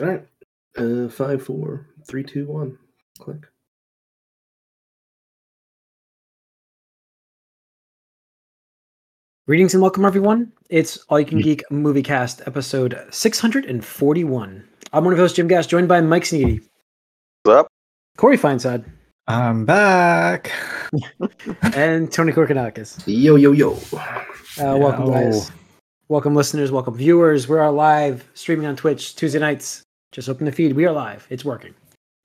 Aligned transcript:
All 0.00 0.06
right. 0.06 0.26
Uh, 0.78 1.08
five, 1.10 1.42
four, 1.42 1.86
three, 2.08 2.22
two, 2.22 2.46
one. 2.46 2.78
Click. 3.18 3.46
Greetings 9.46 9.74
and 9.74 9.82
welcome, 9.82 10.06
everyone. 10.06 10.52
It's 10.70 10.96
All 11.08 11.20
You 11.20 11.26
Can 11.26 11.40
Geek 11.40 11.64
Movie 11.70 12.02
Cast, 12.02 12.40
episode 12.46 12.98
641. 13.10 14.68
I'm 14.92 15.04
one 15.04 15.12
of 15.12 15.18
your 15.18 15.24
hosts, 15.24 15.36
Jim 15.36 15.48
Gass, 15.48 15.66
joined 15.66 15.88
by 15.88 16.00
Mike 16.00 16.22
Sneedy, 16.22 16.62
What's 17.42 17.60
up? 17.60 17.66
Corey 18.16 18.38
Feinside, 18.38 18.84
I'm 19.26 19.66
back. 19.66 20.50
and 21.74 22.10
Tony 22.10 22.32
Korkanakis. 22.32 23.02
Yo, 23.06 23.36
yo, 23.36 23.52
yo. 23.52 23.72
Uh, 23.92 24.78
welcome, 24.78 25.06
Yo. 25.06 25.12
guys. 25.12 25.50
Welcome, 26.08 26.34
listeners. 26.34 26.72
Welcome, 26.72 26.94
viewers. 26.94 27.48
We 27.48 27.58
are 27.58 27.70
live 27.70 28.28
streaming 28.34 28.66
on 28.66 28.76
Twitch 28.76 29.14
Tuesday 29.14 29.40
nights. 29.40 29.82
Just 30.12 30.28
open 30.28 30.44
the 30.46 30.52
feed. 30.52 30.72
We 30.74 30.86
are 30.86 30.92
live. 30.92 31.26
It's 31.30 31.44
working. 31.44 31.74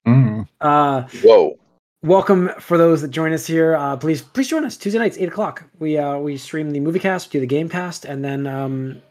Mm. 0.08 0.48
Uh, 0.62 1.04
Whoa. 1.24 1.58
welcome 2.04 2.50
for 2.60 2.78
those 2.78 3.02
that 3.02 3.10
join 3.10 3.32
us 3.34 3.46
here. 3.46 3.76
Uh, 3.76 3.96
please, 3.98 4.22
please 4.22 4.48
join 4.48 4.66
us 4.66 4.76
Tuesday 4.78 5.00
nights, 5.00 5.18
eight 5.20 5.28
o'clock. 5.30 5.64
We 5.80 5.98
uh, 5.98 6.18
we 6.18 6.38
stream 6.38 6.72
the 6.72 6.80
movie 6.80 7.00
cast, 7.00 7.32
do 7.32 7.40
the 7.40 7.46
game 7.46 7.70
cast, 7.70 8.06
and 8.06 8.24
then 8.24 8.48
um, 8.48 9.02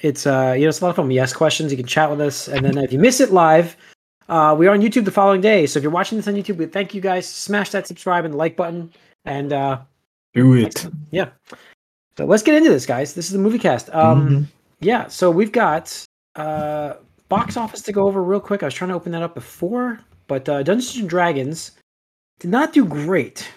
it's 0.00 0.26
uh, 0.26 0.54
you 0.56 0.62
know, 0.62 0.68
it's 0.68 0.80
a 0.80 0.84
lot 0.84 0.90
of 0.90 0.96
fun. 0.96 1.08
We 1.08 1.18
ask 1.18 1.36
questions. 1.36 1.72
You 1.72 1.76
can 1.76 1.86
chat 1.86 2.10
with 2.10 2.20
us, 2.20 2.46
and 2.48 2.64
then 2.64 2.78
if 2.78 2.92
you 2.92 2.98
miss 3.00 3.20
it 3.20 3.32
live, 3.32 3.76
uh, 4.28 4.54
we 4.58 4.66
are 4.68 4.72
on 4.74 4.80
YouTube 4.80 5.04
the 5.04 5.10
following 5.10 5.40
day. 5.40 5.66
So 5.66 5.78
if 5.78 5.82
you're 5.82 5.92
watching 5.92 6.16
this 6.18 6.28
on 6.28 6.34
YouTube, 6.34 6.56
we 6.56 6.66
thank 6.66 6.94
you 6.94 7.00
guys. 7.00 7.26
Smash 7.28 7.70
that 7.70 7.86
subscribe 7.88 8.24
and 8.24 8.34
the 8.34 8.38
like 8.38 8.56
button, 8.56 8.92
and 9.24 9.52
uh, 9.52 9.80
Do 10.34 10.54
it. 10.54 10.86
yeah. 11.10 11.30
So 12.16 12.26
let's 12.26 12.42
get 12.44 12.54
into 12.54 12.70
this, 12.70 12.86
guys. 12.86 13.14
This 13.14 13.26
is 13.26 13.32
the 13.32 13.38
movie 13.38 13.58
cast. 13.58 13.88
Um, 13.94 14.28
Mhm. 14.28 14.46
yeah. 14.80 15.08
So 15.08 15.30
we've 15.32 15.52
got 15.52 16.04
uh, 16.36 16.94
box 17.30 17.56
office 17.56 17.80
to 17.82 17.92
go 17.92 18.06
over 18.06 18.22
real 18.22 18.40
quick. 18.40 18.62
I 18.62 18.66
was 18.66 18.74
trying 18.74 18.90
to 18.90 18.94
open 18.94 19.12
that 19.12 19.22
up 19.22 19.34
before, 19.34 19.98
but 20.26 20.46
uh, 20.48 20.62
Dungeons 20.62 20.96
and 20.98 21.08
Dragons 21.08 21.70
did 22.40 22.50
not 22.50 22.74
do 22.74 22.84
great, 22.84 23.48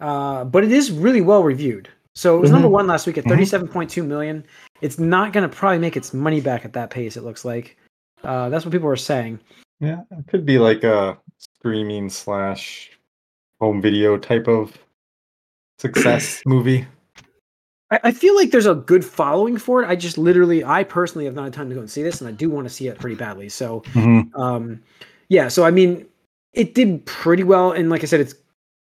uh, 0.00 0.44
but 0.44 0.64
it 0.64 0.72
is 0.72 0.90
really 0.90 1.20
well 1.20 1.44
reviewed. 1.44 1.88
So 2.14 2.36
it 2.36 2.40
was 2.40 2.50
number 2.50 2.68
one 2.68 2.86
last 2.86 3.06
week 3.06 3.16
at 3.18 3.24
Mhm. 3.24 3.28
thirty-seven 3.28 3.68
point 3.68 3.88
two 3.90 4.02
million. 4.02 4.44
It's 4.80 4.98
not 4.98 5.32
going 5.32 5.48
to 5.48 5.54
probably 5.56 5.78
make 5.78 5.96
its 5.96 6.12
money 6.12 6.40
back 6.40 6.64
at 6.64 6.72
that 6.72 6.90
pace. 6.90 7.16
It 7.16 7.22
looks 7.22 7.44
like. 7.44 7.76
Uh, 8.24 8.48
that's 8.50 8.64
what 8.64 8.72
people 8.72 8.88
are 8.88 8.96
saying. 8.96 9.38
Yeah, 9.80 10.02
it 10.10 10.26
could 10.28 10.44
be 10.44 10.58
like 10.58 10.84
a 10.84 11.18
streaming 11.38 12.08
slash 12.10 12.90
home 13.60 13.80
video 13.80 14.16
type 14.18 14.46
of 14.48 14.76
success 15.78 16.42
movie. 16.46 16.86
I, 17.92 18.00
I 18.04 18.10
feel 18.10 18.34
like 18.34 18.50
there's 18.50 18.66
a 18.66 18.74
good 18.74 19.04
following 19.04 19.56
for 19.58 19.82
it. 19.82 19.88
I 19.88 19.94
just 19.94 20.18
literally, 20.18 20.64
I 20.64 20.82
personally 20.82 21.26
have 21.26 21.34
not 21.34 21.44
had 21.44 21.52
time 21.52 21.68
to 21.68 21.74
go 21.74 21.80
and 21.80 21.90
see 21.90 22.02
this, 22.02 22.20
and 22.20 22.26
I 22.28 22.32
do 22.32 22.50
want 22.50 22.66
to 22.66 22.72
see 22.74 22.88
it 22.88 22.98
pretty 22.98 23.14
badly. 23.16 23.48
So 23.48 23.82
Mhm. 23.94 24.30
um 24.38 24.82
yeah 25.28 25.48
so 25.48 25.64
i 25.64 25.70
mean 25.70 26.04
it 26.52 26.74
did 26.74 27.06
pretty 27.06 27.42
well 27.42 27.70
and 27.72 27.88
like 27.88 28.02
i 28.02 28.06
said 28.06 28.20
it's 28.20 28.34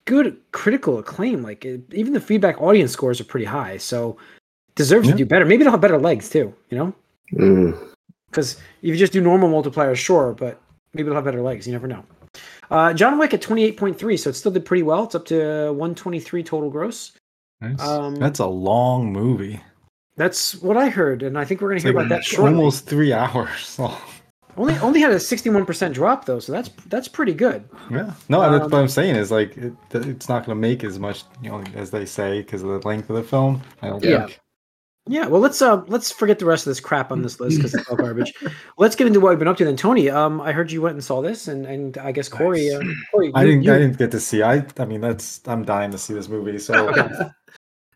good 0.06 0.36
critical 0.52 0.98
acclaim 1.00 1.42
like 1.44 1.64
it, 1.64 1.82
even 1.94 2.12
the 2.12 2.20
feedback 2.20 2.60
audience 2.60 2.92
scores 2.92 3.22
are 3.22 3.24
pretty 3.26 3.46
high 3.46 3.78
so 3.78 4.18
deserves 4.76 5.08
Yeah. 5.08 5.14
to 5.14 5.18
do 5.20 5.26
better 5.26 5.46
maybe 5.46 5.62
it'll 5.62 5.72
have 5.72 5.80
better 5.80 5.98
legs 6.00 6.30
too 6.30 6.54
you 6.70 6.78
know 6.78 6.94
Mm. 7.34 7.78
because 8.30 8.56
if 8.82 8.90
you 8.90 8.98
just 8.98 9.14
do 9.14 9.22
normal 9.22 9.48
multiplier 9.48 9.96
sure 9.96 10.34
but 10.38 10.60
maybe 10.94 11.06
it'll 11.08 11.16
have 11.16 11.24
better 11.24 11.42
legs 11.42 11.66
you 11.68 11.72
never 11.72 11.88
know 11.88 12.04
uh, 12.70 12.92
john 12.94 13.18
wick 13.18 13.34
at 13.34 13.42
28.3 13.42 14.20
so 14.20 14.30
it 14.32 14.34
still 14.34 14.52
did 14.52 14.66
pretty 14.66 14.84
well 14.84 15.06
it's 15.06 15.16
up 15.16 15.26
to 15.28 15.72
123 15.72 16.44
total 16.44 16.70
gross 16.70 17.14
Nice. 17.62 17.80
Um, 17.82 18.16
That's 18.16 18.40
a 18.40 18.46
long 18.48 19.14
movie. 19.14 19.62
that's 20.18 20.56
what 20.62 20.76
i 20.78 20.90
heard 20.90 21.24
and 21.24 21.38
i 21.38 21.46
think 21.46 21.62
we're 21.62 21.70
going 21.70 21.80
to 21.80 21.88
hear 21.88 21.96
like 21.96 22.06
about 22.08 22.16
that 22.18 22.24
shortly 22.26 22.54
almost 22.56 22.86
three 22.86 23.14
hours 23.22 23.80
long. 23.80 23.98
only 24.58 24.78
only 24.80 25.00
had 25.00 25.12
a 25.12 25.16
61% 25.16 25.94
drop 25.94 26.26
though 26.26 26.40
so 26.40 26.52
that's 26.52 26.70
that's 26.88 27.08
pretty 27.08 27.34
good 27.34 27.64
Yeah. 27.90 28.12
No, 28.28 28.42
that's 28.52 28.66
Um, 28.66 28.72
what 28.72 28.82
I'm 28.82 28.88
saying 28.90 29.16
is 29.16 29.32
like 29.32 29.56
it, 29.58 29.74
it's 29.94 30.28
not 30.28 30.46
going 30.46 30.56
to 30.58 30.60
make 30.62 30.84
as 30.84 31.00
much, 31.00 31.24
you 31.42 31.50
know, 31.50 31.64
as 31.76 31.92
they 31.92 32.06
say 32.06 32.42
because 32.42 32.62
of 32.64 32.70
the 32.70 32.86
length 32.88 33.10
of 33.10 33.16
the 33.16 33.24
film. 33.24 33.62
I 33.82 33.88
don't 33.88 34.04
Yeah. 34.04 34.26
think. 34.28 34.40
Yeah, 35.08 35.26
well, 35.28 35.42
let's 35.42 35.62
uh 35.64 35.82
let's 35.88 36.12
forget 36.12 36.38
the 36.38 36.46
rest 36.46 36.68
of 36.68 36.72
this 36.72 36.80
crap 36.80 37.12
on 37.12 37.22
this 37.24 37.40
list 37.40 37.58
because 37.58 37.74
it's 37.74 37.90
all 37.90 37.96
garbage. 37.96 38.34
let's 38.78 38.96
get 38.96 39.08
into 39.08 39.20
what 39.20 39.30
we've 39.32 39.40
been 39.40 39.48
up 39.48 39.58
to 39.58 39.66
then. 39.66 39.76
Tony, 39.76 40.10
um, 40.12 40.40
I 40.42 40.52
heard 40.52 40.72
you 40.72 40.80
went 40.82 40.94
and 40.94 41.04
saw 41.04 41.22
this, 41.24 41.48
and 41.48 41.66
and 41.66 41.98
I 41.98 42.12
guess 42.12 42.30
Corey, 42.30 42.72
uh, 42.72 42.80
Corey, 43.12 43.32
I 43.34 43.44
didn't. 43.44 43.64
you- 43.64 43.74
I 43.74 43.80
didn't 43.80 43.98
get 43.98 44.12
to 44.12 44.20
see. 44.20 44.44
I. 44.44 44.64
I 44.78 44.86
mean, 44.86 45.02
that's. 45.02 45.42
I'm 45.48 45.66
dying 45.66 45.90
to 45.92 45.98
see 45.98 46.14
this 46.14 46.30
movie. 46.30 46.60
So 46.60 46.94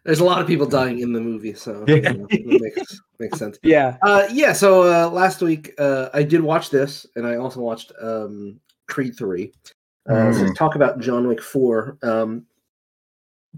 There's 0.05 0.19
a 0.19 0.23
lot 0.23 0.39
of 0.39 0.47
people 0.47 0.65
dying 0.67 0.99
in 0.99 1.11
the 1.13 1.19
movie, 1.19 1.53
so 1.55 1.83
Yeah. 1.87 1.95
you 2.11 2.17
know, 2.19 2.27
it 2.29 2.61
makes, 2.61 3.01
makes 3.19 3.39
sense. 3.39 3.57
yeah, 3.63 3.97
Uh, 4.03 4.27
yeah, 4.31 4.53
so 4.53 4.83
uh, 4.83 5.09
last 5.09 5.41
week 5.41 5.73
uh, 5.79 6.09
I 6.13 6.23
did 6.23 6.41
watch 6.41 6.69
this, 6.69 7.05
and 7.15 7.25
I 7.27 7.35
also 7.37 7.59
watched 7.59 7.91
um, 8.01 8.59
Creed 8.87 9.17
3. 9.17 9.51
Uh, 10.07 10.31
so 10.31 10.39
Mm. 10.39 10.45
let's 10.47 10.57
talk 10.59 10.75
about 10.75 10.99
John 10.99 11.27
Wick 11.27 11.41
4. 11.41 11.97
Um, 12.03 12.45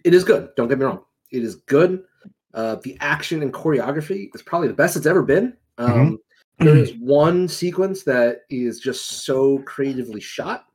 it 0.05 0.13
is 0.13 0.23
good. 0.23 0.49
Don't 0.55 0.67
get 0.69 0.77
me 0.79 0.85
wrong. 0.85 1.01
It 1.31 1.43
is 1.43 1.55
good. 1.55 2.03
Uh, 2.53 2.75
the 2.83 2.97
action 3.01 3.41
and 3.41 3.53
choreography 3.53 4.29
is 4.33 4.41
probably 4.41 4.69
the 4.69 4.73
best 4.73 4.95
it's 4.95 5.05
ever 5.05 5.21
been. 5.23 5.53
Um, 5.77 6.17
there 6.59 6.77
is 6.77 6.93
one 6.99 7.47
sequence 7.49 8.03
that 8.03 8.43
is 8.49 8.79
just 8.79 9.25
so 9.25 9.59
creatively 9.59 10.21
shot. 10.21 10.65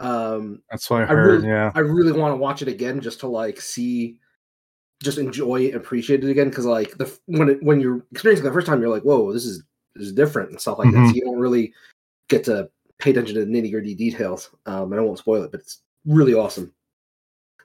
Um, 0.00 0.60
that's 0.70 0.90
what 0.90 1.02
I 1.02 1.04
I 1.04 1.06
heard. 1.06 1.42
really- 1.42 1.48
yeah. 1.48 1.70
I 1.74 1.78
really 1.80 2.12
want 2.12 2.32
to 2.32 2.36
watch 2.36 2.62
it 2.62 2.68
again 2.68 3.00
just 3.00 3.20
to 3.20 3.28
like 3.28 3.60
see, 3.60 4.18
just 5.02 5.18
enjoy 5.18 5.62
it, 5.62 5.74
appreciate 5.74 6.24
it 6.24 6.30
again. 6.30 6.48
Because 6.48 6.66
like 6.66 6.96
the 6.96 7.12
when 7.26 7.48
it, 7.50 7.62
when 7.62 7.80
you're 7.80 8.04
experiencing 8.12 8.44
it 8.46 8.48
the 8.48 8.54
first 8.54 8.66
time, 8.66 8.80
you're 8.80 8.90
like, 8.90 9.02
whoa, 9.02 9.32
this 9.32 9.44
is 9.44 9.62
this 9.94 10.06
is 10.08 10.12
different 10.12 10.50
and 10.50 10.60
stuff 10.60 10.78
like 10.78 10.90
that. 10.92 11.08
So 11.08 11.14
you 11.14 11.22
don't 11.24 11.38
really 11.38 11.72
get 12.28 12.44
to 12.44 12.68
pay 12.98 13.10
attention 13.10 13.34
to 13.34 13.44
the 13.44 13.50
nitty 13.50 13.70
gritty 13.70 13.94
details. 13.94 14.50
Um, 14.66 14.92
and 14.92 15.00
I 15.00 15.04
won't 15.04 15.18
spoil 15.18 15.42
it, 15.42 15.50
but 15.50 15.60
it's 15.60 15.80
really 16.06 16.34
awesome. 16.34 16.72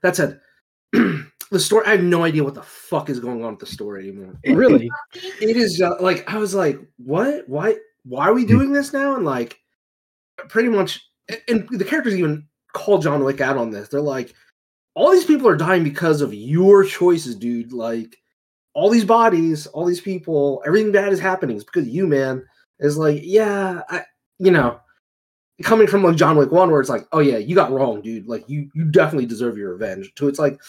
That 0.02 0.16
said, 0.16 0.40
the 0.92 1.60
story 1.60 1.86
I 1.88 1.92
have 1.92 2.04
no 2.04 2.24
idea 2.24 2.44
what 2.44 2.54
the 2.56 2.62
fuck 2.64 3.10
is 3.10 3.20
going 3.20 3.44
on 3.44 3.52
with 3.52 3.60
the 3.60 3.66
story 3.66 4.10
anymore. 4.10 4.36
really. 4.46 4.90
It 5.14 5.58
is 5.58 5.82
uh, 5.82 5.96
like 6.00 6.32
I 6.32 6.38
was 6.38 6.54
like, 6.56 6.80
what? 6.98 7.48
Why? 7.48 7.76
Why 8.04 8.28
are 8.28 8.34
we 8.34 8.46
doing 8.46 8.72
this 8.72 8.94
now? 8.94 9.16
And 9.16 9.26
like, 9.26 9.60
pretty 10.48 10.70
much, 10.70 11.02
and- 11.28 11.42
and 11.48 11.80
the 11.80 11.86
characters 11.86 12.16
even 12.16 12.48
call 12.74 12.98
John 13.00 13.24
Wick 13.24 13.42
out 13.42 13.58
on 13.58 13.72
this. 13.72 13.90
They're 13.90 14.02
like, 14.02 14.34
all 15.00 15.12
these 15.12 15.24
people 15.24 15.48
are 15.48 15.56
dying 15.56 15.82
because 15.82 16.20
of 16.20 16.34
your 16.34 16.84
choices, 16.84 17.34
dude. 17.34 17.72
Like, 17.72 18.18
all 18.74 18.90
these 18.90 19.06
bodies, 19.06 19.66
all 19.68 19.86
these 19.86 20.02
people, 20.02 20.62
everything 20.66 20.92
bad 20.92 21.14
is 21.14 21.22
happening. 21.22 21.56
It's 21.56 21.64
because 21.64 21.88
you, 21.88 22.06
man. 22.06 22.46
Is 22.80 22.98
like, 22.98 23.22
yeah, 23.24 23.82
I, 23.90 24.04
you 24.40 24.52
know, 24.52 24.78
coming 25.64 25.88
from 25.88 26.04
like 26.04 26.18
John 26.18 26.36
Wick 26.36 26.52
one, 26.52 26.70
where 26.70 26.82
it's 26.82 26.90
like, 26.90 27.08
oh 27.14 27.20
yeah, 27.20 27.38
you 27.38 27.56
got 27.56 27.72
wrong, 27.72 28.02
dude. 28.02 28.28
Like, 28.28 28.48
you 28.50 28.70
you 28.74 28.86
definitely 28.86 29.26
deserve 29.26 29.58
your 29.58 29.72
revenge. 29.72 30.14
To 30.16 30.28
it's 30.28 30.40
like, 30.40 30.62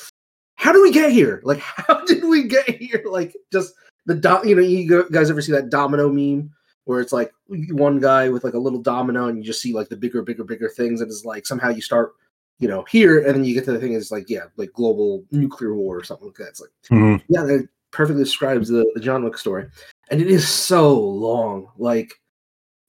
how 0.54 0.72
do 0.72 0.80
we 0.80 0.92
get 0.92 1.10
here? 1.10 1.42
Like, 1.44 1.58
how 1.58 2.04
did 2.04 2.22
we 2.22 2.44
get 2.44 2.68
here? 2.68 3.02
Like, 3.10 3.36
just 3.52 3.74
the 4.06 4.14
do- 4.14 4.48
you 4.48 4.54
know 4.54 4.62
you 4.62 5.08
guys 5.10 5.28
ever 5.28 5.42
see 5.42 5.52
that 5.52 5.70
domino 5.70 6.08
meme 6.08 6.52
where 6.84 7.00
it's 7.00 7.12
like 7.12 7.32
one 7.48 7.98
guy 7.98 8.28
with 8.28 8.44
like 8.44 8.54
a 8.54 8.58
little 8.58 8.80
domino 8.80 9.26
and 9.26 9.38
you 9.38 9.44
just 9.44 9.60
see 9.60 9.72
like 9.72 9.88
the 9.88 9.96
bigger 9.96 10.22
bigger 10.22 10.44
bigger 10.44 10.68
things 10.68 11.00
and 11.00 11.10
it's 11.10 11.24
like 11.24 11.46
somehow 11.46 11.68
you 11.68 11.82
start 11.82 12.14
you 12.60 12.68
know 12.68 12.84
here 12.84 13.18
and 13.26 13.34
then 13.34 13.44
you 13.44 13.54
get 13.54 13.64
to 13.64 13.72
the 13.72 13.78
thing 13.80 13.94
is 13.94 14.12
like 14.12 14.30
yeah 14.30 14.44
like 14.56 14.72
global 14.72 15.24
nuclear 15.32 15.74
war 15.74 15.96
or 15.96 16.04
something 16.04 16.28
like 16.28 16.36
that 16.36 16.48
it's 16.48 16.60
like 16.60 16.70
Mhm. 16.90 17.20
yeah 17.28 17.42
that 17.42 17.68
perfectly 17.90 18.22
describes 18.22 18.68
the, 18.68 18.88
the 18.94 19.00
john 19.00 19.24
wick 19.24 19.36
story 19.36 19.66
and 20.10 20.20
it 20.20 20.28
is 20.28 20.46
so 20.48 20.96
long 20.98 21.66
like 21.78 22.12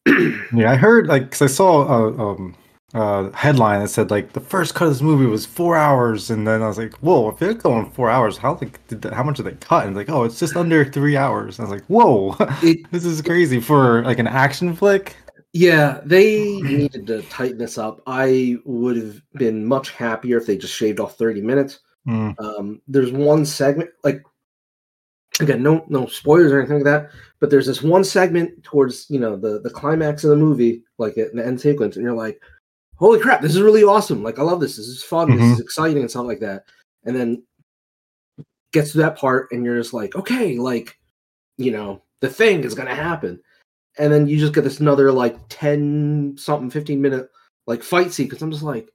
Yeah, 0.54 0.72
I 0.72 0.76
heard 0.76 1.08
like 1.08 1.24
because 1.26 1.42
I 1.42 1.48
saw 1.48 1.84
a 1.84 2.32
um, 2.32 2.56
uh, 2.94 3.30
headline 3.32 3.82
that 3.82 3.90
said 3.90 4.12
like 4.12 4.34
the 4.34 4.40
first 4.40 4.74
cut 4.76 4.86
of 4.88 4.94
this 4.94 5.02
movie 5.02 5.26
was 5.26 5.46
four 5.46 5.78
hours, 5.78 6.30
and 6.32 6.48
then 6.48 6.62
I 6.62 6.68
was 6.68 6.78
like, 6.78 6.94
whoa, 6.96 7.30
if 7.30 7.38
they're 7.38 7.54
going 7.54 7.90
four 7.92 8.10
hours, 8.10 8.38
how 8.38 8.58
like 8.60 8.86
did 8.88 9.02
that, 9.04 9.14
how 9.14 9.24
much 9.24 9.38
did 9.38 9.46
they 9.46 9.54
cut? 9.54 9.86
And 9.86 9.96
like, 9.96 10.10
oh, 10.10 10.24
it's 10.24 10.40
just 10.40 10.56
under 10.56 10.84
three 10.84 11.16
hours. 11.16 11.60
I 11.60 11.64
was 11.64 11.72
like, 11.72 11.86
whoa, 11.86 12.36
it 12.64 12.80
this 12.92 13.06
is 13.06 13.22
crazy 13.22 13.62
for 13.62 14.04
like 14.04 14.20
an 14.20 14.28
action 14.28 14.76
flick. 14.76 15.16
Yeah 15.54 16.02
they 16.06 16.62
needed 16.62 17.06
to 17.08 17.22
tighten 17.24 17.58
this 17.58 17.78
up. 17.78 18.02
I 18.08 18.58
would 18.66 18.98
have 18.98 19.22
been 19.34 19.66
much 19.66 19.92
happier 19.92 20.38
if 20.38 20.46
they 20.46 20.58
just 20.58 20.76
shaved 20.76 21.00
off 21.00 21.18
30 21.18 21.42
minutes. 21.42 21.80
Mm. 22.08 22.34
um, 22.40 22.82
there's 22.88 23.12
one 23.12 23.46
segment 23.46 23.92
like 24.04 24.24
again 25.40 25.62
no 25.62 25.86
no 25.88 26.08
spoilers 26.08 26.52
or 26.52 26.58
anything 26.60 26.78
like 26.78 26.84
that 26.84 27.12
but 27.40 27.52
there's 27.52 27.68
this 27.68 27.84
one 27.84 28.04
segment 28.04 28.64
towards 28.64 29.06
you 29.10 29.20
know 29.20 29.36
the 29.36 29.60
the 29.62 29.70
climax 29.70 30.24
of 30.24 30.32
the 30.32 30.36
movie 30.36 30.84
like 30.98 31.16
in 31.18 31.30
the 31.36 31.46
end 31.46 31.62
sequence 31.62 31.96
and 31.96 32.04
you're 32.04 32.16
like 32.16 32.42
holy 32.96 33.20
crap 33.20 33.40
this 33.40 33.54
is 33.56 33.62
really 33.62 33.84
awesome. 33.84 34.24
Like 34.24 34.40
i 34.40 34.42
love 34.42 34.60
this. 34.60 34.78
This 34.78 34.88
is 34.88 35.04
fun. 35.04 35.30
This 35.30 35.46
Mhm. 35.46 35.54
is 35.54 35.60
exciting 35.60 36.00
and 36.02 36.10
stuff 36.10 36.26
like 36.26 36.40
that. 36.40 36.66
And 37.06 37.16
then 37.16 37.44
gets 38.74 38.94
to 38.94 38.98
that 39.00 39.16
part 39.18 39.50
and 39.52 39.64
you're 39.64 39.78
just 39.78 39.94
like 39.94 40.16
okay 40.16 40.58
like 40.58 40.98
you 41.58 41.72
know 41.72 42.02
the 42.22 42.30
thing 42.30 42.64
is 42.64 42.74
gonna 42.74 42.96
happen 42.96 43.40
and 43.98 44.12
then 44.12 44.28
you 44.28 44.38
just 44.38 44.54
get 44.54 44.64
this 44.64 44.80
another 44.80 45.12
like 45.12 45.38
10 45.50 46.36
something 46.38 46.70
15 46.70 47.02
minute 47.02 47.30
like 47.68 47.84
fight 47.84 48.12
sequence 48.12 48.42
i'm 48.42 48.52
just 48.52 48.64
like 48.64 48.90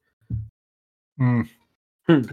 Mm. 1.21 1.49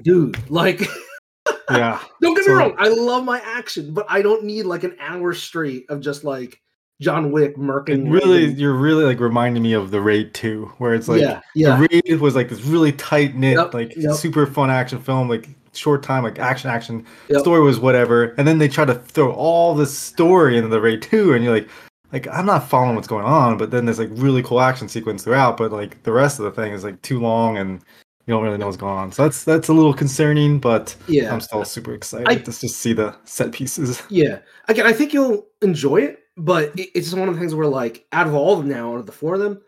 dude 0.03 0.37
like 0.49 0.81
Yeah, 1.69 1.99
Don't 2.21 2.35
get 2.35 2.43
So- 2.45 2.51
me 2.51 2.57
wrong, 2.57 2.75
I 2.77 2.89
love 2.89 3.23
my 3.23 3.39
action, 3.39 3.93
but 3.93 4.05
I 4.09 4.21
don't 4.21 4.43
need 4.43 4.63
like 4.63 4.83
an 4.83 4.95
hour 4.99 5.33
straight 5.33 5.85
of 5.89 6.01
just 6.01 6.23
like 6.25 6.61
John 7.01 7.31
Wick 7.31 7.55
murking. 7.57 8.05
It 8.07 8.11
really, 8.11 8.41
Logan. 8.47 8.59
you're 8.59 8.75
really 8.75 9.05
like 9.05 9.19
reminding 9.21 9.63
me 9.63 9.71
of 9.73 9.89
the 9.91 10.01
Raid 10.01 10.33
2, 10.33 10.73
where 10.77 10.93
it's 10.93 11.07
like 11.07 11.21
yeah, 11.21 11.39
yeah, 11.55 11.77
the 11.77 11.87
Raid 11.89 12.19
was 12.21 12.35
like 12.35 12.49
this 12.49 12.61
really 12.63 12.91
tight 12.91 13.35
knit, 13.35 13.55
Yep, 13.57 13.73
like 13.73 13.95
yep. 13.95 14.13
super 14.15 14.45
fun 14.45 14.69
action 14.69 14.99
film, 14.99 15.29
like 15.29 15.49
short 15.73 16.03
time, 16.03 16.23
like 16.23 16.37
action, 16.39 16.69
action. 16.69 17.05
Yep. 17.29 17.39
Story 17.39 17.61
was 17.61 17.79
whatever, 17.79 18.33
and 18.37 18.45
then 18.47 18.57
they 18.57 18.67
try 18.67 18.83
to 18.85 18.95
throw 18.95 19.31
all 19.31 19.73
the 19.73 19.85
story 19.87 20.57
into 20.57 20.69
the 20.69 20.81
Raid 20.81 21.01
2, 21.01 21.33
and 21.33 21.43
you're 21.43 21.53
like, 21.53 21.69
like 22.13 22.27
I'm 22.27 22.45
not 22.45 22.69
following 22.69 22.95
what's 22.95 23.07
going 23.07 23.25
on, 23.25 23.57
but 23.57 23.71
then 23.71 23.85
there's 23.85 23.99
like 23.99 24.09
really 24.11 24.43
cool 24.43 24.61
action 24.61 24.87
sequence 24.87 25.23
throughout, 25.23 25.57
but 25.57 25.71
like 25.71 26.01
the 26.03 26.11
rest 26.13 26.39
of 26.39 26.45
the 26.45 26.51
thing 26.51 26.71
is 26.71 26.83
like 26.83 27.01
too 27.01 27.19
long 27.19 27.57
and 27.57 27.81
you 28.25 28.33
don't 28.33 28.43
really 28.43 28.57
know 28.57 28.67
what's 28.67 28.77
going 28.77 28.97
on. 28.97 29.11
So 29.11 29.23
that's 29.23 29.43
that's 29.43 29.67
a 29.67 29.73
little 29.73 29.93
concerning, 29.93 30.59
but 30.59 30.95
yeah. 31.07 31.33
I'm 31.33 31.41
still 31.41 31.65
super 31.65 31.93
excited 31.93 32.29
I- 32.29 32.35
to 32.35 32.43
just 32.57 32.77
see 32.77 32.93
the 32.93 33.13
set 33.25 33.51
pieces. 33.51 34.01
Yeah. 34.09 34.39
Again, 34.69 34.85
I 34.87 34.93
think 34.93 35.11
you'll 35.11 35.45
enjoy 35.61 35.97
it, 35.97 36.19
but 36.37 36.65
it, 36.79 36.89
it's 36.95 37.07
just 37.07 37.17
one 37.17 37.27
of 37.27 37.33
the 37.35 37.39
things 37.41 37.53
where, 37.53 37.67
like, 37.67 38.05
out 38.13 38.27
of 38.27 38.33
all 38.33 38.53
of 38.53 38.59
them 38.59 38.69
now, 38.69 38.93
out 38.93 38.99
of 38.99 39.05
the 39.07 39.11
four 39.11 39.33
of 39.33 39.41
them, 39.41 39.61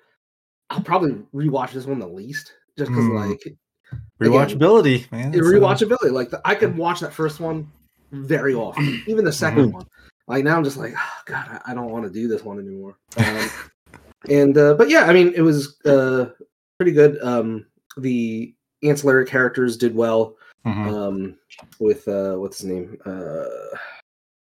I'll 0.69 0.81
probably 0.81 1.15
rewatch 1.33 1.71
this 1.73 1.85
one 1.85 1.99
the 1.99 2.07
least, 2.07 2.53
just 2.77 2.89
because, 2.91 3.03
Mm. 3.05 3.29
like, 3.29 3.55
Rewatchability, 4.21 5.11
man. 5.11 5.31
the 5.31 5.39
it's, 5.39 5.47
uh, 5.47 5.51
rewatchability. 5.51 6.11
Like, 6.11 6.29
the, 6.29 6.41
I 6.45 6.55
could 6.55 6.77
watch 6.77 7.01
that 7.01 7.13
first 7.13 7.39
one 7.39 7.69
very 8.11 8.53
often, 8.55 9.03
even 9.07 9.25
the 9.25 9.31
2nd 9.31 9.73
one. 9.73 9.85
Like 10.27 10.43
now, 10.43 10.57
I'm 10.57 10.63
just 10.63 10.77
like, 10.77 10.93
oh, 10.97 11.19
God, 11.25 11.61
I, 11.65 11.73
don't 11.73 11.91
want 11.91 12.03
to 12.05 12.09
do 12.09 12.27
this 12.27 12.43
one 12.43 12.57
anymore. 12.59 12.97
Um, 13.17 13.49
and 14.29 14.57
uh, 14.57 14.73
but 14.73 14.89
yeah, 14.89 15.03
I 15.05 15.13
mean, 15.13 15.33
it 15.35 15.41
was 15.41 15.79
uh, 15.85 16.31
pretty 16.79 16.93
good. 16.93 17.21
Um, 17.21 17.65
the 17.97 18.53
ancillary 18.83 19.25
characters 19.25 19.77
did 19.77 19.95
well. 19.95 20.35
mhm. 20.65 20.87
Um, 20.91 21.37
with 21.79 22.07
uh, 22.07 22.35
what's 22.35 22.59
his 22.59 22.69
name? 22.71 22.97
Uh, 23.05 23.45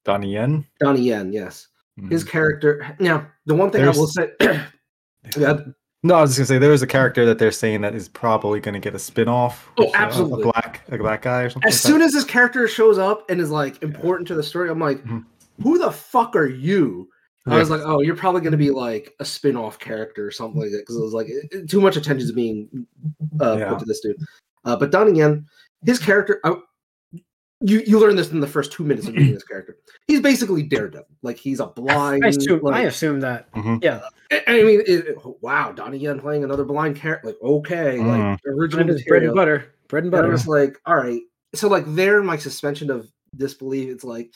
Donnie 0.04 0.34
Yen. 0.34 0.66
Donnie 0.80 1.02
Yen. 1.02 1.32
Yes. 1.32 1.68
his 2.08 2.24
Mhm. 2.24 2.28
character. 2.28 2.96
Now, 2.98 3.26
the 3.46 3.54
one 3.54 3.70
thing 3.70 3.84
I 3.84 3.88
will 3.90 4.06
say, 4.06 4.30
yeah, 5.36 5.58
No, 6.02 6.14
I 6.14 6.20
was 6.22 6.30
just 6.30 6.38
gonna 6.38 6.46
say 6.46 6.58
there 6.58 6.72
is 6.72 6.80
a 6.82 6.86
character 6.86 7.26
that 7.26 7.38
they're 7.38 7.50
saying 7.50 7.82
that 7.82 7.94
is 7.94 8.08
probably 8.08 8.58
gonna 8.60 8.80
get 8.80 8.94
a 8.94 8.98
spin-off. 8.98 9.68
Oh, 9.78 9.86
uh, 9.88 9.90
absolutely. 9.94 10.42
A 10.42 10.44
black, 10.44 10.82
a 10.90 10.96
black 10.98 11.22
guy 11.22 11.42
or 11.42 11.50
something. 11.50 11.68
as 11.68 11.78
soon 11.80 12.00
as 12.00 12.12
this 12.12 12.24
character 12.24 12.66
shows 12.68 12.96
up 12.98 13.28
and 13.30 13.38
is 13.40 13.50
like 13.50 13.82
important 13.82 14.26
to 14.28 14.34
the 14.34 14.42
story, 14.42 14.70
I'm 14.70 14.78
like, 14.78 15.04
Mhm. 15.04 15.24
Who 15.62 15.78
the 15.78 15.90
fuck 15.90 16.36
are 16.36 16.46
you? 16.48 17.08
I 17.46 17.58
was 17.58 17.70
like, 17.70 17.80
oh, 17.84 18.00
you're 18.00 18.16
probably 18.16 18.42
going 18.42 18.52
to 18.52 18.58
be 18.58 18.70
like 18.70 19.12
a 19.18 19.24
spin-off 19.24 19.78
character 19.78 20.24
or 20.26 20.30
something 20.30 20.60
like 20.60 20.70
that 20.70 20.82
because 20.82 20.96
it 20.96 21.02
was 21.02 21.14
like 21.14 21.28
it- 21.28 21.48
it- 21.50 21.70
too 21.70 21.80
much 21.80 21.96
attention 21.96 22.24
is 22.24 22.32
being 22.32 22.86
uh, 23.40 23.56
Yeah. 23.58 23.70
put 23.70 23.78
to 23.80 23.84
this 23.86 24.00
dude. 24.00 24.16
Uh, 24.64 24.76
but 24.76 24.90
Donnie 24.92 25.18
Yen, 25.18 25.46
his 25.84 25.98
character, 25.98 26.38
I, 26.44 26.54
you 27.62 27.80
you 27.86 27.98
learn 27.98 28.14
this 28.16 28.30
in 28.30 28.40
the 28.40 28.46
first 28.46 28.72
two 28.72 28.84
minutes 28.84 29.08
of 29.08 29.14
meeting 29.14 29.34
this 29.34 29.42
character. 29.44 29.76
He's 30.06 30.20
basically 30.20 30.62
Daredevil. 30.62 31.06
Like 31.22 31.38
he's 31.38 31.60
a 31.60 31.66
blind. 31.66 32.24
I 32.24 32.28
assume, 32.28 32.60
like, 32.62 32.74
I 32.74 32.80
assume 32.82 33.20
that. 33.20 33.50
Mhm. 33.52 33.82
Yeah, 33.82 34.00
I 34.30 34.42
I 34.46 34.62
mean, 34.62 34.80
it, 34.86 34.88
it- 35.08 35.16
wow, 35.42 35.72
Donnie 35.72 35.98
Yen 35.98 36.20
playing 36.20 36.44
another 36.44 36.64
blind 36.64 36.96
character. 36.96 37.28
Like, 37.28 37.36
okay, 37.42 37.96
Mm. 37.98 38.30
like 38.32 38.40
original 38.46 38.84
bread, 38.86 39.04
bread 39.08 39.22
and 39.24 39.34
butter. 39.34 39.74
Bread 39.88 40.04
and 40.04 40.10
But 40.10 40.18
I 40.18 40.20
butter. 40.22 40.32
was 40.32 40.46
like, 40.46 40.76
all 40.86 40.96
right. 40.96 41.20
So 41.54 41.68
like 41.68 41.84
there, 41.88 42.22
my 42.22 42.36
suspension 42.36 42.90
of 42.90 43.10
disbelief. 43.36 43.88
It's 43.90 44.04
like, 44.04 44.30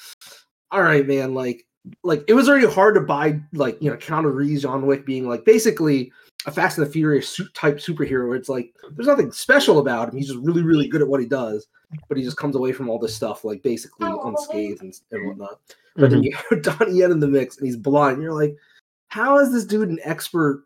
all 0.75 0.83
right, 0.83 1.07
man. 1.07 1.35
Like, 1.35 1.65
like 2.03 2.25
it 2.29 2.35
was 2.35 2.49
already 2.49 2.67
hard 2.67 2.95
to 2.97 3.01
buy. 3.01 3.41
Like 3.53 3.81
you 3.81 3.91
know, 3.91 3.97
Keanu 3.97 4.35
Reeves, 4.35 4.63
John 4.63 4.87
Wick 4.87 5.07
being 5.07 5.29
like 5.29 5.45
basically 5.45 6.11
a 6.47 6.51
Fast 6.51 6.79
and 6.79 6.87
the 6.87 6.91
Furious 6.91 7.29
su- 7.29 7.49
type 7.55 7.77
superhero. 7.77 8.27
Where 8.29 8.37
it's 8.37 8.49
like 8.49 8.75
there's 8.93 9.07
nothing 9.07 9.31
special 9.33 9.79
about 9.79 10.09
him. 10.09 10.17
He's 10.17 10.29
just 10.29 10.41
really, 10.41 10.63
really 10.63 10.89
good 10.89 11.03
at 11.03 11.09
what 11.09 11.21
he 11.21 11.27
does. 11.27 11.67
But 12.09 12.19
he 12.19 12.25
just 12.25 12.37
comes 12.39 12.57
away 12.57 12.73
from 12.73 12.89
all 12.91 12.99
this 12.99 13.15
stuff 13.15 13.45
like 13.45 13.63
basically 13.63 14.09
unscathed 14.25 14.83
and, 14.83 14.93
and 15.13 15.29
whatnot. 15.29 15.61
But 15.95 16.11
then 16.11 16.25
you 16.25 16.37
have 16.51 16.63
Donnie 16.63 16.99
Yen 16.99 17.13
in 17.13 17.21
the 17.21 17.29
mix, 17.29 17.57
and 17.59 17.67
he's 17.67 17.77
blind. 17.77 18.15
And 18.15 18.23
you're 18.23 18.33
like, 18.35 18.57
how 19.09 19.39
is 19.39 19.53
this 19.53 19.65
dude 19.65 19.89
an 19.91 20.01
expert? 20.03 20.65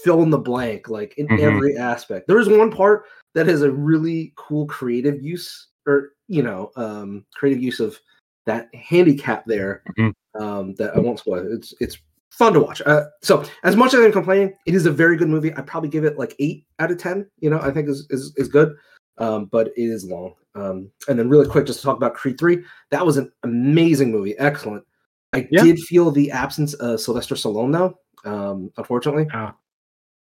Fill 0.00 0.22
in 0.22 0.28
the 0.28 0.36
blank, 0.38 0.90
like 0.90 1.16
in 1.16 1.26
Mhm. 1.26 1.40
every 1.40 1.78
aspect. 1.78 2.26
There 2.26 2.38
is 2.38 2.50
one 2.50 2.70
part 2.70 3.04
that 3.32 3.46
has 3.46 3.62
a 3.62 3.70
really 3.70 4.34
cool 4.36 4.66
creative 4.66 5.22
use, 5.22 5.68
or 5.86 6.10
you 6.28 6.42
know, 6.42 6.70
um, 6.76 7.24
creative 7.34 7.62
use 7.62 7.80
of 7.80 7.98
that 8.46 8.74
handicap 8.74 9.44
there. 9.46 9.82
Mhm. 9.98 10.12
Um, 10.38 10.74
that 10.74 10.94
I 10.96 10.98
won't 10.98 11.18
spoil. 11.18 11.46
It's 11.52 11.74
it's 11.80 11.98
fun 12.30 12.52
to 12.52 12.60
watch. 12.60 12.82
Uh, 12.84 13.06
so 13.22 13.42
as 13.64 13.74
much 13.76 13.94
as 13.94 14.00
I'm 14.00 14.12
complaining, 14.12 14.52
it 14.66 14.74
is 14.74 14.84
a 14.86 14.90
very 14.90 15.16
good 15.16 15.28
movie. 15.28 15.54
I 15.56 15.62
probably 15.62 15.88
give 15.88 16.04
it 16.04 16.18
like 16.18 16.34
eight 16.38 16.66
out 16.78 16.90
of 16.90 16.98
ten. 16.98 17.28
You 17.38 17.50
know, 17.50 17.60
I 17.60 17.70
think 17.70 17.88
is 17.88 18.06
is, 18.10 18.32
is 18.36 18.48
good. 18.48 18.74
Um, 19.18 19.46
but 19.46 19.68
it 19.68 19.72
is 19.76 20.04
long. 20.04 20.34
Um, 20.54 20.90
and 21.08 21.18
then 21.18 21.30
really 21.30 21.46
quick, 21.48 21.64
just 21.66 21.80
to 21.80 21.84
talk 21.86 21.96
about 21.96 22.14
Creed 22.14 22.38
three. 22.38 22.62
That 22.90 23.04
was 23.06 23.16
an 23.16 23.32
amazing 23.44 24.10
movie. 24.12 24.36
Excellent. 24.38 24.84
I 25.32 25.48
Yeah. 25.50 25.62
did 25.62 25.78
feel 25.80 26.10
the 26.10 26.30
absence 26.30 26.74
of 26.74 27.00
Sylvester 27.00 27.34
Stallone 27.34 27.72
though. 27.72 27.98
Um, 28.30 28.70
unfortunately, 28.76 29.26
Oh. 29.34 29.52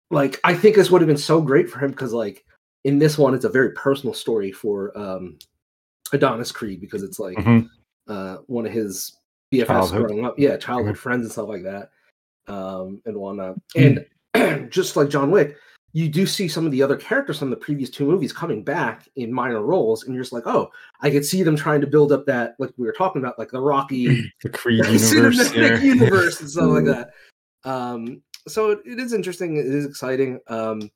like 0.09 0.39
I 0.43 0.53
think 0.53 0.75
this 0.75 0.91
would 0.91 0.99
have 1.01 1.07
been 1.07 1.15
so 1.17 1.41
great 1.41 1.69
for 1.69 1.79
him 1.79 1.91
because 1.91 2.11
like 2.13 2.43
in 2.83 2.99
this 2.99 3.17
one, 3.17 3.33
it's 3.33 3.45
a 3.45 3.49
very 3.49 3.71
personal 3.73 4.13
story 4.13 4.51
for 4.51 4.97
um, 4.97 5.37
Adonis 6.11 6.51
Creed 6.51 6.81
because 6.81 7.03
it's 7.03 7.19
like 7.19 7.37
Mhm. 7.37 7.69
Uh, 8.07 8.37
one 8.47 8.65
of 8.65 8.71
his 8.71 9.17
BFFs 9.53 9.67
Childhood. 9.67 10.07
growing 10.07 10.25
up, 10.25 10.35
yeah, 10.37 10.57
childhood 10.57 10.97
friends 10.97 11.23
and 11.23 11.31
stuff 11.31 11.49
like 11.49 11.63
that, 11.63 11.89
um, 12.47 13.01
and 13.05 13.15
whatnot. 13.17 13.55
And 13.75 14.05
just 14.71 14.95
like 14.95 15.09
John 15.09 15.29
Wick, 15.31 15.57
you 15.93 16.07
do 16.07 16.25
see 16.25 16.47
some 16.47 16.65
of 16.65 16.71
the 16.71 16.81
other 16.81 16.95
characters 16.95 17.37
from 17.39 17.49
the 17.49 17.55
previous 17.57 17.89
two 17.89 18.05
movies 18.05 18.31
coming 18.31 18.63
back 18.63 19.07
in 19.17 19.33
minor 19.33 19.61
roles, 19.61 20.05
and 20.05 20.13
you're 20.15 20.23
just 20.23 20.31
like, 20.33 20.47
oh, 20.47 20.71
I 21.01 21.09
could 21.09 21.25
see 21.25 21.43
them 21.43 21.55
trying 21.57 21.81
to 21.81 21.87
build 21.87 22.11
up 22.13 22.25
that, 22.27 22.55
like 22.59 22.71
we 22.77 22.85
were 22.85 22.93
talking 22.93 23.21
about, 23.21 23.37
like 23.37 23.51
the 23.51 23.59
Rocky 23.59 24.31
the 24.41 24.49
Creed 24.49 24.85
universe. 24.85 25.53
universe 25.83 26.39
and 26.41 26.49
stuff 26.49 26.69
like 26.69 26.85
that. 26.85 27.09
Um, 27.63 28.21
so 28.47 28.71
it, 28.71 28.79
it 28.85 28.99
is 28.99 29.13
interesting. 29.13 29.57
It 29.57 29.65
is 29.65 29.85
exciting. 29.85 30.39
Um, 30.47 30.89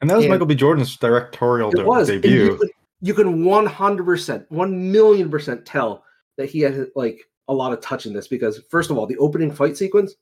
And 0.00 0.10
that 0.10 0.16
was 0.16 0.24
And- 0.26 0.32
Michael 0.32 0.46
B. 0.46 0.54
Jordan's 0.54 0.96
directorial 0.96 1.70
it 1.72 1.84
was 1.86 2.08
debut. 2.08 2.30
You, 2.44 2.56
could- 2.58 2.70
you 3.00 3.14
can 3.14 3.44
one 3.44 3.66
hundred 3.66 4.04
percent, 4.04 4.46
one 4.50 4.92
million 4.92 5.30
percent 5.30 5.66
tell 5.66 6.03
that 6.36 6.50
he 6.50 6.60
had 6.60 6.88
like 6.94 7.28
a 7.48 7.54
lot 7.54 7.72
of 7.72 7.80
touch 7.80 8.06
in 8.06 8.12
this 8.12 8.28
because 8.28 8.60
first 8.70 8.90
of 8.90 8.98
all, 8.98 9.06
the 9.06 9.18
opening 9.18 9.50
fight 9.50 9.76
sequence, 9.76 10.14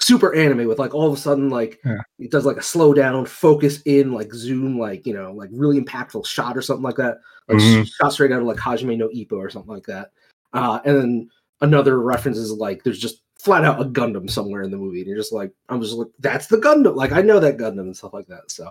super 0.00 0.34
anime 0.34 0.66
with 0.66 0.78
like 0.78 0.94
all 0.94 1.06
of 1.06 1.12
a 1.12 1.16
sudden 1.16 1.48
like 1.50 1.80
Yeah. 1.84 2.00
it 2.18 2.30
does 2.30 2.44
like 2.44 2.56
a 2.56 2.62
slow 2.62 2.92
down, 2.92 3.26
focus 3.26 3.80
in, 3.84 4.12
like 4.12 4.32
zoom, 4.34 4.78
like 4.78 5.06
you 5.06 5.14
know, 5.14 5.32
like 5.32 5.50
really 5.52 5.80
impactful 5.80 6.26
shot 6.26 6.56
or 6.56 6.62
something 6.62 6.82
like 6.82 6.96
that, 6.96 7.18
like 7.48 7.58
Mhm. 7.58 7.86
shot 7.86 8.12
straight 8.12 8.32
out 8.32 8.40
of 8.40 8.46
like 8.46 8.58
Hajime 8.58 8.98
no 8.98 9.08
Ippo 9.08 9.32
or 9.32 9.50
something 9.50 9.72
like 9.72 9.86
that. 9.86 10.10
Uh, 10.52 10.80
and 10.84 10.96
then 10.96 11.30
another 11.60 12.00
reference 12.00 12.38
is 12.38 12.52
like 12.52 12.82
there's 12.84 12.98
just 12.98 13.22
flat 13.38 13.64
out 13.64 13.80
a 13.80 13.84
Gundam 13.84 14.30
somewhere 14.30 14.62
in 14.62 14.70
the 14.70 14.76
movie, 14.76 15.00
and 15.00 15.06
you're 15.08 15.16
just 15.18 15.32
like, 15.32 15.52
I'm 15.68 15.80
just 15.80 15.94
like, 15.94 16.08
that's 16.18 16.46
the 16.46 16.56
Gundam. 16.58 16.96
Like 16.96 17.12
I 17.12 17.20
know 17.22 17.38
that 17.40 17.56
Gundam 17.58 17.80
and 17.80 17.96
stuff 17.96 18.14
like 18.14 18.26
that. 18.28 18.50
So, 18.50 18.70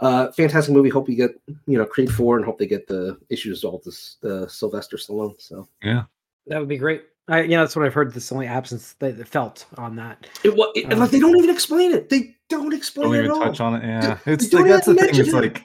uh, 0.00 0.30
fantastic 0.32 0.72
movie. 0.74 0.88
Hope 0.88 1.08
you 1.08 1.16
get 1.16 1.30
you 1.66 1.78
know 1.78 1.84
Creed 1.84 2.12
four, 2.12 2.36
and 2.36 2.44
hope 2.44 2.58
they 2.58 2.66
get 2.66 2.86
the 2.86 3.18
issue 3.30 3.50
resolved. 3.50 3.84
This 3.84 4.16
the 4.20 4.48
Sylvester 4.48 4.96
Stallone. 4.96 5.34
So 5.40 5.68
yeah, 5.82 6.04
That 6.46 6.58
would 6.60 6.68
be 6.68 6.78
great. 6.78 7.02
I, 7.30 7.42
yeah, 7.42 7.60
that's 7.60 7.76
what 7.76 7.84
I've 7.84 7.92
heard. 7.92 8.14
That's 8.14 8.28
the 8.28 8.34
only 8.36 8.46
absence 8.46 8.94
that 9.00 9.18
that 9.18 9.28
felt 9.28 9.66
on 9.76 9.96
that. 9.96 10.26
it 10.44 10.54
was 10.56 10.72
it, 10.74 10.90
Um, 10.92 10.98
like 10.98 11.10
they 11.10 11.20
don't 11.20 11.36
even 11.36 11.50
explain 11.50 11.92
it. 11.92 12.08
They 12.08 12.34
don't 12.48 12.72
explain 12.72 13.08
Don't 13.08 13.14
it 13.16 13.18
even 13.18 13.30
at 13.32 13.36
all. 13.36 13.42
touch 13.44 13.60
on 13.60 13.74
it. 13.74 13.82
Yeah, 13.86 14.18
They- 14.24 14.32
it's 14.32 14.48
they 14.48 14.58
like 14.58 14.68
that's 14.70 14.86
the 14.86 14.94
thing. 14.94 15.10
It's 15.10 15.28
it. 15.28 15.34
like. 15.34 15.62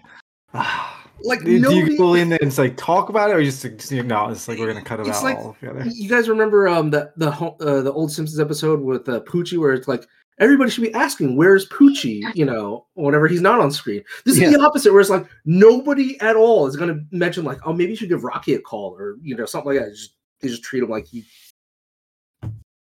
ah, 0.53 1.07
Like 1.23 1.43
do 1.45 1.57
nobody. 1.59 1.91
you 1.93 1.97
go 1.97 2.15
in 2.15 2.27
there 2.29 2.39
and 2.41 2.49
it's 2.49 2.57
like 2.57 2.75
talk 2.75 3.07
about 3.09 3.29
it, 3.29 3.33
or 3.33 3.39
you 3.39 3.49
just, 3.49 3.61
just 3.63 3.91
you 3.93 4.03
know, 4.03 4.27
it's 4.29 4.47
like 4.49 4.59
we're 4.59 4.67
gonna 4.67 4.83
cut 4.83 4.99
it 4.99 5.07
It's 5.07 5.19
out 5.19 5.23
like- 5.23 5.37
altogether. 5.37 5.85
You 5.87 6.09
guys 6.09 6.27
remember 6.27 6.67
um 6.67 6.89
the 6.89 7.11
the 7.15 7.31
ho- 7.31 7.55
uh, 7.61 7.81
the 7.81 7.93
old 7.93 8.11
Simpsons 8.11 8.39
episode 8.41 8.81
with 8.81 9.07
uh, 9.07 9.21
Poochie 9.21 9.57
where 9.57 9.71
it's 9.71 9.87
like 9.87 10.05
everybody 10.39 10.69
should 10.71 10.83
be 10.83 10.93
asking 10.93 11.35
where's 11.35 11.67
Poochie, 11.69 12.23
you 12.35 12.45
know, 12.45 12.85
whenever 12.95 13.27
he's 13.27 13.41
not 13.41 13.59
on 13.59 13.71
screen. 13.71 14.03
This 14.25 14.37
is 14.39 14.53
the 14.53 14.59
opposite 14.61 14.91
where 14.91 15.01
it's 15.01 15.09
like 15.09 15.25
nobody 15.45 16.19
at 16.21 16.35
all 16.35 16.67
is 16.67 16.75
going 16.75 16.89
to 16.93 17.03
mention 17.15 17.43
like 17.43 17.59
oh 17.65 17.73
maybe 17.73 17.91
you 17.91 17.95
should 17.95 18.09
give 18.09 18.23
Rocky 18.23 18.53
a 18.55 18.59
call 18.59 18.95
or 18.97 19.15
you 19.21 19.35
know 19.35 19.45
something 19.45 19.73
like 19.75 19.83
that. 19.83 19.91
Just, 19.91 20.15
they 20.41 20.47
just 20.49 20.63
treat 20.63 20.83
him 20.83 20.89
like 20.89 21.05
he, 21.05 21.23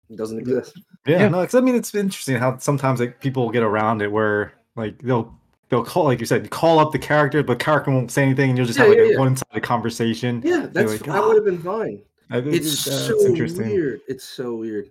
he 0.09 0.17
doesn't 0.17 0.39
exist. 0.39 0.79
Yeah, 1.07 1.21
Yeah. 1.21 1.29
no, 1.29 1.45
'cause 1.45 1.55
I 1.55 1.61
mean 1.61 1.75
it's 1.75 1.95
interesting 1.95 2.37
how 2.37 2.59
sometimes 2.59 3.01
like 3.01 3.21
people 3.21 3.51
get 3.51 3.63
around 3.63 4.03
it 4.03 4.11
where 4.11 4.55
like 4.77 4.99
they'll 5.03 5.33
they'll 5.69 5.85
call 5.85 6.05
like 6.05 6.21
you 6.21 6.27
said 6.27 6.51
call 6.51 6.79
up 6.79 6.93
the 6.93 6.99
character, 6.99 7.43
but 7.43 7.59
character 7.59 7.91
won't 7.91 8.11
say 8.11 8.23
anything, 8.23 8.51
and 8.51 8.59
you'll 8.59 8.67
just 8.67 8.79
Yeah, 8.79 8.85
have 8.87 8.91
like 8.91 8.99
yeah, 8.99 9.05
a 9.05 9.13
yeah. 9.13 9.19
one-sided 9.19 9.63
conversation. 9.63 10.43
Yeah, 10.45 10.67
that's 10.71 10.93
like, 10.93 11.01
that 11.05 11.11
"Ah." 11.23 11.27
would 11.27 11.37
have 11.37 11.45
been 11.45 11.63
fine. 11.63 12.03
I 12.31 12.41
think 12.41 12.55
It's 12.55 12.87
uh, 12.89 13.09
so 13.09 13.17
weird. 13.63 14.01
It's 14.09 14.25
so 14.25 14.55
weird. 14.57 14.91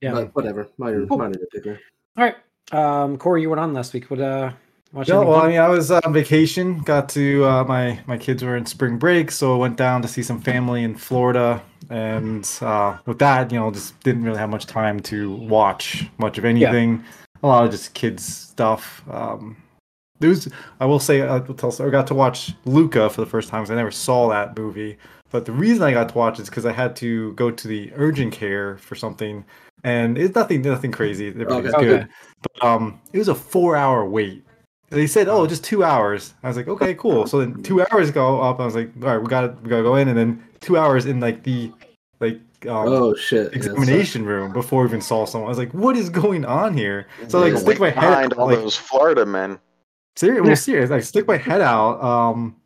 Yeah. 0.00 0.12
But 0.12 0.34
whatever. 0.36 0.68
Minor 0.76 1.06
Cool. 1.06 1.18
minor 1.18 1.38
nitpicker. 1.38 1.78
All 2.16 2.24
right, 2.24 2.36
um, 2.72 3.18
Corey, 3.18 3.42
you 3.42 3.50
went 3.50 3.60
on 3.60 3.72
last 3.72 3.92
week. 3.92 4.08
What 4.10 4.20
uh, 4.20 4.52
watch 4.92 5.10
anything 5.10 5.28
well, 5.28 5.40
I 5.40 5.48
mean, 5.48 5.58
I 5.58 5.68
was 5.68 5.90
on 5.90 6.12
vacation. 6.12 6.78
Got 6.80 7.08
to 7.10 7.44
uh, 7.44 7.64
my 7.64 7.98
my 8.06 8.16
kids 8.16 8.44
were 8.44 8.56
in 8.56 8.66
spring 8.66 8.98
break, 8.98 9.32
so 9.32 9.54
I 9.54 9.58
went 9.58 9.76
down 9.76 10.00
to 10.02 10.08
see 10.08 10.22
some 10.22 10.40
family 10.40 10.84
in 10.84 10.94
Florida. 10.94 11.62
And 11.90 12.48
uh, 12.62 12.98
with 13.04 13.18
that, 13.18 13.50
you 13.52 13.58
know, 13.58 13.70
just 13.70 13.98
didn't 14.00 14.22
really 14.22 14.38
have 14.38 14.48
much 14.48 14.66
time 14.66 15.00
to 15.00 15.34
watch 15.34 16.06
much 16.18 16.38
of 16.38 16.44
anything. 16.44 17.04
A 17.42 17.46
lot 17.46 17.64
of 17.64 17.70
just 17.70 17.94
kids 17.94 18.24
stuff. 18.24 19.02
Um, 19.10 19.56
there 20.20 20.30
was, 20.30 20.48
I 20.80 20.86
will 20.86 21.00
say, 21.00 21.22
I 21.22 21.38
will 21.38 21.54
tell. 21.54 21.74
I 21.84 21.90
got 21.90 22.06
to 22.06 22.14
watch 22.14 22.52
Luca 22.64 23.10
for 23.10 23.20
the 23.20 23.26
first 23.26 23.48
time 23.48 23.62
because 23.62 23.72
I 23.72 23.74
never 23.74 23.90
saw 23.90 24.28
that 24.28 24.56
movie. 24.56 24.96
But 25.30 25.44
the 25.44 25.52
reason 25.52 25.82
I 25.82 25.90
got 25.90 26.10
to 26.10 26.14
watch 26.16 26.38
it 26.38 26.42
is 26.42 26.48
because 26.48 26.64
I 26.64 26.72
had 26.72 26.94
to 26.96 27.32
go 27.32 27.50
to 27.50 27.68
the 27.68 27.90
urgent 27.96 28.32
care 28.32 28.78
for 28.78 28.94
something 28.94 29.44
and 29.84 30.18
it's 30.18 30.34
nothing 30.34 30.62
nothing 30.62 30.90
crazy. 30.90 31.28
Everything's 31.28 31.74
Okay. 31.74 31.86
good. 31.86 32.08
But 32.42 32.64
um, 32.66 33.00
it 33.12 33.18
was 33.18 33.28
a 33.28 33.34
four 33.34 33.76
hour 33.76 34.04
wait. 34.04 34.44
They 34.90 35.06
said, 35.06 35.28
"Oh, 35.28 35.46
just 35.46 35.64
two 35.64 35.84
hours." 35.84 36.34
I 36.42 36.48
was 36.48 36.56
like, 36.56 36.68
"Okay, 36.68 36.94
cool." 36.94 37.26
So 37.26 37.38
then 37.38 37.62
two 37.62 37.82
hours 37.82 38.10
go 38.10 38.40
up. 38.40 38.60
I 38.60 38.64
was 38.64 38.74
like, 38.74 38.90
"All 39.02 39.08
right, 39.08 39.18
we 39.18 39.26
got 39.26 39.42
to 39.42 39.48
we 39.62 39.68
got 39.68 39.78
to 39.78 39.82
go 39.82 39.96
in." 39.96 40.08
And 40.08 40.16
then 40.16 40.44
two 40.60 40.76
hours 40.76 41.06
in 41.06 41.20
like 41.20 41.42
the 41.42 41.72
like 42.20 42.40
um, 42.66 42.88
oh 42.88 43.14
shit! 43.14 43.52
Yeah, 43.52 43.58
examination 43.58 44.24
room 44.24 44.52
before 44.52 44.82
we 44.82 44.88
even 44.88 45.00
saw 45.00 45.26
someone. 45.26 45.48
I 45.48 45.50
was 45.50 45.58
like, 45.58 45.72
"What 45.72 45.96
is 45.96 46.08
going 46.10 46.44
on 46.44 46.76
here?" 46.76 47.06
So 47.28 47.40
like, 47.40 47.56
stick 47.56 47.78
my 47.78 47.90
head 47.90 48.00
behind 48.00 48.32
out, 48.34 48.38
all 48.38 48.46
like, 48.46 48.58
those 48.58 48.76
Florida 48.76 49.26
men. 49.26 49.58
Serious, 50.16 50.42
well, 50.44 50.56
serious. 50.56 50.90
Like 50.90 51.02
stick 51.02 51.26
my 51.26 51.36
head 51.36 51.60
out, 51.60 52.02
um, 52.02 52.56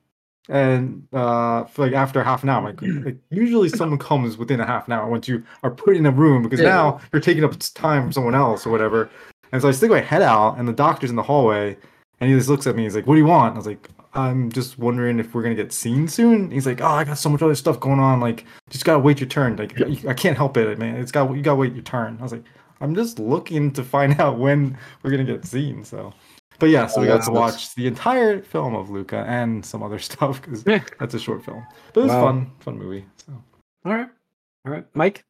and 0.49 1.07
uh, 1.13 1.65
for 1.65 1.87
like 1.87 1.95
after 1.95 2.23
half 2.23 2.43
an 2.43 2.49
hour, 2.49 2.63
like, 2.65 2.81
like 3.05 3.17
usually 3.31 3.69
someone 3.69 3.99
comes 3.99 4.37
within 4.37 4.61
a 4.61 4.67
half 4.67 4.87
an 4.87 4.93
hour 4.93 5.09
once 5.09 5.29
you 5.29 5.43
are 5.63 5.71
put 5.71 5.97
in 5.97 6.07
a 6.07 6.11
room 6.11 6.43
because 6.43 6.61
Yeah. 6.61 6.69
now 6.69 7.01
you're 7.13 7.21
taking 7.21 7.45
up 7.45 7.55
time 7.75 8.03
from 8.03 8.13
someone 8.13 8.35
else 8.35 8.67
or 8.67 8.71
whatever. 8.71 9.11
And 9.53 9.61
so 9.63 9.69
I 9.69 9.73
stick 9.73 9.91
my 9.91 10.01
head 10.01 10.23
out, 10.23 10.59
and 10.59 10.69
the 10.69 10.73
doctor's 10.73 11.11
in 11.11 11.17
the 11.17 11.23
hallway, 11.23 11.77
and 12.21 12.31
he 12.31 12.37
just 12.37 12.49
looks 12.51 12.67
at 12.67 12.77
me. 12.77 12.83
He's 12.83 12.95
like, 12.95 13.07
"What 13.07 13.15
do 13.15 13.21
you 13.21 13.27
want?" 13.27 13.55
I 13.55 13.57
was 13.57 13.67
like, 13.67 13.89
"I'm 14.15 14.51
just 14.53 14.79
wondering 14.79 15.19
if 15.19 15.35
we're 15.35 15.43
gonna 15.43 15.55
get 15.55 15.73
seen 15.73 16.07
soon." 16.09 16.51
He's 16.51 16.67
like, 16.67 16.81
"Oh, 16.83 16.87
I 16.87 17.05
got 17.05 17.17
so 17.19 17.29
much 17.31 17.41
other 17.43 17.55
stuff 17.55 17.81
going 17.81 17.99
on. 18.01 18.21
Like, 18.21 18.45
just 18.69 18.85
gotta 18.85 18.99
wait 18.99 19.21
your 19.21 19.29
turn. 19.29 19.57
Like, 19.57 19.81
I 20.07 20.13
can't 20.13 20.37
help 20.37 20.57
it, 20.59 20.79
man. 20.79 20.97
It's 20.97 21.13
got 21.13 21.35
you 21.35 21.41
gotta 21.43 21.57
wait 21.57 21.73
your 21.73 21.83
turn." 21.83 22.19
I 22.21 22.23
was 22.23 22.33
like, 22.33 22.45
"I'm 22.83 22.95
just 22.95 23.19
looking 23.19 23.71
to 23.73 23.83
find 23.83 24.21
out 24.21 24.39
when 24.39 24.77
we're 25.03 25.11
gonna 25.13 25.25
get 25.25 25.47
seen." 25.47 25.83
So. 25.85 26.13
But 26.59 26.71
yeah, 26.71 26.87
so 26.87 27.01
we 27.01 27.09
Oh, 27.09 27.17
got 27.19 27.25
to 27.25 27.31
watch 27.31 27.75
the 27.75 27.87
entire 27.87 28.43
film 28.43 28.75
of 28.75 28.91
Luca 28.91 29.25
and 29.29 29.65
some 29.65 29.83
other 29.83 29.99
stuff 30.09 30.43
because 30.43 30.65
Yeah. 30.67 30.83
that's 30.99 31.15
a 31.15 31.19
short 31.19 31.45
film. 31.45 31.65
But 31.93 32.01
it 32.01 32.05
was 32.05 32.13
Wow. 32.15 32.21
fun, 32.21 32.53
fun 32.61 32.79
movie. 32.79 33.07
So 33.27 33.33
All 33.85 33.93
right, 33.95 34.09
all 34.67 34.73
right, 34.73 34.85
Mike. 34.95 35.25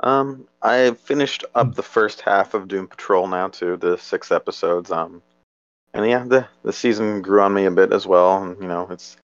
Um, 0.00 0.46
I 0.60 0.90
finished 0.90 1.44
up 1.54 1.74
the 1.74 1.82
first 1.82 2.20
half 2.20 2.52
of 2.52 2.68
Doom 2.68 2.86
Patrol 2.86 3.26
now 3.26 3.48
too, 3.48 3.78
the 3.78 3.96
six 3.96 4.30
episodes. 4.30 4.90
Um, 4.90 5.22
and 5.94 6.06
yeah, 6.06 6.24
the 6.24 6.46
the 6.62 6.72
season 6.72 7.22
grew 7.22 7.40
on 7.40 7.54
me 7.54 7.64
a 7.64 7.70
bit 7.70 7.92
as 7.92 8.06
well. 8.06 8.42
And 8.42 8.60
you 8.60 8.68
know, 8.68 8.86
it's 8.90 9.16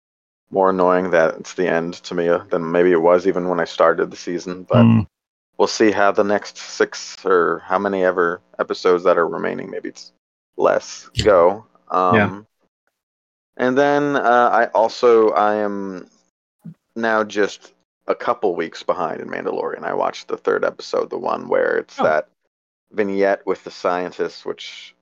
more 0.51 0.71
annoying 0.71 1.11
that 1.11 1.35
it's 1.37 1.55
the 1.55 1.69
end 1.69 1.95
to 1.95 2.15
me 2.15 2.29
uh, 2.29 2.39
than 2.51 2.73
maybe 2.73 2.91
it 2.93 3.03
was 3.03 3.27
even 3.27 3.49
when 3.49 3.61
I 3.61 3.65
started 3.65 4.11
the 4.11 4.17
season. 4.17 4.63
But 4.63 4.85
Mm. 4.87 5.07
we'll 5.59 5.69
see 5.69 5.91
how 5.91 6.11
the 6.11 6.25
next 6.25 6.57
six 6.57 7.23
or 7.27 7.59
how 7.67 7.79
many 7.79 8.03
ever 8.03 8.41
episodes 8.59 9.05
that 9.05 9.19
are 9.19 9.29
remaining. 9.29 9.71
Maybe 9.71 9.91
it's 9.91 10.13
less 10.57 11.09
go. 11.23 11.67
Um, 11.91 12.15
Yeah. 12.15 12.41
And 13.59 13.77
then 13.77 14.17
uh, 14.17 14.49
I 14.53 14.67
also 14.69 15.31
I 15.31 15.57
am 15.57 16.09
now 16.97 17.23
just 17.23 17.75
a 18.07 18.15
couple 18.15 18.55
weeks 18.57 18.83
behind 18.83 19.21
in 19.21 19.29
Mandalorian. 19.29 19.85
I 19.85 19.95
watched 19.95 20.29
the 20.29 20.37
third 20.39 20.65
episode, 20.65 21.11
the 21.11 21.19
one 21.19 21.49
where 21.49 21.77
it's 21.77 21.99
Oh. 22.01 22.05
that 22.05 22.29
vignette 22.93 23.47
with 23.47 23.63
the 23.65 23.71
scientists, 23.71 24.45
which 24.45 24.95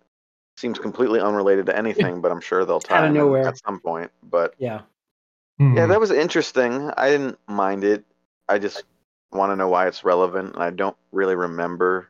seems 0.56 0.78
completely 0.78 1.20
unrelated 1.20 1.66
to 1.66 1.76
anything, 1.76 2.20
but 2.20 2.30
I'm 2.32 2.40
sure 2.40 2.64
they'll 2.64 2.80
tie 2.80 2.96
Outta 2.98 3.06
them 3.06 3.16
in 3.16 3.22
nowhere. 3.22 3.48
at 3.48 3.58
some 3.64 3.80
point. 3.80 4.10
But 4.22 4.54
Yeah, 4.58 4.82
yeah, 5.58 5.66
Mhm. 5.86 5.88
that 5.88 6.00
was 6.00 6.10
interesting. 6.10 6.90
I 6.96 7.08
didn't 7.10 7.38
mind 7.48 7.84
it. 7.84 8.04
I 8.48 8.58
just 8.58 8.82
want 9.32 9.52
to 9.52 9.56
know 9.56 9.68
why 9.68 9.86
it's 9.86 10.04
relevant, 10.04 10.54
and 10.54 10.62
I 10.62 10.70
don't 10.70 10.96
really 11.12 11.36
remember 11.36 12.09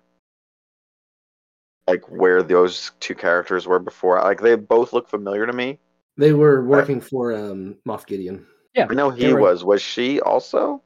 like 1.90 2.08
where 2.08 2.42
those 2.42 2.92
two 3.00 3.14
characters 3.14 3.66
were 3.66 3.78
before. 3.78 4.18
Like 4.20 4.40
they 4.40 4.54
both 4.54 4.92
look 4.92 5.08
familiar 5.08 5.46
to 5.46 5.52
me. 5.52 5.78
They 6.16 6.32
were 6.32 6.64
working 6.64 7.00
for 7.00 7.32
um, 7.34 7.76
Moff 7.86 8.06
Gideon. 8.06 8.46
yeah, 8.74 8.86
I 8.88 8.94
know 8.94 9.10
he 9.10 9.24
they 9.26 9.32
were- 9.34 9.40
was. 9.40 9.64
Was 9.64 9.82
she 9.82 10.20
also? 10.20 10.82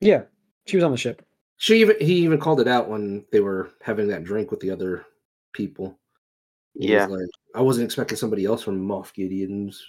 Yeah, 0.00 0.22
she 0.66 0.76
was 0.76 0.84
on 0.84 0.90
the 0.92 0.96
ship. 0.96 1.22
She 1.58 1.80
even 1.80 1.96
he 2.00 2.14
even 2.24 2.38
called 2.38 2.60
it 2.60 2.68
out 2.68 2.88
when 2.88 3.24
they 3.32 3.40
were 3.40 3.70
having 3.82 4.08
that 4.08 4.24
drink 4.24 4.50
with 4.50 4.60
the 4.60 4.70
other 4.70 5.06
people. 5.52 5.98
He 6.74 6.92
was 6.92 7.02
Yeah. 7.02 7.06
like 7.06 7.28
I 7.54 7.62
wasn't 7.62 7.86
expecting 7.86 8.18
somebody 8.18 8.44
else 8.44 8.62
from 8.62 8.86
Moff 8.86 9.14
Gideon's. 9.14 9.84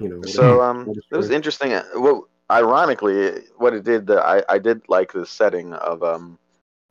You 0.00 0.08
know. 0.08 0.22
So 0.22 0.60
um, 0.62 0.92
it 1.12 1.16
was 1.16 1.30
interesting. 1.30 1.72
uh, 1.74 1.84
Well, 1.94 2.28
ironically, 2.50 3.42
what 3.58 3.74
it 3.74 3.84
did, 3.84 4.06
that 4.08 4.18
I 4.18 4.42
I 4.48 4.58
did 4.58 4.82
like 4.88 5.12
the 5.12 5.24
setting 5.26 5.72
of 5.74 6.02
um, 6.02 6.38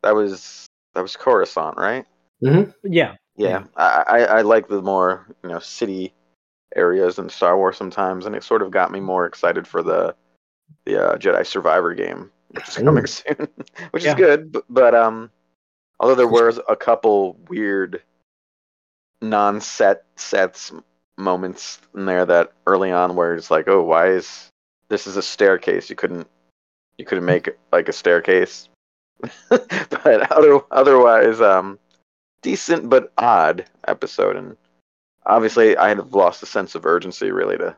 that 0.04 0.16
was 0.16 0.66
that 0.96 1.02
was 1.02 1.18
Coruscant, 1.18 1.78
right? 1.78 2.06
Yeah, 2.42 2.66
Yeah, 2.84 3.16
Yeah. 3.36 3.64
I, 3.76 4.04
I 4.08 4.20
I 4.20 4.42
like 4.42 4.68
the 4.68 4.82
more 4.82 5.26
you 5.44 5.50
know 5.50 5.60
city 5.60 6.14
areas 6.76 7.20
in 7.20 7.30
Star 7.30 7.58
Wars 7.58 7.78
sometimes, 7.78 8.26
and 8.26 8.36
it 8.36 8.44
sort 8.44 8.62
of 8.62 8.72
got 8.72 8.92
me 8.92 9.00
more 9.00 9.26
excited 9.26 9.68
for 9.68 9.84
the 9.84 10.16
the 10.86 11.04
uh, 11.04 11.18
Jedi 11.18 11.46
Survivor 11.46 11.94
game, 11.94 12.32
which 12.50 12.68
is 12.70 12.76
coming 12.76 13.04
Ooh. 13.04 13.08
soon, 13.08 13.48
which 13.92 14.04
Yeah. 14.04 14.12
is 14.12 14.16
good. 14.16 14.52
But, 14.52 14.64
but 14.70 14.96
um, 14.96 15.32
although 16.00 16.16
there 16.16 16.28
was 16.28 16.60
a 16.68 16.76
couple 16.76 17.34
weird 17.50 18.02
non-set 19.22 20.04
sets 20.16 20.72
moments 21.18 21.80
in 21.96 22.06
there 22.06 22.26
that 22.26 22.54
early 22.66 22.92
on 22.92 23.16
where 23.16 23.36
it's 23.36 23.52
like, 23.52 23.68
oh, 23.68 23.84
why 23.84 24.08
is 24.08 24.50
this 24.88 25.08
is 25.08 25.18
a 25.18 25.22
staircase? 25.22 25.90
You 25.90 25.96
couldn't 25.96 26.28
you 26.98 27.06
couldn't 27.06 27.26
make 27.26 27.50
like 27.72 27.90
a 27.90 27.94
staircase. 27.94 28.70
but 29.50 30.32
other, 30.32 30.62
otherwise, 30.72 31.42
um, 31.42 31.78
decent 32.42 32.90
but 32.90 33.12
odd 33.18 33.66
episode, 33.88 34.36
and 34.36 34.58
obviously 35.26 35.78
I 35.78 35.90
have 35.90 36.14
lost 36.14 36.40
the 36.42 36.48
sense 36.48 36.76
of 36.76 36.86
urgency 36.86 37.32
really 37.32 37.58
to. 37.58 37.76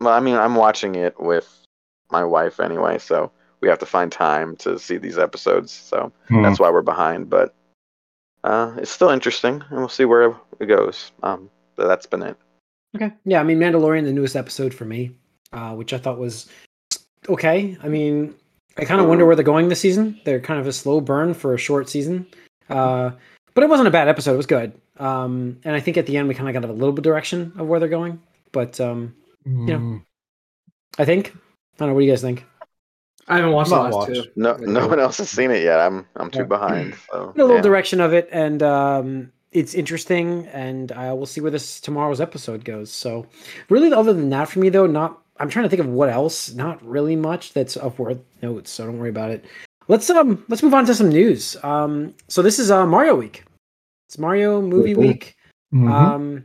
Well, 0.00 0.14
I 0.14 0.20
mean, 0.20 0.36
I'm 0.36 0.54
watching 0.54 0.94
it 0.94 1.20
with 1.20 1.48
my 2.10 2.24
wife 2.24 2.60
anyway, 2.60 2.98
so 2.98 3.30
we 3.60 3.68
have 3.68 3.78
to 3.80 3.86
find 3.86 4.10
time 4.10 4.56
to 4.56 4.78
see 4.78 4.96
these 4.96 5.18
episodes. 5.18 5.72
So 5.72 6.12
Mhm. 6.30 6.42
that's 6.42 6.58
why 6.58 6.70
we're 6.70 6.82
behind, 6.82 7.28
but 7.28 7.54
uh, 8.42 8.72
it's 8.78 8.90
still 8.90 9.10
interesting, 9.10 9.62
and 9.68 9.78
we'll 9.78 9.88
see 9.88 10.06
where 10.06 10.34
it 10.58 10.66
goes. 10.66 11.12
Um, 11.22 11.50
but 11.76 11.86
that's 11.88 12.06
been 12.06 12.22
it. 12.22 12.36
Okay. 12.96 13.12
Yeah, 13.24 13.40
I 13.40 13.44
mean 13.44 13.58
Mandalorian, 13.58 14.04
the 14.04 14.12
newest 14.12 14.34
episode 14.34 14.72
for 14.72 14.84
me, 14.84 15.14
uh, 15.52 15.74
which 15.74 15.92
I 15.92 15.98
thought 15.98 16.18
was 16.18 16.48
okay. 17.28 17.76
I 17.82 17.88
mean, 17.88 18.34
I 18.78 18.84
kind 18.84 19.00
of 19.00 19.06
wonder 19.08 19.26
where 19.26 19.36
they're 19.36 19.44
going 19.44 19.68
this 19.68 19.80
season. 19.80 20.18
They're 20.24 20.40
kind 20.40 20.58
of 20.58 20.66
a 20.66 20.72
slow 20.72 21.00
burn 21.00 21.34
for 21.34 21.54
a 21.54 21.58
short 21.58 21.88
season, 21.88 22.26
uh, 22.70 23.10
but 23.54 23.64
it 23.64 23.70
wasn't 23.70 23.88
a 23.88 23.90
bad 23.90 24.08
episode. 24.08 24.34
It 24.34 24.36
was 24.38 24.46
good, 24.46 24.72
um, 24.98 25.58
and 25.64 25.74
I 25.76 25.80
think 25.80 25.96
at 25.96 26.06
the 26.06 26.16
end 26.16 26.28
we 26.28 26.34
kind 26.34 26.48
of 26.54 26.60
got 26.62 26.68
a 26.68 26.72
little 26.72 26.92
bit 26.92 27.02
direction 27.04 27.52
of 27.58 27.66
where 27.66 27.80
they're 27.80 27.88
going. 27.88 28.20
But 28.52 28.80
um, 28.80 29.14
know, 29.44 29.78
Mm. 29.78 30.02
I 30.98 31.04
think 31.04 31.28
I 31.34 31.78
don't 31.78 31.88
know. 31.88 31.94
What 31.94 32.00
do 32.00 32.06
you 32.06 32.12
guys 32.12 32.20
think? 32.22 32.44
I 33.28 33.36
haven't 33.36 33.52
watched 33.52 33.70
the 33.70 33.76
last 33.76 33.94
watched. 33.94 34.14
two. 34.14 34.24
No, 34.34 34.56
no 34.56 34.88
one 34.88 34.98
else 34.98 35.18
has 35.18 35.30
seen 35.30 35.50
it 35.52 35.62
yet. 35.62 35.78
I'm 35.80 36.04
I'm 36.16 36.30
too 36.30 36.40
Yeah. 36.40 36.44
behind. 36.46 36.94
So 37.12 37.32
a 37.34 37.38
little 37.38 37.56
yeah. 37.56 37.62
direction 37.62 38.00
of 38.00 38.12
it, 38.12 38.28
and 38.32 38.62
um, 38.62 39.32
it's 39.52 39.74
interesting. 39.74 40.46
And 40.48 40.90
uh, 40.92 41.12
we'll 41.16 41.26
see 41.26 41.40
where 41.40 41.50
this 41.50 41.80
tomorrow's 41.80 42.20
episode 42.20 42.64
goes. 42.64 42.90
So, 42.90 43.26
really, 43.68 43.92
other 43.92 44.12
than 44.12 44.30
that, 44.30 44.48
for 44.48 44.58
me 44.58 44.68
though, 44.68 44.86
not. 44.86 45.22
I'm 45.38 45.48
trying 45.48 45.62
to 45.62 45.68
think 45.70 45.80
of 45.80 45.86
what 45.88 46.10
else. 46.10 46.52
Not 46.52 46.84
really 46.84 47.16
much 47.16 47.54
that's 47.54 47.76
of 47.76 47.98
worth 47.98 48.18
notes. 48.42 48.70
So 48.72 48.84
don't 48.84 48.98
worry 48.98 49.08
about 49.08 49.30
it. 49.30 49.44
Let's 49.90 50.08
um 50.08 50.44
let's 50.48 50.62
move 50.62 50.72
on 50.72 50.86
to 50.86 50.94
some 50.94 51.08
news. 51.08 51.56
Um, 51.64 52.14
so 52.28 52.42
this 52.42 52.60
is 52.60 52.70
uh 52.70 52.86
Mario 52.86 53.16
Week. 53.16 53.42
It's 54.08 54.18
Mario 54.18 54.62
Movie 54.62 54.94
Mhm. 54.94 54.96
Week. 54.98 55.36
Um, 55.72 56.44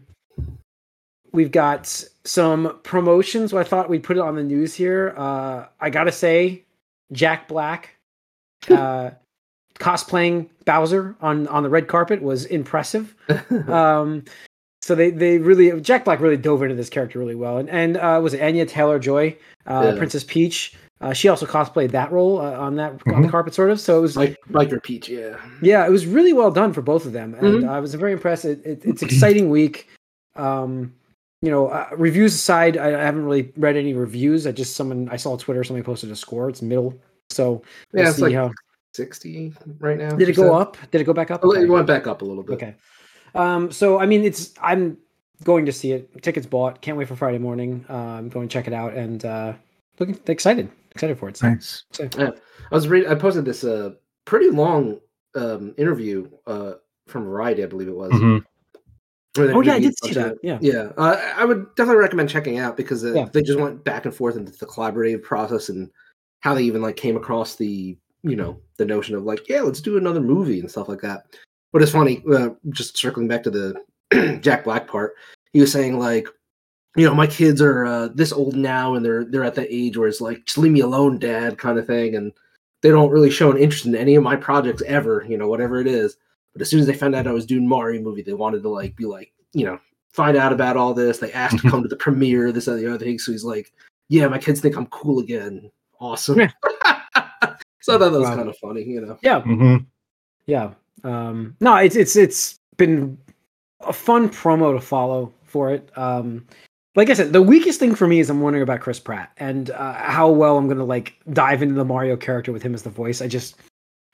we've 1.31 1.51
got 1.51 1.85
some 2.23 2.79
promotions. 2.81 3.53
I 3.53 3.63
thought 3.63 3.87
we'd 3.87 4.01
put 4.03 4.17
it 4.17 4.21
on 4.21 4.35
the 4.35 4.43
news 4.43 4.73
here. 4.73 5.13
Uh, 5.15 5.65
I 5.79 5.91
gotta 5.91 6.11
say, 6.11 6.63
Jack 7.11 7.47
Black 7.47 7.95
uh, 8.69 9.11
cosplaying 9.75 10.49
Bowser 10.65 11.15
on 11.21 11.47
on 11.49 11.61
the 11.61 11.69
red 11.69 11.87
carpet 11.87 12.23
was 12.23 12.45
impressive. 12.45 13.13
Um, 13.69 14.23
so 14.81 14.95
they 14.95 15.11
they 15.11 15.37
really 15.37 15.79
Jack 15.81 16.03
Black 16.05 16.19
really 16.19 16.37
dove 16.37 16.63
into 16.63 16.73
this 16.75 16.89
character 16.89 17.19
really 17.19 17.35
well. 17.35 17.57
And 17.59 17.69
and 17.69 17.97
uh, 17.97 18.19
was 18.23 18.33
it 18.33 18.41
Anya 18.41 18.65
Taylor 18.65 18.97
Joy, 18.97 19.37
uh, 19.67 19.91
Yeah. 19.91 19.97
Princess 19.99 20.23
Peach? 20.23 20.73
Uh, 21.05 21.13
she 21.13 21.27
also 21.29 21.45
cosplayed 21.45 21.91
that 21.91 22.11
role 22.11 22.39
uh, 22.41 22.57
on 22.57 22.75
that 22.77 22.93
on 23.13 23.21
the 23.21 23.27
Mhm. 23.27 23.31
carpet, 23.31 23.53
sort 23.53 23.69
of. 23.69 23.79
So 23.79 23.99
it 23.99 24.01
was 24.01 24.17
like 24.17 24.35
Biker 24.51 24.81
Peach, 24.81 25.07
yeah. 25.07 25.37
yeah, 25.61 25.85
it 25.85 25.91
was 25.91 26.07
really 26.07 26.33
well 26.33 26.49
done 26.49 26.73
for 26.73 26.81
both 26.81 27.05
of 27.05 27.13
them, 27.13 27.35
and 27.35 27.61
Mhm. 27.61 27.69
I 27.69 27.79
was 27.79 27.93
very 27.93 28.11
impressed. 28.11 28.43
It, 28.43 28.65
it, 28.65 28.81
it's 28.83 29.03
exciting 29.03 29.51
week. 29.51 29.87
Um, 30.35 30.93
you 31.43 31.51
know, 31.51 31.67
uh, 31.67 31.89
reviews 31.95 32.33
aside, 32.33 32.75
I, 32.75 32.87
I 32.87 33.03
haven't 33.03 33.25
really 33.25 33.53
read 33.55 33.77
any 33.77 33.93
reviews. 33.93 34.47
I 34.47 34.51
just 34.51 34.75
someone 34.75 35.07
I 35.11 35.17
saw 35.17 35.33
on 35.33 35.37
Twitter 35.37 35.63
somebody 35.63 35.83
posted 35.85 36.09
a 36.09 36.15
score. 36.15 36.49
It's 36.49 36.63
middle, 36.63 36.95
so 37.29 37.61
we'll 37.93 38.01
Yeah, 38.03 38.09
it's 38.09 38.17
see 38.17 38.23
like 38.23 38.33
how. 38.33 38.51
Sixty 38.95 39.53
right 39.79 39.97
now. 39.99 40.15
Did 40.15 40.29
it 40.29 40.35
go 40.35 40.55
up? 40.55 40.77
Did 40.89 41.01
it 41.01 41.03
go 41.03 41.13
back 41.13 41.29
up? 41.29 41.41
Oh, 41.43 41.51
It 41.51 41.59
Okay. 41.59 41.69
went 41.69 41.85
back 41.85 42.07
up 42.07 42.21
a 42.21 42.25
little 42.25 42.43
bit. 42.43 42.53
Okay. 42.53 42.75
Um, 43.35 43.69
so 43.71 43.99
I 43.99 44.05
mean, 44.07 44.23
it's 44.23 44.53
I'm 44.59 44.97
going 45.43 45.65
to 45.65 45.71
see 45.73 45.91
it. 45.91 46.23
Tickets 46.23 46.47
bought. 46.47 46.81
Can't 46.81 46.97
wait 46.97 47.07
for 47.09 47.15
Friday 47.15 47.37
morning. 47.37 47.85
Uh, 47.89 47.93
I'm 47.93 48.29
going 48.29 48.47
to 48.47 48.53
check 48.53 48.67
it 48.67 48.73
out 48.73 48.93
and 48.93 49.23
uh, 49.25 49.53
looking 49.99 50.19
excited. 50.27 50.69
Excited 50.91 51.17
for 51.19 51.29
it. 51.29 51.37
So, 51.37 51.49
Nice. 51.49 51.83
so- 51.91 52.07
I 52.17 52.31
was 52.75 52.87
reading. 52.87 53.09
I 53.09 53.15
posted 53.15 53.45
this 53.45 53.63
uh 53.63 53.91
pretty 54.25 54.49
long 54.49 54.99
um 55.35 55.73
interview 55.77 56.29
uh 56.47 56.73
from 57.07 57.25
Variety, 57.25 57.63
I 57.63 57.67
believe 57.67 57.87
it 57.87 57.95
was. 57.95 58.11
Mhm. 58.11 58.43
Oh 59.37 59.61
yeah, 59.61 59.73
I 59.73 59.79
did 59.79 59.93
see 60.01 60.13
that. 60.13 60.37
Yeah. 60.41 60.57
Yeah, 60.61 60.91
uh, 60.97 61.33
I 61.35 61.43
would 61.43 61.67
definitely 61.75 61.99
recommend 62.01 62.29
checking 62.29 62.57
out 62.57 62.77
because 62.77 63.03
uh, 63.03 63.13
Yeah. 63.13 63.25
they 63.33 63.41
just 63.43 63.59
went 63.59 63.83
back 63.83 64.05
and 64.05 64.15
forth 64.15 64.37
into 64.37 64.53
the 64.53 64.65
collaborative 64.65 65.23
process 65.23 65.67
and 65.67 65.91
how 66.39 66.53
they 66.53 66.63
even 66.63 66.81
like 66.81 66.95
came 66.95 67.17
across 67.17 67.55
the 67.55 67.97
you 68.23 68.35
know 68.35 68.59
the 68.77 68.85
notion 68.85 69.13
of 69.15 69.23
like 69.23 69.47
yeah 69.49 69.61
let's 69.61 69.81
do 69.81 69.97
another 69.97 70.21
movie 70.21 70.59
and 70.61 70.71
stuff 70.71 70.87
like 70.87 71.01
that. 71.01 71.25
But 71.73 71.81
it's 71.81 71.91
funny, 71.91 72.23
uh, 72.33 72.51
just 72.69 72.97
circling 72.97 73.27
back 73.27 73.43
to 73.43 73.49
the 73.51 74.39
Jack 74.41 74.63
Black 74.63 74.87
part, 74.87 75.15
he 75.51 75.59
was 75.59 75.71
saying 75.73 75.99
like 75.99 76.29
you 76.95 77.05
know, 77.05 77.13
my 77.13 77.27
kids 77.27 77.61
are 77.61 77.85
uh, 77.85 78.07
this 78.13 78.31
old 78.31 78.55
now, 78.55 78.95
and 78.95 79.05
they're 79.05 79.25
they're 79.25 79.43
at 79.43 79.55
the 79.55 79.67
age 79.73 79.97
where 79.97 80.07
it's 80.07 80.21
like, 80.21 80.45
just 80.45 80.57
leave 80.57 80.71
me 80.71 80.79
alone, 80.81 81.19
dad, 81.19 81.57
kind 81.57 81.77
of 81.77 81.85
thing, 81.87 82.15
and 82.15 82.31
they 82.81 82.89
don't 82.89 83.11
really 83.11 83.29
show 83.31 83.51
an 83.51 83.57
interest 83.57 83.85
in 83.85 83.95
any 83.95 84.15
of 84.15 84.23
my 84.23 84.35
projects 84.35 84.83
ever, 84.85 85.25
you 85.27 85.37
know, 85.37 85.47
whatever 85.47 85.79
it 85.79 85.87
is. 85.87 86.17
But 86.53 86.61
as 86.61 86.69
soon 86.69 86.79
as 86.79 86.87
they 86.87 86.93
found 86.93 87.15
out 87.15 87.27
I 87.27 87.31
was 87.31 87.45
doing 87.45 87.67
Mario 87.67 88.01
movie, 88.01 88.21
they 88.21 88.33
wanted 88.33 88.63
to 88.63 88.69
like 88.69 88.95
be 88.95 89.05
like, 89.05 89.33
you 89.53 89.65
know, 89.65 89.79
find 90.13 90.37
out 90.37 90.53
about 90.53 90.77
all 90.77 90.93
this. 90.93 91.17
They 91.17 91.31
asked 91.33 91.59
to 91.59 91.69
come 91.69 91.81
to 91.83 91.89
the 91.89 91.95
premiere, 91.97 92.51
this 92.51 92.67
and 92.67 92.79
the 92.79 92.87
other 92.87 93.03
thing. 93.03 93.19
So 93.19 93.31
he's 93.31 93.43
like, 93.43 93.73
yeah, 94.07 94.27
my 94.27 94.37
kids 94.37 94.61
think 94.61 94.77
I'm 94.77 94.85
cool 94.87 95.19
again. 95.19 95.69
Awesome. 95.99 96.39
Yeah. 96.39 96.51
so 97.81 97.95
I 97.95 97.97
thought 97.97 97.99
that 97.99 98.11
was 98.11 98.21
Wow. 98.29 98.35
kind 98.35 98.49
of 98.49 98.57
funny, 98.57 98.83
you 98.83 99.01
know. 99.01 99.17
Yeah, 99.21 99.41
hmm 99.41 99.77
yeah. 100.45 100.71
Um, 101.03 101.55
no, 101.59 101.75
it's 101.75 101.95
it's 101.95 102.15
it's 102.15 102.59
been 102.77 103.17
a 103.81 103.93
fun 103.93 104.29
promo 104.29 104.73
to 104.73 104.81
follow 104.81 105.33
for 105.43 105.71
it. 105.71 105.89
Um, 105.97 106.45
like 106.95 107.09
I 107.09 107.13
said, 107.13 107.33
the 107.33 107.41
weakest 107.41 107.79
thing 107.79 107.93
for 107.95 108.07
me 108.07 108.19
is 108.19 108.29
I'm 108.29 108.41
wondering 108.41 108.63
about 108.63 108.79
Chris 108.81 108.99
Pratt 108.99 109.31
and 109.37 109.69
uh, 109.71 109.93
how 109.93 110.29
well 110.29 110.57
I'm 110.57 110.67
gonna 110.67 110.85
like 110.85 111.15
dive 111.31 111.61
into 111.61 111.75
the 111.75 111.85
Mario 111.85 112.15
character 112.17 112.51
with 112.51 112.63
him 112.63 112.73
as 112.73 112.83
the 112.83 112.89
voice. 112.89 113.21
I 113.21 113.27
just 113.27 113.55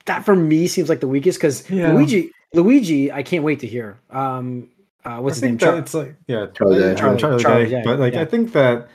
that 0.06 0.24
for 0.24 0.34
me 0.34 0.66
seems 0.66 0.88
like 0.88 1.00
the 1.00 1.08
weakest 1.08 1.38
because 1.38 1.68
Yeah. 1.70 1.92
Luigi, 1.92 2.30
Luigi, 2.54 3.12
I 3.12 3.22
can't 3.22 3.44
wait 3.44 3.60
to 3.60 3.66
hear. 3.66 3.98
Um, 4.10 4.68
uh, 5.04 5.18
what's 5.18 5.34
I 5.34 5.36
his 5.36 5.42
name? 5.42 5.50
think 5.52 5.60
that 5.60 5.66
Char- 5.66 5.78
it's 5.78 5.94
like 5.94 6.14
yeah, 6.26 6.46
Charlie 6.54 6.78
Day. 6.80 6.94
Charlie- 6.96 7.18
Charlie, 7.20 7.42
Charlie 7.42 7.64
Day. 7.66 7.70
Day, 7.70 7.82
But 7.84 7.98
like 8.00 8.14
yeah. 8.14 8.22
I 8.22 8.24
think 8.24 8.52
that 8.52 8.88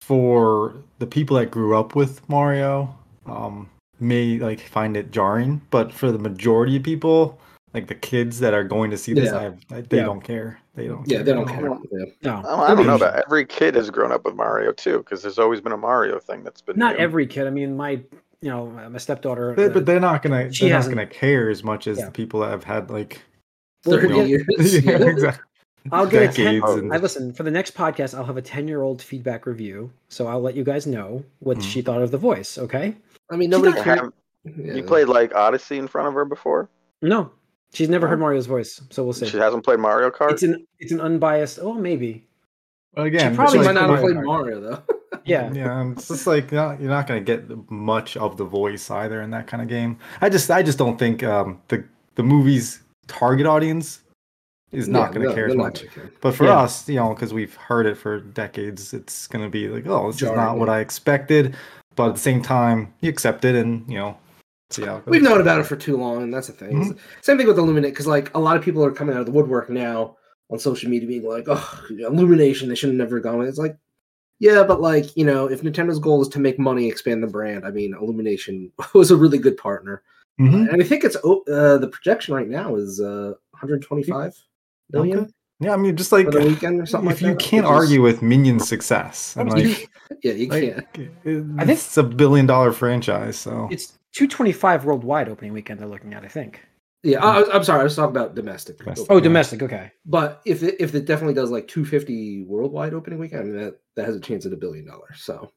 for 0.00 0.74
the 0.98 1.06
people 1.06 1.36
that 1.36 1.50
grew 1.50 1.76
up 1.76 1.94
with 1.94 2.26
Mario, 2.28 2.94
um, 3.26 3.68
may 4.00 4.38
like 4.38 4.60
find 4.60 4.96
it 4.96 5.10
jarring. 5.10 5.60
But 5.70 5.92
for 5.92 6.10
the 6.12 6.18
majority 6.18 6.76
of 6.76 6.82
people, 6.82 7.38
like 7.74 7.88
the 7.88 7.94
kids 7.94 8.38
that 8.40 8.54
are 8.54 8.64
going 8.64 8.90
to 8.90 8.96
see 8.96 9.12
this, 9.12 9.26
Yeah. 9.32 9.38
I 9.38 9.42
have, 9.42 9.58
I, 9.70 9.80
they 9.82 9.96
Yeah. 9.98 10.04
don't 10.04 10.20
care. 10.22 10.60
They 10.74 10.86
don't. 10.86 11.06
Yeah, 11.08 11.22
they 11.22 11.32
don't 11.32 11.46
care. 11.48 11.60
Yeah. 11.92 12.04
no, 12.22 12.42
Oh, 12.46 12.60
I 12.62 12.68
don't 12.74 12.86
know 12.86 12.92
Luigi. 12.96 13.04
about 13.04 13.22
every 13.26 13.44
kid 13.44 13.74
has 13.74 13.90
grown 13.90 14.12
up 14.12 14.24
with 14.24 14.34
Mario 14.34 14.72
too, 14.72 14.98
because 14.98 15.22
there's 15.22 15.38
always 15.38 15.60
been 15.60 15.72
a 15.72 15.76
Mario 15.76 16.18
thing 16.20 16.42
that's 16.44 16.60
been 16.62 16.78
Not 16.78 16.94
new. 16.96 17.00
every 17.02 17.26
kid. 17.26 17.46
I 17.46 17.50
mean, 17.50 17.76
my 17.76 18.00
you 18.40 18.50
know 18.50 18.66
my 18.66 18.98
stepdaughter. 18.98 19.54
They- 19.54 19.66
uh, 19.66 19.68
but 19.70 19.86
they're 19.86 20.00
not 20.00 20.22
gonna. 20.22 20.52
She 20.52 20.64
They're 20.66 20.72
not 20.74 20.76
hasn't- 20.76 20.94
gonna 20.96 21.06
care 21.06 21.48
as 21.50 21.62
much 21.64 21.86
as 21.86 21.98
Yeah. 21.98 22.06
the 22.06 22.10
people 22.12 22.40
that 22.40 22.50
have 22.50 22.64
had 22.64 22.90
like. 22.90 23.22
Well, 23.84 23.98
30 24.00 24.14
well, 24.14 24.26
years. 24.26 24.44
yeah, 24.84 24.98
yeah. 24.98 25.06
exactly. 25.08 25.44
I'll 25.92 26.06
get 26.06 26.30
a 26.30 26.32
ten. 26.32 26.62
And- 26.62 26.92
I 26.94 26.96
listen 26.98 27.32
for 27.34 27.42
the 27.42 27.50
next 27.50 27.74
podcast. 27.74 28.16
I'll 28.16 28.24
have 28.24 28.36
a 28.38 28.42
ten-year-old 28.42 29.02
feedback 29.02 29.44
review, 29.46 29.90
so 30.08 30.26
I'll 30.26 30.40
let 30.40 30.54
you 30.56 30.64
guys 30.64 30.86
know 30.86 31.22
what 31.40 31.58
Mhm. 31.58 31.62
she 31.62 31.82
thought 31.82 32.00
of 32.02 32.10
the 32.10 32.16
voice. 32.18 32.56
Okay? 32.58 32.94
I 33.30 33.36
mean, 33.36 33.50
nobody 33.50 33.76
You 33.76 33.82
cared. 33.82 33.98
haven't- 33.98 34.14
Yeah. 34.44 34.74
You 34.74 34.82
played 34.82 35.08
like 35.08 35.34
Odyssey 35.34 35.78
in 35.78 35.86
front 35.88 36.08
of 36.08 36.14
her 36.14 36.24
before. 36.26 36.68
No, 37.02 37.30
she's 37.74 37.88
never 37.90 38.08
heard. 38.08 38.18
Mario's 38.20 38.46
voice, 38.46 38.80
so 38.90 39.04
we'll 39.04 39.12
see. 39.12 39.26
She 39.26 39.36
hasn't 39.36 39.64
played 39.64 39.78
Mario 39.78 40.10
Kart. 40.10 40.30
It's 40.32 40.42
an 40.42 40.66
it's 40.78 40.92
an 40.92 41.00
unbiased. 41.00 41.58
Oh, 41.60 41.74
maybe. 41.74 42.26
Well, 42.96 43.06
again, 43.06 43.34
probably 43.34 43.52
She 43.52 43.58
like, 43.58 43.74
might 43.74 43.80
not 43.80 43.90
have 43.90 44.00
played 44.00 44.16
Kart. 44.16 44.24
Mario 44.24 44.60
though. 44.60 44.82
Yeah. 45.26 45.50
Yeah, 45.54 45.90
it's 45.92 46.08
just 46.08 46.26
like 46.26 46.50
you're 46.50 46.60
not, 46.60 46.80
you're 46.80 46.90
not 46.90 47.06
going 47.06 47.24
to 47.24 47.36
get 47.36 47.70
much 47.70 48.14
of 48.18 48.36
the 48.36 48.44
voice 48.44 48.90
either 48.90 49.22
in 49.22 49.30
that 49.30 49.46
kind 49.46 49.62
of 49.62 49.68
game. 49.68 49.96
I 50.20 50.28
just 50.28 50.50
I 50.50 50.62
just 50.62 50.76
don't 50.76 50.98
think 50.98 51.22
um, 51.22 51.62
the 51.68 51.82
the 52.16 52.22
movie's 52.22 52.80
target 53.06 53.46
audience 53.46 54.02
is 54.70 54.86
not 54.86 55.08
Yeah, 55.08 55.14
going 55.14 55.22
to 55.22 55.28
no, 55.28 55.34
care 55.34 55.46
as 55.48 55.56
much. 55.56 55.88
care. 55.94 56.10
But 56.20 56.34
for 56.34 56.44
Yeah. 56.44 56.58
us, 56.58 56.86
you 56.88 56.96
know, 56.96 57.14
because 57.14 57.32
we've 57.32 57.54
heard 57.54 57.86
it 57.86 57.96
for 57.96 58.20
decades, 58.20 58.92
it's 58.92 59.26
going 59.26 59.42
to 59.44 59.50
be 59.50 59.68
like, 59.68 59.86
oh, 59.86 60.12
this 60.12 60.20
is 60.20 60.30
not 60.30 60.58
what 60.58 60.68
I 60.68 60.80
expected. 60.80 61.56
But 61.96 62.08
at 62.08 62.14
the 62.16 62.20
same 62.20 62.42
time, 62.42 62.92
you 63.00 63.08
accept 63.08 63.46
it 63.46 63.54
and 63.54 63.88
you 63.88 63.96
know, 63.96 64.18
see 64.74 64.84
how. 64.84 65.02
We've 65.06 65.22
known 65.22 65.40
about 65.40 65.60
it 65.60 65.64
for 65.66 65.76
too 65.76 65.96
long, 65.96 66.22
and 66.22 66.32
that's 66.34 66.46
the 66.48 66.52
thing. 66.52 66.72
Mm-hmm. 66.84 66.98
Same 67.22 67.38
thing 67.38 67.46
with 67.46 67.58
Illuminate, 67.58 67.92
because 67.92 68.06
like 68.06 68.34
a 68.34 68.38
lot 68.40 68.56
of 68.56 68.62
people 68.62 68.84
are 68.84 68.90
coming 68.92 69.14
out 69.14 69.20
of 69.20 69.26
the 69.26 69.32
woodwork 69.32 69.70
now 69.70 70.16
on 70.50 70.58
social 70.58 70.90
media, 70.90 71.08
being 71.08 71.24
like, 71.26 71.44
"Oh, 71.48 71.80
Illumination, 71.90 72.68
they 72.68 72.74
should 72.74 72.90
have 72.90 72.96
never 72.98 73.20
gone." 73.20 73.42
It's 73.46 73.58
like, 73.58 73.76
yeah, 74.40 74.62
but 74.64 74.80
like 74.80 75.16
you 75.16 75.24
know, 75.24 75.46
if 75.46 75.62
Nintendo's 75.62 75.98
goal 75.98 76.20
is 76.22 76.28
to 76.28 76.38
make 76.40 76.58
money, 76.58 76.88
expand 76.88 77.22
the 77.22 77.26
brand, 77.28 77.64
I 77.66 77.70
mean, 77.70 77.94
Illumination 77.94 78.70
was 78.94 79.10
a 79.10 79.16
really 79.16 79.38
good 79.38 79.56
partner, 79.56 80.02
Mhm. 80.40 80.72
and 80.72 80.82
I 80.82 80.84
think 80.84 81.04
it's 81.04 81.16
oh, 81.24 81.42
uh, 81.50 81.78
the 81.78 81.88
projection 81.88 82.34
right 82.34 82.48
now 82.48 82.76
is 82.76 83.00
uh, 83.00 83.32
125 83.52 84.34
million 84.92 85.18
Okay. 85.20 85.30
Yeah, 85.60 85.72
I 85.72 85.76
mean, 85.76 85.96
just 85.96 86.10
like 86.10 86.26
for 86.26 86.32
the 86.32 86.40
weekend 86.48 86.80
or 86.80 86.84
something. 86.84 87.10
if 87.12 87.22
like 87.22 87.22
you 87.22 87.28
that, 87.28 87.38
can't 87.38 87.64
which 87.64 87.72
is- 87.72 87.80
argue 87.80 88.02
with 88.02 88.20
Minion's 88.22 88.68
success, 88.68 89.36
and 89.38 89.48
You- 89.58 89.68
like, 89.68 89.88
yeah, 90.22 90.32
you 90.32 90.48
can't. 90.48 90.76
like 90.76 90.98
I 90.98 91.64
think- 91.64 91.70
it's 91.70 91.96
a 91.96 92.02
billion 92.02 92.44
dollar 92.46 92.72
franchise, 92.72 93.38
so 93.38 93.68
It's 93.70 93.96
225 94.14 94.84
worldwide 94.84 95.28
opening 95.28 95.52
weekend. 95.52 95.80
They're 95.80 95.88
looking 95.88 96.14
at. 96.14 96.24
I 96.24 96.28
think. 96.28 96.60
Yeah, 97.02 97.22
I, 97.22 97.42
I- 97.42 97.54
I'm 97.56 97.64
sorry, 97.64 97.80
I 97.80 97.84
was 97.84 97.94
talking 97.96 98.16
about 98.16 98.34
domestic. 98.34 98.78
Domestic. 98.78 99.06
Oh, 99.10 99.16
Yeah. 99.16 99.22
domestic. 99.24 99.62
Okay. 99.62 99.92
But 100.06 100.40
if 100.46 100.62
it, 100.62 100.76
if 100.80 100.94
it 100.94 101.04
definitely 101.04 101.34
does 101.34 101.50
like 101.50 101.68
250 101.68 102.44
worldwide 102.44 102.94
opening 102.94 103.18
weekend, 103.18 103.40
I 103.42 103.44
mean 103.44 103.56
that 103.58 103.74
that 103.96 104.06
has 104.06 104.16
a 104.16 104.20
chance 104.20 104.46
at 104.46 104.52
a 104.52 104.56
billion 104.56 104.86
dollars. 104.86 105.20
So 105.22 105.50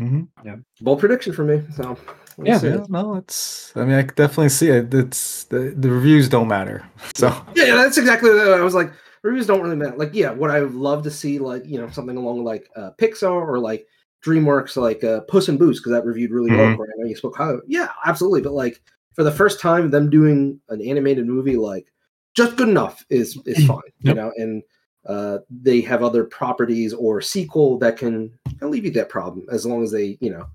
Mhm. 0.00 0.26
Yeah, 0.44 0.56
bold 0.80 0.98
prediction 0.98 1.32
for 1.32 1.44
me. 1.44 1.62
So 1.76 1.96
we'll 2.36 2.48
Yeah. 2.48 2.60
Yeah, 2.62 2.84
no, 2.88 3.14
it's. 3.14 3.72
I 3.76 3.84
mean, 3.84 3.94
I 3.96 4.02
could 4.02 4.16
definitely 4.16 4.48
see 4.48 4.68
it. 4.68 4.92
It's 4.92 5.44
the 5.44 5.72
the 5.76 5.90
reviews 5.90 6.28
don't 6.28 6.48
matter. 6.48 6.84
So 7.14 7.28
yeah, 7.54 7.66
yeah, 7.66 7.76
that's 7.76 7.96
exactly 7.98 8.30
what 8.30 8.52
I 8.52 8.60
was 8.62 8.74
like. 8.74 8.92
Reviews 9.22 9.46
don't 9.46 9.62
really 9.62 9.76
matter. 9.76 9.96
Like, 9.96 10.10
yeah, 10.12 10.30
what 10.32 10.50
I 10.50 10.60
would 10.60 10.74
love 10.74 11.04
to 11.04 11.10
see, 11.10 11.38
like 11.38 11.64
you 11.66 11.78
know, 11.80 11.88
something 11.90 12.16
along 12.16 12.42
like 12.44 12.68
uh, 12.76 12.90
Pixar 12.98 13.30
or 13.30 13.58
like 13.60 13.86
DreamWorks, 14.24 14.76
like 14.76 15.04
uh, 15.04 15.20
Puss 15.22 15.48
in 15.48 15.58
Boots, 15.58 15.78
because 15.78 15.92
that 15.92 16.04
reviewed 16.04 16.30
really 16.30 16.50
well. 16.50 16.66
Mhm. 16.66 16.76
Corey. 16.76 16.88
I 16.88 17.02
know 17.02 17.08
you 17.08 17.16
spoke 17.16 17.36
highly. 17.36 17.60
Yeah, 17.66 17.88
absolutely. 18.06 18.40
But 18.40 18.54
like 18.54 18.80
for 19.14 19.22
the 19.22 19.32
first 19.32 19.60
time, 19.60 19.90
them 19.90 20.10
doing 20.10 20.60
an 20.70 20.80
animated 20.80 21.26
movie, 21.26 21.56
like 21.56 21.92
just 22.34 22.56
good 22.56 22.68
enough 22.68 23.04
is 23.10 23.38
is 23.46 23.66
fine. 23.66 23.80
You 24.00 24.14
know, 24.14 24.32
and 24.36 24.62
uh, 25.06 25.38
they 25.50 25.80
have 25.82 26.02
other 26.02 26.24
properties 26.24 26.94
or 26.94 27.20
sequel 27.20 27.78
that 27.78 27.98
can 27.98 28.32
alleviate 28.62 28.94
that 28.94 29.10
problem 29.10 29.46
as 29.52 29.66
long 29.66 29.82
as 29.82 29.90
they, 29.90 30.16
you 30.20 30.30
know, 30.30 30.46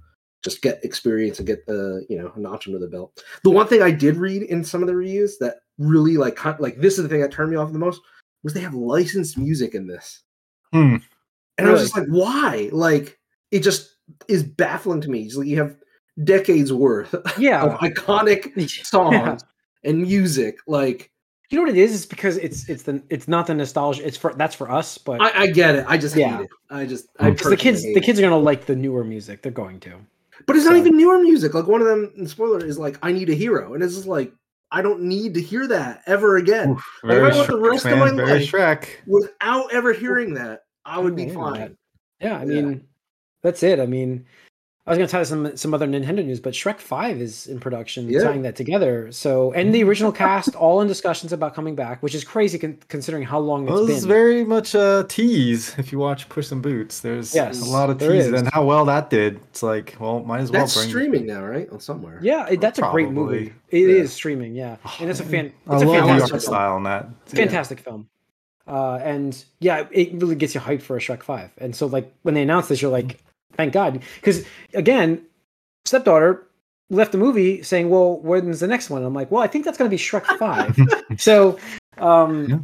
just 0.43 0.61
get 0.61 0.83
experience 0.83 1.37
and 1.37 1.47
get 1.47 1.65
the, 1.67 2.05
you 2.09 2.17
know, 2.17 2.31
a 2.35 2.39
notch 2.39 2.67
under 2.67 2.79
the 2.79 2.87
belt. 2.87 3.23
The 3.43 3.51
one 3.51 3.67
thing 3.67 3.81
I 3.83 3.91
did 3.91 4.15
read 4.15 4.43
in 4.43 4.63
some 4.63 4.81
of 4.81 4.87
the 4.87 4.95
reviews 4.95 5.37
that 5.37 5.57
really 5.77 6.17
like 6.17 6.43
like 6.59 6.77
this 6.77 6.97
is 6.97 7.03
the 7.03 7.09
thing 7.09 7.21
that 7.21 7.31
turned 7.31 7.51
me 7.51 7.57
off 7.57 7.71
the 7.71 7.79
most 7.79 8.01
was 8.41 8.53
they 8.53 8.61
have 8.61 8.73
licensed 8.73 9.37
music 9.37 9.75
in 9.75 9.85
this. 9.85 10.23
Hmm. 10.73 10.97
And 11.57 11.67
I 11.67 11.71
was 11.71 11.81
just 11.81 11.97
like, 11.97 12.07
why? 12.07 12.69
Like 12.71 13.18
it 13.51 13.61
just 13.61 13.95
is 14.27 14.43
baffling 14.43 15.01
to 15.01 15.09
me. 15.09 15.23
It's 15.23 15.35
like 15.35 15.47
you 15.47 15.57
have 15.57 15.75
decades 16.23 16.71
worth 16.73 17.15
yeah. 17.37 17.63
of 17.63 17.79
iconic 17.79 18.69
songs 18.85 19.13
Yeah. 19.13 19.37
and 19.89 20.01
music. 20.01 20.57
Like 20.67 21.11
You 21.51 21.57
know 21.57 21.63
what 21.63 21.69
it 21.75 21.77
is? 21.77 21.95
It's 21.95 22.05
because 22.05 22.37
it's 22.37 22.67
it's 22.69 22.83
the 22.83 23.01
it's 23.09 23.27
not 23.27 23.47
the 23.47 23.55
nostalgia. 23.55 24.05
It's 24.05 24.17
for 24.17 24.33
that's 24.33 24.55
for 24.55 24.69
us, 24.71 24.97
but 24.97 25.21
I, 25.21 25.43
I 25.43 25.47
get 25.47 25.75
it. 25.75 25.85
I 25.87 25.97
just 25.97 26.15
Yeah. 26.15 26.37
hate 26.37 26.43
it. 26.43 26.49
I 26.69 26.85
just 26.85 27.07
I 27.19 27.29
mm. 27.29 27.33
because 27.33 27.49
the 27.49 27.57
kids 27.57 27.77
personally 27.79 27.93
the 27.95 28.01
kids 28.01 28.19
are 28.19 28.21
gonna 28.23 28.37
like 28.37 28.65
the 28.65 28.75
newer 28.75 29.03
music. 29.03 29.41
They're 29.41 29.51
going 29.51 29.79
to. 29.81 29.95
But 30.45 30.55
it's 30.55 30.65
not 30.65 30.77
even 30.77 30.95
newer 30.95 31.19
music. 31.19 31.53
Like 31.53 31.67
one 31.67 31.81
of 31.81 31.87
them, 31.87 32.13
and 32.17 32.29
spoiler 32.29 32.63
is 32.63 32.79
like, 32.79 32.97
"I 33.03 33.11
need 33.11 33.29
a 33.29 33.33
hero," 33.33 33.73
and 33.73 33.83
it's 33.83 33.95
just 33.95 34.07
like, 34.07 34.31
I 34.71 34.81
don't 34.81 35.01
need 35.01 35.33
to 35.33 35.41
hear 35.41 35.67
that 35.67 36.01
ever 36.05 36.37
again. 36.37 36.69
Oof, 36.71 36.85
Like, 37.03 37.17
very 37.17 37.31
I 37.31 37.35
want 37.35 37.47
the 37.49 37.57
Shrek, 37.57 37.71
rest 37.71 37.85
of 37.87 37.97
my 37.99 38.09
very 38.11 38.39
life. 38.39 38.51
Shrek. 38.51 38.85
Without 39.05 39.73
ever 39.73 39.91
hearing 39.91 40.33
that, 40.35 40.61
I 40.85 40.97
would 40.99 41.13
be 41.15 41.23
Yeah, 41.25 41.33
fine. 41.33 41.77
Yeah, 42.21 42.37
I 42.39 42.43
Yeah. 42.45 42.61
mean, 42.61 42.87
that's 43.41 43.63
it. 43.63 43.79
I 43.79 43.85
mean, 43.85 44.25
I 44.87 44.91
was 44.91 44.97
gonna 44.97 45.07
tell 45.07 45.21
you 45.21 45.25
some 45.25 45.55
some 45.55 45.71
other 45.75 45.85
Nintendo 45.85 46.25
news, 46.25 46.39
but 46.39 46.53
Shrek 46.53 46.79
Five 46.79 47.21
is 47.21 47.45
in 47.45 47.59
production, 47.59 48.09
Yeah. 48.09 48.23
tying 48.23 48.41
that 48.41 48.55
together. 48.55 49.11
So, 49.11 49.51
and 49.53 49.71
the 49.75 49.83
original 49.83 50.11
cast 50.11 50.55
all 50.55 50.81
in 50.81 50.87
discussions 50.87 51.31
about 51.31 51.53
coming 51.53 51.75
back, 51.75 52.01
which 52.01 52.15
is 52.15 52.23
crazy 52.23 52.57
con- 52.57 52.79
considering 52.87 53.21
how 53.21 53.37
long 53.37 53.63
it's 53.65 53.71
Well, 53.71 53.81
this 53.81 53.87
been. 53.89 53.97
is 53.97 54.05
very 54.05 54.43
much 54.43 54.73
a 54.73 55.05
tease. 55.07 55.75
If 55.77 55.91
you 55.91 55.99
watch 55.99 56.27
Puss 56.29 56.51
in 56.51 56.61
Boots, 56.61 57.01
there's 57.01 57.35
Yes, 57.35 57.61
a 57.61 57.69
lot 57.69 57.91
of 57.91 57.99
there 57.99 58.13
tease, 58.13 58.27
and 58.31 58.49
how 58.51 58.65
well 58.65 58.83
that 58.85 59.11
did. 59.11 59.35
It's 59.49 59.61
like, 59.61 59.95
well, 59.99 60.21
might 60.21 60.41
as 60.41 60.49
well 60.51 60.61
That's 60.61 60.75
bring. 60.75 60.89
streaming 60.89 61.27
now, 61.27 61.43
right? 61.45 61.69
On 61.69 61.79
somewhere. 61.79 62.17
yeah, 62.23 62.47
it- 62.49 62.59
that's 62.59 62.79
a 62.79 62.89
great 62.89 63.11
movie. 63.11 63.53
It 63.69 63.89
is 63.89 64.09
Yeah. 64.09 64.15
streaming, 64.15 64.55
yeah, 64.55 64.77
and 64.99 65.07
it's 65.11 65.19
a 65.19 65.23
Oh, 65.23 65.27
fan. 65.27 65.51
I 65.67 65.75
It's 65.75 65.83
a 65.83 65.85
love 65.85 65.95
the 65.97 66.01
fantastic 66.01 66.33
art 66.33 66.41
style 66.41 66.73
on 66.73 66.83
that. 66.83 67.09
fantastic 67.27 67.79
film. 67.81 68.07
Uh, 68.67 68.95
and 69.03 69.43
yeah, 69.59 69.85
it 69.91 70.13
really 70.13 70.35
gets 70.35 70.55
you 70.55 70.61
hyped 70.61 70.81
for 70.81 70.95
a 70.97 70.99
Shrek 70.99 71.21
Five. 71.21 71.51
And 71.59 71.75
so, 71.75 71.85
like 71.85 72.11
when 72.23 72.33
they 72.33 72.41
announced 72.41 72.69
this, 72.69 72.81
you're 72.81 72.91
like, 72.91 73.17
thank 73.53 73.73
God, 73.73 74.01
because 74.15 74.45
again, 74.73 75.25
stepdaughter 75.85 76.47
left 76.89 77.11
the 77.11 77.17
movie 77.17 77.61
saying, 77.63 77.89
"Well, 77.89 78.19
when's 78.21 78.59
the 78.59 78.67
next 78.67 78.89
one?" 78.89 79.03
I'm 79.03 79.13
like, 79.13 79.31
"Well, 79.31 79.43
I 79.43 79.47
think 79.47 79.65
that's 79.65 79.77
going 79.77 79.89
to 79.89 79.93
be 79.95 80.01
Shrek 80.01 80.25
5. 80.39 80.77
so, 81.19 81.57
um, 81.97 82.47
Yeah. 82.49 82.59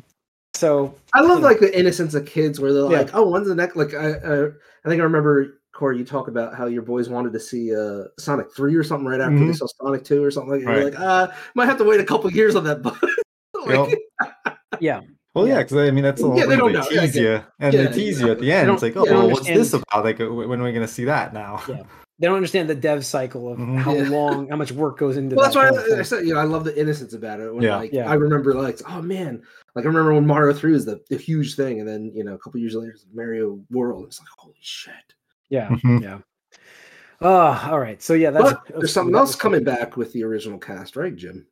so 0.54 0.96
I 1.14 1.22
love 1.22 1.38
you 1.38 1.42
know. 1.42 1.48
like 1.48 1.60
the 1.60 1.78
innocence 1.78 2.14
of 2.14 2.26
kids, 2.26 2.60
where 2.60 2.74
they're 2.74 2.84
Yeah. 2.84 3.00
like, 3.00 3.12
"Oh, 3.14 3.30
when's 3.30 3.48
the 3.48 3.56
next?" 3.56 3.76
Like, 3.76 3.94
I, 3.94 4.14
I, 4.14 4.46
I 4.48 4.90
think 4.90 5.00
I 5.02 5.04
remember 5.04 5.60
Corey, 5.74 5.98
you 5.98 6.06
talk 6.06 6.28
about 6.30 6.56
how 6.56 6.68
your 6.68 6.82
boys 6.84 7.10
wanted 7.10 7.34
to 7.34 7.40
see 7.40 7.76
uh, 7.76 8.06
Sonic 8.18 8.48
Three 8.56 8.76
or 8.76 8.84
something 8.84 9.06
right 9.08 9.20
after 9.20 9.40
they 9.40 9.52
Mhm. 9.52 9.58
saw 9.58 9.68
Sonic 9.82 10.06
Two 10.06 10.24
or 10.24 10.32
something 10.32 10.52
like. 10.54 10.64
that. 10.64 10.72
You're 10.74 10.84
like, 10.86 11.00
uh, 11.00 11.28
might 11.54 11.66
have 11.66 11.78
to 11.80 11.84
wait 11.84 12.00
a 12.00 12.06
couple 12.06 12.32
years 12.32 12.56
on 12.56 12.64
that. 12.64 12.82
But 12.82 12.96
like, 13.66 13.90
Yep. 13.90 14.58
yeah, 14.80 15.02
Well, 15.36 15.48
yeah, 15.48 15.56
Yeah. 15.56 15.64
because 15.64 15.78
I 15.78 15.92
mean 15.92 16.04
that's 16.04 16.22
the 16.22 16.28
whole 16.28 16.40
Yeah, 16.40 16.46
they 16.46 16.56
don't 16.56 16.72
They 16.72 16.80
know. 16.80 16.88
Yeah, 16.90 17.02
tease 17.02 17.14
get 17.14 17.22
you, 17.22 17.44
and 17.60 17.74
Yeah, 17.74 17.84
they 17.84 17.92
tease 17.94 18.22
you 18.22 18.32
at 18.32 18.40
the 18.40 18.52
end. 18.52 18.72
It's 18.72 18.82
like, 18.82 18.96
oh, 18.96 19.04
well, 19.04 19.30
what's 19.30 19.46
this 19.46 19.74
about? 19.74 20.04
Like, 20.06 20.20
when 20.20 20.30
are 20.30 20.64
we 20.64 20.72
going 20.72 20.76
to 20.76 20.88
see 20.88 21.06
that 21.06 21.34
now? 21.34 21.62
Yeah. 21.68 21.84
They 22.18 22.28
don't 22.28 22.38
understand 22.38 22.70
the 22.70 22.76
dev 22.76 23.06
cycle 23.06 23.52
of 23.52 23.60
Mhm. 23.60 23.78
how 23.80 23.94
Yeah. 23.94 24.08
long, 24.08 24.48
how 24.48 24.56
much 24.56 24.72
work 24.72 24.98
goes 24.98 25.18
into. 25.18 25.36
Well, 25.36 25.44
that's 25.52 25.56
that 25.56 25.90
why 25.90 25.96
I, 25.98 26.00
I 26.00 26.04
said, 26.04 26.26
you 26.26 26.34
know, 26.34 26.40
I 26.40 26.46
love 26.46 26.64
the 26.64 26.80
innocence 26.80 27.14
about 27.14 27.42
it. 27.42 27.54
When, 27.54 27.62
Yeah. 27.62 27.76
like, 27.76 27.92
Yeah. 27.92 28.10
I 28.10 28.14
remember, 28.14 28.54
like, 28.54 28.80
oh 28.90 29.02
man, 29.02 29.42
like 29.76 29.84
I 29.84 29.88
remember 29.90 30.14
when 30.14 30.26
Mario 30.26 30.54
Three 30.54 30.72
was 30.72 30.86
the, 30.86 31.02
the 31.10 31.18
huge 31.18 31.56
thing, 31.56 31.82
and 31.82 31.88
then 31.90 32.14
you 32.16 32.24
know, 32.24 32.34
a 32.34 32.38
couple 32.38 32.62
years 32.62 32.74
later, 32.74 32.96
Mario 33.14 33.60
World. 33.70 34.06
It's 34.06 34.20
like, 34.22 34.30
holy 34.38 34.56
shit! 34.62 34.94
Yeah, 35.50 35.68
Mhm. 35.68 36.02
yeah. 36.02 36.20
Oh, 37.22 37.68
all 37.70 37.80
right. 37.82 38.02
So 38.02 38.14
yeah, 38.14 38.32
that's 38.32 38.54
But 38.54 38.62
there's 38.80 38.94
something 38.94 39.12
that 39.12 39.20
else 39.20 39.30
was- 39.32 39.36
coming 39.36 39.66
back 39.66 39.98
with 39.98 40.14
the 40.14 40.24
original 40.24 40.58
cast, 40.58 40.96
right, 40.96 41.14
Jim? 41.16 41.48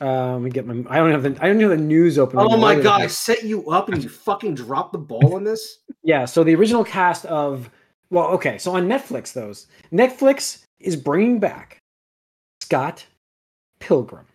Um, 0.00 0.42
we 0.42 0.50
get 0.50 0.66
my. 0.66 0.84
I 0.88 0.98
don't 0.98 1.12
have 1.12 1.22
the. 1.22 1.36
I 1.40 1.48
don't 1.48 1.60
have 1.60 1.70
the 1.70 1.76
news 1.76 2.18
open. 2.18 2.38
Oh 2.38 2.56
my 2.56 2.74
god, 2.80 3.02
I 3.02 3.06
set 3.06 3.44
you 3.44 3.70
up 3.70 3.88
and 3.88 4.02
you 4.02 4.08
fucking 4.08 4.54
dropped 4.54 4.92
the 4.92 4.98
ball 4.98 5.34
on 5.34 5.44
this. 5.44 5.78
Yeah. 6.06 6.26
So 6.26 6.44
the 6.44 6.54
original 6.54 6.84
cast 6.84 7.24
of. 7.24 7.70
Well, 8.10 8.26
okay. 8.32 8.58
So 8.58 8.76
on 8.76 8.86
Netflix, 8.86 9.32
those 9.32 9.68
Netflix 9.90 10.62
is 10.78 10.96
bringing 10.96 11.38
back 11.40 11.78
Scott 12.60 13.06
Pilgrim. 13.80 14.26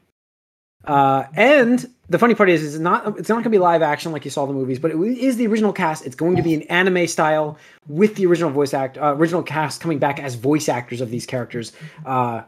Uh, 0.86 1.26
and 1.36 1.88
the 2.10 2.18
funny 2.18 2.34
part 2.34 2.50
is, 2.50 2.64
it's 2.64 2.82
not 2.82 3.20
it's 3.20 3.30
not 3.30 3.36
going 3.36 3.44
to 3.44 3.50
be 3.52 3.60
live 3.60 3.84
action 3.84 4.12
like 4.12 4.26
you 4.26 4.32
saw 4.32 4.46
the 4.46 4.54
movies, 4.54 4.80
but 4.80 4.92
it 4.92 4.98
is 4.98 5.38
the 5.38 5.46
original 5.46 5.74
cast. 5.74 6.06
It's 6.06 6.16
going 6.16 6.36
to 6.38 6.42
be 6.42 6.56
an 6.56 6.64
anime 6.64 7.06
style 7.06 7.58
with 7.88 8.16
the 8.16 8.26
original 8.26 8.50
voice 8.50 8.74
act, 8.74 8.98
uh, 8.98 9.14
original 9.16 9.44
cast 9.44 9.82
coming 9.82 10.00
back 10.00 10.20
as 10.20 10.36
voice 10.36 10.70
actors 10.70 11.02
of 11.02 11.12
these 11.12 11.26
characters. 11.26 11.74
Uh, 12.06 12.42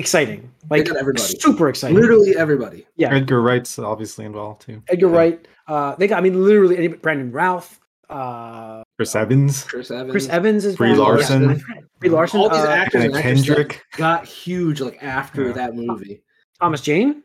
exciting, 0.00 0.50
like 0.70 0.86
got 0.86 0.96
everybody. 0.96 1.22
super 1.22 1.68
exciting. 1.68 1.96
Literally 1.96 2.36
everybody. 2.36 2.86
yeah, 2.96 3.14
Edgar 3.14 3.40
Wright's 3.40 3.78
obviously 3.78 4.24
involved 4.24 4.62
too. 4.62 4.82
Edgar 4.88 5.08
Yeah. 5.10 5.16
Wright. 5.16 5.48
Uh, 5.68 5.94
they 5.96 6.08
got. 6.08 6.18
I 6.18 6.20
mean, 6.22 6.42
literally, 6.44 6.76
any- 6.76 6.88
Brandon 6.88 7.30
Routh. 7.30 7.78
Uh, 8.08 8.82
Chris 8.98 9.14
Evans, 9.14 9.62
Chris 9.64 9.90
Evans. 9.92 10.10
Chris 10.10 10.28
Evans 10.28 10.64
is 10.64 10.74
Brie 10.76 10.90
back. 10.90 10.98
Larson. 10.98 11.50
Yeah, 11.50 11.56
Brie 12.00 12.08
Larson. 12.10 12.40
All 12.40 12.48
these 12.48 12.58
uh, 12.58 12.66
actors 12.68 13.04
and 13.04 13.14
Kendrick. 13.14 13.84
got 13.96 14.26
huge 14.26 14.80
like 14.80 15.00
after 15.00 15.46
Yeah. 15.46 15.52
that 15.52 15.76
movie. 15.76 16.22
Thomas 16.60 16.80
Jane. 16.80 17.22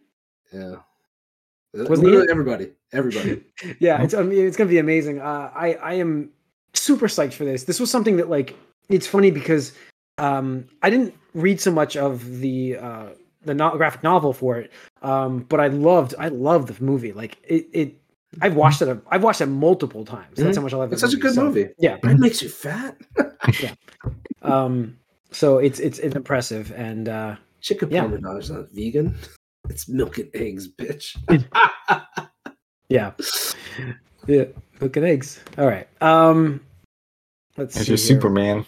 Yeah. 0.54 0.76
Wasn't 1.74 1.90
Literally 2.06 2.26
in- 2.26 2.30
everybody. 2.30 2.72
Everybody. 2.94 3.44
yeah, 3.80 4.02
it's 4.04 4.14
I 4.14 4.22
mean, 4.22 4.46
it's 4.46 4.56
gonna 4.58 4.70
be 4.70 4.78
amazing. 4.78 5.20
Uh, 5.20 5.50
I 5.56 5.74
I 5.82 5.94
am 5.94 6.30
super 6.74 7.08
psyched 7.08 7.34
for 7.34 7.46
this. 7.46 7.64
This 7.64 7.80
was 7.80 7.90
something 7.90 8.18
that 8.18 8.30
like 8.30 8.56
it's 8.88 9.08
funny 9.08 9.32
because 9.32 9.74
um, 10.18 10.66
I 10.82 10.90
didn't 10.90 11.14
read 11.34 11.60
so 11.60 11.72
much 11.72 11.98
of 11.98 12.40
the 12.40 12.78
uh, 12.78 13.06
the 13.44 13.54
no- 13.54 13.76
graphic 13.78 14.04
novel 14.04 14.34
for 14.34 14.58
it, 14.58 14.72
um, 15.02 15.40
but 15.50 15.60
I 15.60 15.68
loved 15.68 16.16
I 16.20 16.30
loved 16.30 16.68
the 16.70 16.84
movie. 16.84 17.12
Like 17.14 17.38
it, 17.44 17.68
it 17.74 17.96
I've 18.42 18.56
watched 18.56 18.82
it. 18.82 19.00
I've 19.10 19.24
watched 19.24 19.42
it 19.42 19.46
multiple 19.48 20.04
times. 20.06 20.38
That's 20.38 20.58
how 20.58 20.64
much 20.64 20.74
I 20.74 20.78
love. 20.78 20.92
It. 20.92 20.94
It's 20.94 21.02
the 21.02 21.08
such 21.10 21.18
a 21.18 21.22
good 21.22 21.34
So, 21.34 21.44
movie. 21.46 21.70
Yeah. 21.78 21.98
Bread 21.98 22.20
makes 22.20 22.42
you 22.42 22.50
fat. 22.50 22.98
yeah. 23.62 23.74
Um. 24.42 24.98
So 25.32 25.58
it's 25.60 25.80
it's 25.80 26.00
it's 26.00 26.16
impressive 26.16 26.72
and. 26.76 27.08
uh 27.10 27.36
Chicken 27.62 27.90
Yeah. 27.90 28.02
parmesan 28.02 28.38
is 28.38 28.52
not 28.52 28.70
vegan. 28.72 29.16
It's 29.70 29.90
milk 29.90 30.20
and 30.20 30.30
eggs, 30.36 30.68
bitch. 30.68 31.18
Yeah. 32.90 33.14
Yeah. 34.28 34.46
Look 34.80 34.96
at 34.98 35.04
eggs. 35.04 35.40
All 35.58 35.66
right. 35.66 35.88
Um 36.02 36.62
let's 37.58 37.76
as 37.76 37.86
see 37.86 37.92
your 37.94 37.98
here. 37.98 38.06
Superman. 38.06 38.66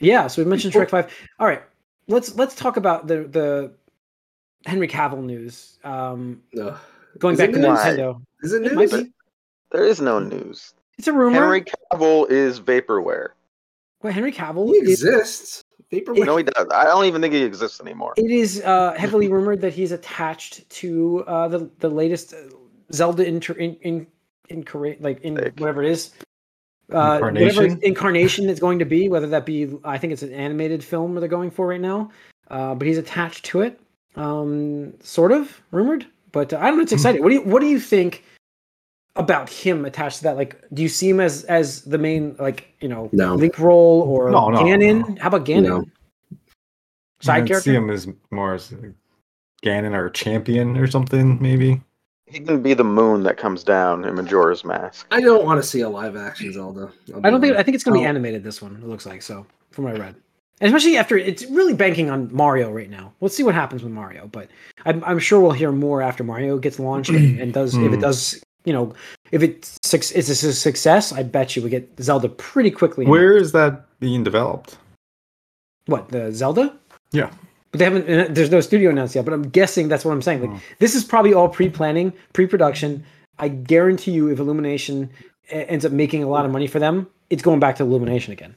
Yeah, 0.00 0.26
so 0.26 0.42
we 0.42 0.48
mentioned 0.48 0.72
Shrek 0.74 0.90
5. 0.90 1.12
All 1.38 1.46
right. 1.46 1.62
Let's 2.08 2.34
let's 2.34 2.54
talk 2.54 2.76
about 2.76 3.06
the 3.06 3.24
the 3.24 3.72
Henry 4.66 4.88
Cavill 4.88 5.22
news. 5.22 5.78
Um 5.84 6.42
Ugh. 6.60 6.76
going 7.18 7.34
Is 7.34 7.38
back 7.38 7.50
it 7.50 7.52
to 7.52 7.58
news? 7.58 7.78
Nintendo. 7.78 8.22
Is 8.42 8.52
it 8.52 8.64
It 8.66 8.74
news? 8.74 8.92
be. 8.92 9.12
There 9.70 9.84
is 9.84 10.00
no 10.00 10.18
news. 10.18 10.74
It's 10.98 11.06
a 11.08 11.12
rumor. 11.12 11.38
Henry 11.40 11.62
Cavill 11.62 12.28
is 12.30 12.60
vaporware. 12.60 13.28
Wait, 14.02 14.12
Henry 14.14 14.32
Cavill 14.32 14.66
He 14.72 14.78
exists. 14.78 15.62
Vaporware. 15.92 16.24
No, 16.26 16.36
he 16.36 16.42
does. 16.44 16.66
I 16.74 16.84
don't 16.84 17.04
even 17.04 17.20
think 17.20 17.34
he 17.34 17.42
exists 17.42 17.80
anymore. 17.80 18.14
it 18.16 18.30
is 18.30 18.62
uh 18.64 18.94
heavily 18.94 19.28
rumored 19.28 19.60
that 19.60 19.72
he's 19.72 19.92
attached 19.92 20.68
to 20.70 21.22
uh 21.26 21.46
the 21.48 21.70
the 21.78 21.88
latest 21.88 22.32
uh, 22.34 22.38
Zelda 22.92 23.24
inter, 23.24 23.52
in 23.54 23.76
in 23.82 24.06
in 24.48 24.64
like 25.00 25.20
in 25.20 25.34
Like- 25.36 25.58
whatever 25.60 25.82
it 25.84 25.90
is. 25.90 26.10
Uh, 26.92 27.18
whatever 27.18 27.38
Incarnation? 27.38 27.78
incarnation 27.82 28.48
it's 28.48 28.60
going 28.60 28.78
to 28.78 28.84
be, 28.84 29.08
whether 29.08 29.26
that 29.28 29.46
be, 29.46 29.76
I 29.84 29.98
think 29.98 30.12
it's 30.12 30.22
an 30.22 30.32
animated 30.32 30.82
film 30.82 31.12
where 31.12 31.20
they're 31.20 31.28
going 31.28 31.50
for 31.50 31.66
right 31.68 31.80
now. 31.80 32.10
Uh, 32.48 32.74
but 32.74 32.86
he's 32.86 32.98
attached 32.98 33.44
to 33.46 33.60
it, 33.60 33.80
um, 34.16 34.92
sort 35.00 35.30
of 35.32 35.60
rumored. 35.70 36.06
But 36.32 36.52
uh, 36.52 36.58
I 36.58 36.66
don't 36.68 36.76
know. 36.76 36.82
It's 36.82 36.92
exciting. 36.92 37.22
What 37.22 37.28
do 37.28 37.34
you 37.36 37.42
What 37.42 37.60
do 37.60 37.66
you 37.66 37.78
think 37.80 38.24
about 39.16 39.48
him 39.48 39.84
attached 39.84 40.18
to 40.18 40.22
that? 40.24 40.36
Like, 40.36 40.64
do 40.72 40.82
you 40.82 40.88
see 40.88 41.08
him 41.08 41.20
as 41.20 41.44
as 41.44 41.82
the 41.82 41.98
main 41.98 42.34
like 42.38 42.72
you 42.80 42.88
know 42.88 43.08
No. 43.12 43.34
Link 43.34 43.58
role 43.58 44.02
or 44.02 44.30
No, 44.30 44.48
no, 44.50 44.58
Ganon? 44.62 45.18
How 45.18 45.28
about 45.28 45.44
Ganon? 45.44 45.62
No. 45.62 45.84
Side 47.20 47.44
I 47.44 47.46
character. 47.46 47.70
see 47.70 47.74
him 47.74 47.90
as 47.90 48.08
more 48.30 48.54
as 48.54 48.72
a 48.72 48.92
Ganon 49.64 49.94
or 49.94 50.06
a 50.06 50.12
champion 50.12 50.76
or 50.76 50.86
something, 50.86 51.40
maybe. 51.40 51.80
He 52.30 52.40
can 52.40 52.62
be 52.62 52.74
the 52.74 52.84
moon 52.84 53.22
that 53.24 53.36
comes 53.36 53.64
down 53.64 54.04
in 54.04 54.14
Majora's 54.14 54.64
Mask. 54.64 55.06
I 55.10 55.20
don't 55.20 55.44
want 55.44 55.60
to 55.62 55.66
see 55.68 55.80
a 55.80 55.88
live 55.88 56.16
action 56.16 56.52
Zelda. 56.52 56.90
I'll 57.14 57.26
I 57.26 57.30
don't 57.30 57.40
think. 57.40 57.56
I 57.56 57.62
think 57.62 57.74
it's 57.74 57.84
going 57.84 57.98
to 57.98 58.02
be 58.02 58.06
animated. 58.06 58.44
This 58.44 58.62
one. 58.62 58.76
It 58.76 58.84
looks 58.86 59.06
like 59.06 59.22
so 59.22 59.46
from 59.70 59.84
what 59.84 59.96
I 59.96 59.98
read. 59.98 60.14
And 60.62 60.66
especially 60.68 60.96
after 60.98 61.16
it's 61.16 61.44
really 61.46 61.72
banking 61.74 62.10
on 62.10 62.28
Mario 62.34 62.70
right 62.70 62.90
now. 62.90 63.12
Let's 63.20 63.34
see 63.34 63.42
what 63.42 63.54
happens 63.54 63.82
with 63.82 63.92
Mario, 63.92 64.26
but 64.28 64.50
I'm, 64.84 65.02
I'm 65.04 65.18
sure 65.18 65.40
we'll 65.40 65.52
hear 65.52 65.72
more 65.72 66.02
after 66.02 66.22
Mario 66.22 66.58
gets 66.58 66.78
launched 66.78 67.08
and, 67.10 67.40
and 67.40 67.52
does 67.54 67.74
if 67.74 67.80
it 67.82 67.94
Hmm. 67.94 68.00
does. 68.00 68.42
You 68.66 68.74
know, 68.74 68.92
if 69.32 69.42
it's 69.42 69.78
suc- 69.82 70.14
it's 70.14 70.28
a 70.28 70.52
success, 70.52 71.12
I 71.14 71.22
bet 71.22 71.56
you 71.56 71.62
we 71.62 71.70
get 71.70 71.88
Zelda 71.98 72.28
pretty 72.28 72.70
quickly. 72.70 73.06
Where 73.06 73.34
is 73.34 73.52
that 73.52 73.86
being 74.00 74.22
developed? 74.22 74.76
What 75.86 76.10
the 76.10 76.30
Zelda? 76.30 76.76
Yeah. 77.10 77.30
But 77.72 77.78
they 77.78 77.84
haven't. 77.84 78.08
uh, 78.10 78.26
There's 78.32 78.50
no 78.50 78.60
studio 78.60 78.90
announced 78.90 79.14
yet. 79.14 79.24
But 79.24 79.34
I'm 79.34 79.48
guessing 79.48 79.88
that's 79.88 80.04
what 80.04 80.12
I'm 80.12 80.22
saying. 80.22 80.40
Like 80.42 80.50
Hmm. 80.50 80.56
this 80.80 80.94
is 80.94 81.04
probably 81.04 81.32
all 81.34 81.48
pre-planning, 81.48 82.12
pre-production. 82.32 83.04
I 83.38 83.48
guarantee 83.48 84.10
you, 84.12 84.28
if 84.28 84.38
Illumination 84.38 85.08
ends 85.50 85.84
up 85.84 85.92
making 85.92 86.22
a 86.22 86.28
lot 86.28 86.44
of 86.44 86.50
money 86.52 86.66
for 86.66 86.78
them, 86.78 87.06
it's 87.30 87.42
going 87.42 87.60
back 87.60 87.76
to 87.76 87.82
Illumination 87.84 88.32
again. 88.32 88.54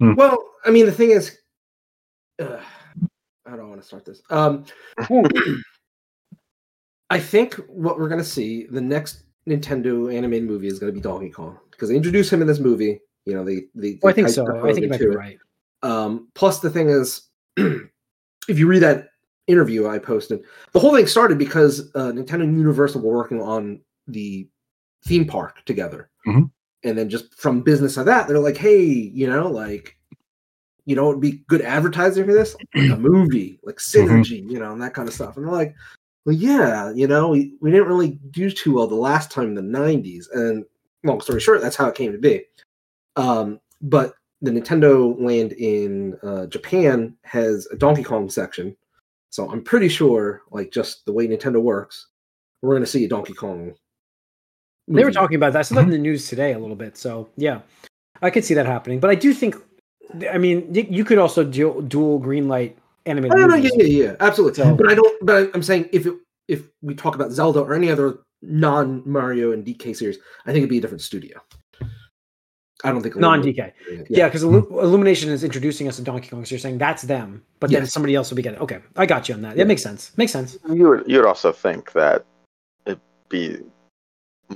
Well, 0.00 0.36
I 0.66 0.70
mean, 0.70 0.84
the 0.86 0.92
thing 0.92 1.10
is, 1.12 1.38
ugh, 2.40 2.60
I 3.46 3.56
don't 3.56 3.68
want 3.70 3.80
to 3.80 3.86
start 3.86 4.04
this. 4.04 4.20
Um, 4.30 4.64
I 7.10 7.20
think 7.20 7.54
what 7.68 7.98
we're 7.98 8.08
gonna 8.08 8.24
see 8.24 8.66
the 8.66 8.80
next 8.80 9.22
Nintendo 9.48 10.12
animated 10.14 10.48
movie 10.48 10.66
is 10.66 10.78
gonna 10.78 10.92
be 10.92 11.00
Donkey 11.00 11.30
Kong 11.30 11.58
because 11.70 11.88
they 11.88 11.96
introduced 11.96 12.32
him 12.32 12.40
in 12.42 12.46
this 12.48 12.58
movie. 12.58 13.00
You 13.26 13.34
know, 13.34 13.44
they 13.44 13.64
they. 13.74 13.98
Well, 14.02 14.10
I 14.10 14.14
think 14.14 14.28
so. 14.28 14.44
I 14.44 14.72
think 14.72 14.78
you 14.80 14.84
over 14.84 14.88
might 14.88 15.00
be 15.00 15.06
right. 15.06 15.38
Um, 15.82 16.28
plus, 16.34 16.60
the 16.60 16.70
thing 16.70 16.88
is, 16.88 17.28
if 18.48 18.58
you 18.58 18.66
read 18.66 18.82
that 18.82 19.08
interview 19.46 19.86
I 19.88 19.98
posted, 19.98 20.42
the 20.72 20.80
whole 20.80 20.94
thing 20.94 21.06
started 21.06 21.38
because 21.38 21.90
uh, 21.94 22.12
Nintendo 22.12 22.44
and 22.44 22.58
Universal 22.58 23.00
were 23.02 23.14
working 23.14 23.40
on 23.40 23.80
the 24.06 24.48
theme 25.06 25.26
park 25.26 25.64
together, 25.66 26.08
Mhm. 26.26 26.50
and 26.82 26.96
then 26.98 27.08
just 27.08 27.34
from 27.34 27.60
business 27.62 27.96
of 27.96 28.06
that, 28.06 28.26
they're 28.28 28.38
like, 28.38 28.56
"Hey, 28.56 28.84
you 28.84 29.26
know, 29.28 29.48
like, 29.50 29.96
you 30.86 30.96
know, 30.96 31.08
it'd 31.10 31.20
be 31.20 31.44
good 31.48 31.62
advertising 31.62 32.24
for 32.24 32.32
this, 32.32 32.54
like 32.74 32.90
a 32.90 32.96
movie, 32.98 33.58
like 33.64 33.76
synergy, 33.76 34.48
you 34.50 34.58
know, 34.58 34.72
and 34.72 34.82
that 34.82 34.94
kind 34.94 35.08
of 35.08 35.14
stuff." 35.14 35.36
And 35.36 35.44
they're 35.46 35.52
like, 35.52 35.74
"Well, 36.24 36.34
yeah, 36.36 36.90
you 36.94 37.06
know, 37.06 37.28
we, 37.28 37.54
we 37.60 37.70
didn't 37.70 37.88
really 37.88 38.18
do 38.30 38.50
too 38.50 38.74
well 38.74 38.86
the 38.86 38.94
last 38.94 39.30
time 39.30 39.48
in 39.48 39.54
the 39.54 39.62
'90s." 39.78 40.26
And 40.32 40.64
long 41.04 41.20
story 41.20 41.40
short, 41.40 41.60
that's 41.60 41.76
how 41.76 41.86
it 41.88 41.94
came 41.94 42.12
to 42.12 42.18
be. 42.18 42.44
Um, 43.16 43.60
but 43.82 44.14
the 44.44 44.50
Nintendo 44.50 45.18
land 45.20 45.52
in 45.52 46.18
uh, 46.22 46.46
Japan 46.46 47.16
has 47.22 47.66
a 47.72 47.76
Donkey 47.76 48.02
Kong 48.02 48.28
section, 48.28 48.76
so 49.30 49.50
I'm 49.50 49.62
pretty 49.62 49.88
sure, 49.88 50.42
like 50.50 50.70
just 50.70 51.04
the 51.06 51.12
way 51.12 51.26
Nintendo 51.26 51.60
works, 51.60 52.06
we're 52.62 52.74
going 52.74 52.82
to 52.84 52.90
see 52.90 53.04
a 53.04 53.08
Donkey 53.08 53.32
Kong. 53.34 53.74
They 54.86 55.02
were 55.02 55.10
talking 55.10 55.36
about 55.36 55.54
that. 55.54 55.60
I 55.60 55.62
saw 55.62 55.76
that 55.76 55.84
in 55.84 55.90
the 55.90 55.98
news 55.98 56.28
today 56.28 56.52
a 56.52 56.58
little 56.58 56.76
bit. 56.76 56.96
So 56.96 57.28
yeah, 57.36 57.60
I 58.22 58.30
could 58.30 58.44
see 58.44 58.54
that 58.54 58.66
happening. 58.66 59.00
But 59.00 59.10
I 59.10 59.14
do 59.14 59.32
think, 59.32 59.56
I 60.30 60.36
mean, 60.38 60.72
you 60.74 61.04
could 61.04 61.18
also 61.18 61.42
dual, 61.42 61.80
dual 61.80 62.18
green 62.18 62.48
light 62.48 62.76
animated. 63.06 63.36
No, 63.38 63.46
no, 63.46 63.56
no, 63.56 63.56
yeah, 63.56 63.70
yeah, 63.76 64.04
yeah, 64.04 64.16
absolutely. 64.20 64.62
So- 64.62 64.74
but 64.76 64.90
I 64.90 64.94
don't. 64.94 65.26
But 65.26 65.50
I'm 65.54 65.62
saying 65.62 65.88
if 65.92 66.06
it, 66.06 66.14
if 66.48 66.68
we 66.82 66.94
talk 66.94 67.14
about 67.14 67.32
Zelda 67.32 67.60
or 67.60 67.74
any 67.74 67.90
other 67.90 68.18
non 68.42 69.02
Mario 69.06 69.52
and 69.52 69.64
DK 69.64 69.96
series, 69.96 70.18
I 70.44 70.52
think 70.52 70.58
it'd 70.58 70.70
be 70.70 70.78
a 70.78 70.80
different 70.82 71.00
studio. 71.00 71.40
I 72.84 72.92
don't 72.92 73.02
think 73.02 73.16
non 73.16 73.42
DK. 73.42 73.72
Yeah, 74.08 74.28
because 74.28 74.42
Illumination 74.42 75.30
is 75.30 75.42
introducing 75.42 75.88
us 75.88 75.96
to 75.96 76.02
Donkey 76.02 76.28
Kong. 76.28 76.44
So 76.44 76.50
you're 76.54 76.58
saying 76.60 76.78
that's 76.78 77.02
them, 77.02 77.42
but 77.60 77.70
then 77.70 77.82
Yes. 77.82 77.92
somebody 77.92 78.14
else 78.14 78.30
will 78.30 78.36
be 78.36 78.42
getting. 78.42 78.60
Okay, 78.60 78.78
I 78.96 79.06
got 79.06 79.28
you 79.28 79.34
on 79.34 79.42
that. 79.42 79.56
That 79.56 79.58
Yeah. 79.62 79.64
makes 79.64 79.82
sense. 79.82 80.12
Makes 80.16 80.32
sense. 80.32 80.58
You 80.68 80.88
would 80.90 81.04
you'd 81.06 81.24
also 81.24 81.50
think 81.50 81.92
that 81.92 82.24
it'd 82.86 83.00
be 83.30 83.58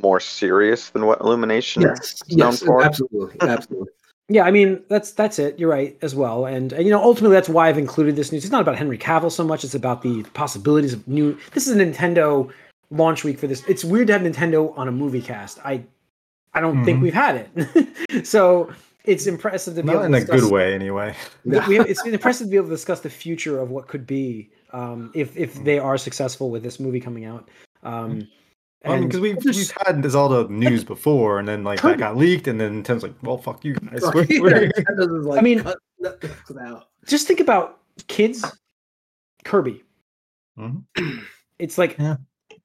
more 0.02 0.20
serious 0.20 0.90
than 0.90 1.06
what 1.06 1.20
Illumination 1.20 1.82
Yes, 1.82 2.22
is 2.28 2.36
known 2.36 2.50
yes, 2.52 2.62
for. 2.62 2.82
absolutely, 2.82 3.36
absolutely. 3.40 3.88
Yeah, 4.28 4.44
I 4.44 4.50
mean 4.50 4.82
that's 4.88 5.12
that's 5.12 5.38
it. 5.38 5.58
You're 5.58 5.70
right 5.70 5.96
as 6.02 6.14
well, 6.14 6.44
and, 6.44 6.74
and 6.74 6.84
you 6.84 6.90
know 6.90 7.02
ultimately 7.02 7.34
that's 7.34 7.48
why 7.48 7.68
I've 7.68 7.78
included 7.78 8.14
this 8.14 8.30
news. 8.30 8.44
It's 8.44 8.52
not 8.52 8.60
about 8.60 8.76
Henry 8.76 8.98
Cavill 8.98 9.32
so 9.32 9.42
much; 9.42 9.64
it's 9.64 9.74
about 9.74 10.02
the 10.02 10.22
possibilities 10.34 10.92
of 10.92 11.08
new. 11.08 11.38
This 11.54 11.66
is 11.66 11.74
a 11.74 11.78
Nintendo 11.82 12.50
launch 12.90 13.24
week 13.24 13.38
for 13.38 13.46
this. 13.46 13.64
It's 13.66 13.84
weird 13.86 14.08
to 14.08 14.12
have 14.12 14.22
Nintendo 14.22 14.76
on 14.76 14.86
a 14.86 14.92
movie 14.92 15.22
cast. 15.22 15.58
I 15.64 15.82
I 16.58 16.60
don't 16.60 16.84
think 16.84 16.98
Mhm. 16.98 17.02
we've 17.02 17.14
had 17.14 17.48
it. 17.54 18.26
so 18.26 18.72
it's 19.04 19.28
impressive 19.28 19.76
to 19.76 19.82
be 19.82 19.86
Not 19.86 19.92
able 19.94 20.04
in 20.06 20.10
to 20.12 20.16
a 20.18 20.20
discuss, 20.22 20.40
good 20.40 20.52
way, 20.52 20.74
anyway. 20.74 21.14
We 21.44 21.56
have, 21.56 21.68
it's 21.88 22.04
impressive 22.04 22.48
to 22.48 22.50
be 22.50 22.56
able 22.56 22.66
to 22.66 22.74
discuss 22.74 22.98
the 23.00 23.08
future 23.10 23.60
of 23.60 23.70
what 23.70 23.86
could 23.86 24.06
be 24.08 24.50
um, 24.72 25.12
if 25.14 25.36
if 25.36 25.62
they 25.62 25.78
are 25.78 25.96
successful 25.96 26.50
with 26.50 26.64
this 26.64 26.80
movie 26.80 26.98
coming 27.00 27.24
out. 27.26 27.48
Um, 27.84 28.26
I 28.84 28.96
mean, 28.98 29.04
because 29.08 29.20
we've, 29.20 29.36
we've 29.44 29.72
had 29.86 30.02
this 30.02 30.14
all 30.16 30.28
the 30.28 30.48
news 30.48 30.82
before, 30.84 31.38
and 31.38 31.46
then 31.46 31.62
like 31.62 31.80
that 31.82 31.96
got 31.98 32.16
leaked, 32.16 32.48
and 32.48 32.60
then 32.60 32.82
Tim's 32.82 33.02
like, 33.04 33.14
"Well, 33.22 33.38
fuck 33.38 33.64
you 33.64 33.74
guys." 33.74 34.00
Yeah, 34.02 34.10
we're- 34.40 34.68
Nintendo 34.76 35.18
is 35.20 35.26
like, 35.26 35.38
I 35.38 35.42
mean- 35.42 35.62
cut 35.62 35.78
Netflix 36.02 36.60
out. 36.66 36.88
just 37.06 37.26
think 37.28 37.38
about 37.40 37.78
kids, 38.08 38.44
Kirby. 39.44 39.84
Mhm. 40.58 40.82
It's 41.60 41.76
like 41.78 41.96
Yeah. 41.98 42.16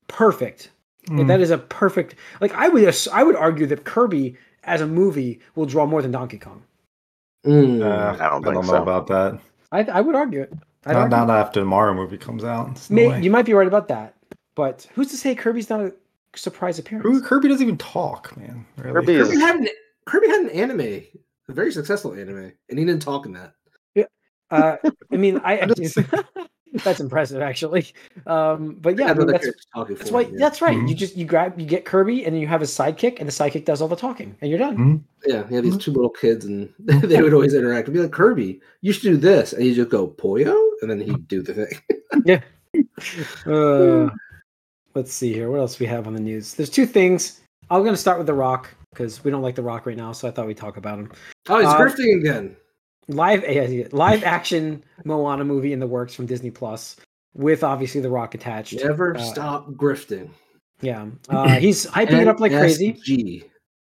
perfect. 0.07 0.69
Like, 1.09 1.19
Mm. 1.25 1.27
that 1.27 1.41
is 1.41 1.49
a 1.51 1.57
perfect. 1.57 2.15
Like 2.41 2.53
I 2.53 2.69
would 2.69 2.95
I 3.11 3.23
would 3.23 3.35
argue 3.35 3.65
that 3.67 3.83
Kirby 3.83 4.37
as 4.63 4.79
a 4.81 4.87
movie 4.87 5.39
will 5.55 5.65
draw 5.65 5.85
more 5.85 6.01
than 6.01 6.11
Donkey 6.11 6.37
Kong. 6.39 6.63
Mm. 7.45 7.83
I 7.83 7.87
Uh, 7.87 8.11
don't 8.13 8.21
I 8.21 8.29
don't 8.29 8.43
think 8.43 8.55
know 8.55 8.61
so. 8.63 8.81
about 8.81 9.07
that. 9.07 9.39
I 9.71 9.83
I 9.83 10.01
would 10.01 10.15
argue 10.15 10.41
it. 10.41 10.53
I'd 10.85 10.93
Not, 10.93 11.01
argue 11.13 11.17
not 11.17 11.29
after 11.29 11.59
the 11.59 11.65
Mario 11.65 11.93
movie 11.93 12.17
comes 12.17 12.43
out. 12.43 12.67
There's 12.67 12.89
no 12.89 12.95
May, 13.09 13.21
you 13.21 13.29
might 13.31 13.45
be 13.45 13.53
right 13.53 13.67
about 13.67 13.87
that, 13.89 14.15
but 14.55 14.87
who's 14.95 15.09
to 15.11 15.17
say 15.17 15.33
Kirby's 15.35 15.69
not 15.69 15.81
a 15.81 15.93
surprise 16.35 16.79
appearance? 16.79 17.05
Kirby, 17.05 17.25
Kirby 17.25 17.47
doesn't 17.49 17.63
even 17.65 17.77
talk, 17.77 18.35
man. 18.37 18.65
Really. 18.77 18.93
Kirby 18.93 19.17
Kirby 19.17 19.39
had 19.41 19.55
an 19.57 19.67
Kirby 20.05 20.27
had 20.29 20.39
an 20.41 20.49
anime, 20.51 20.81
a 20.81 21.03
very 21.49 21.71
successful 21.71 22.13
anime, 22.13 22.51
and 22.69 22.79
he 22.79 22.85
didn't 22.85 23.01
talk 23.01 23.25
in 23.25 23.33
that. 23.33 23.53
Uh, 24.51 24.77
I 25.11 25.17
mean, 25.17 25.41
I 25.43 25.59
I'm 25.61 25.73
just 25.73 25.97
that's 26.83 26.99
impressive 26.99 27.41
actually. 27.41 27.93
Um, 28.25 28.75
but 28.81 28.97
yeah, 28.97 29.11
I 29.11 29.13
mean, 29.13 29.27
that's 29.27 29.43
characters 29.73 29.97
that's 29.99 30.11
why 30.11 30.23
him, 30.23 30.33
yeah. 30.33 30.39
that's 30.39 30.61
right. 30.61 30.75
You 30.75 30.83
Mhm. 30.83 30.95
just 30.97 31.15
you 31.15 31.25
grab 31.25 31.59
you 31.59 31.65
get 31.65 31.85
Kirby 31.85 32.25
and 32.25 32.33
then 32.33 32.41
you 32.41 32.47
have 32.47 32.61
a 32.61 32.65
sidekick, 32.65 33.19
and 33.19 33.27
the 33.27 33.31
sidekick 33.31 33.65
does 33.65 33.81
all 33.81 33.87
the 33.87 33.95
talking, 33.95 34.35
and 34.41 34.49
you're 34.49 34.59
done. 34.59 34.77
Mhm. 34.77 35.01
Yeah, 35.25 35.47
he 35.47 35.55
had 35.55 35.63
these 35.63 35.77
two 35.77 35.91
little 35.91 36.09
kids, 36.09 36.45
and 36.45 36.73
they 36.79 37.21
would 37.21 37.33
always 37.33 37.53
interact. 37.53 37.83
It'd 37.85 37.93
be 37.93 37.99
like 38.01 38.11
Kirby, 38.11 38.59
you 38.81 38.91
should 38.91 39.03
do 39.03 39.17
this, 39.17 39.53
and 39.53 39.63
you 39.65 39.73
just 39.75 39.89
go 39.89 40.07
Poyo, 40.07 40.55
and 40.81 40.89
then 40.89 40.99
he'd 40.99 41.27
do 41.27 41.41
the 41.41 41.53
thing. 41.53 42.41
Uh, 43.45 44.09
let's 44.95 45.13
see 45.13 45.31
here. 45.33 45.51
What 45.51 45.59
else 45.59 45.79
we 45.79 45.85
have 45.85 46.07
on 46.07 46.13
the 46.13 46.19
news? 46.19 46.53
There's 46.55 46.69
two 46.69 46.85
things. 46.87 47.41
I'm 47.69 47.81
going 47.81 47.93
to 47.93 47.97
start 48.01 48.17
with 48.17 48.27
The 48.27 48.33
Rock 48.33 48.69
because 48.91 49.23
we 49.23 49.31
don't 49.31 49.41
like 49.43 49.55
The 49.55 49.61
Rock 49.61 49.85
right 49.85 49.97
now, 49.97 50.11
so 50.11 50.27
I 50.27 50.31
thought 50.31 50.47
we'd 50.47 50.57
talk 50.57 50.77
about 50.77 50.99
him. 50.99 51.11
Oh, 51.49 51.59
he's 51.59 51.67
Uh, 51.67 51.77
grifting 51.77 52.19
again. 52.19 52.55
Live 53.07 53.43
live 53.93 54.23
action 54.23 54.83
Moana 55.05 55.43
movie 55.43 55.73
in 55.73 55.79
the 55.79 55.87
works 55.87 56.13
from 56.13 56.25
Disney 56.25 56.51
Plus 56.51 56.95
with 57.33 57.63
obviously 57.63 58.01
The 58.01 58.09
Rock 58.09 58.35
attached. 58.35 58.73
Never 58.83 59.15
uh, 59.15 59.19
stop 59.19 59.69
grifting. 59.71 60.29
Yeah, 60.81 61.07
uh, 61.29 61.47
he's 61.59 61.85
hyping 61.87 62.21
it 62.21 62.27
up 62.27 62.39
like 62.39 62.51
crazy. 62.51 63.43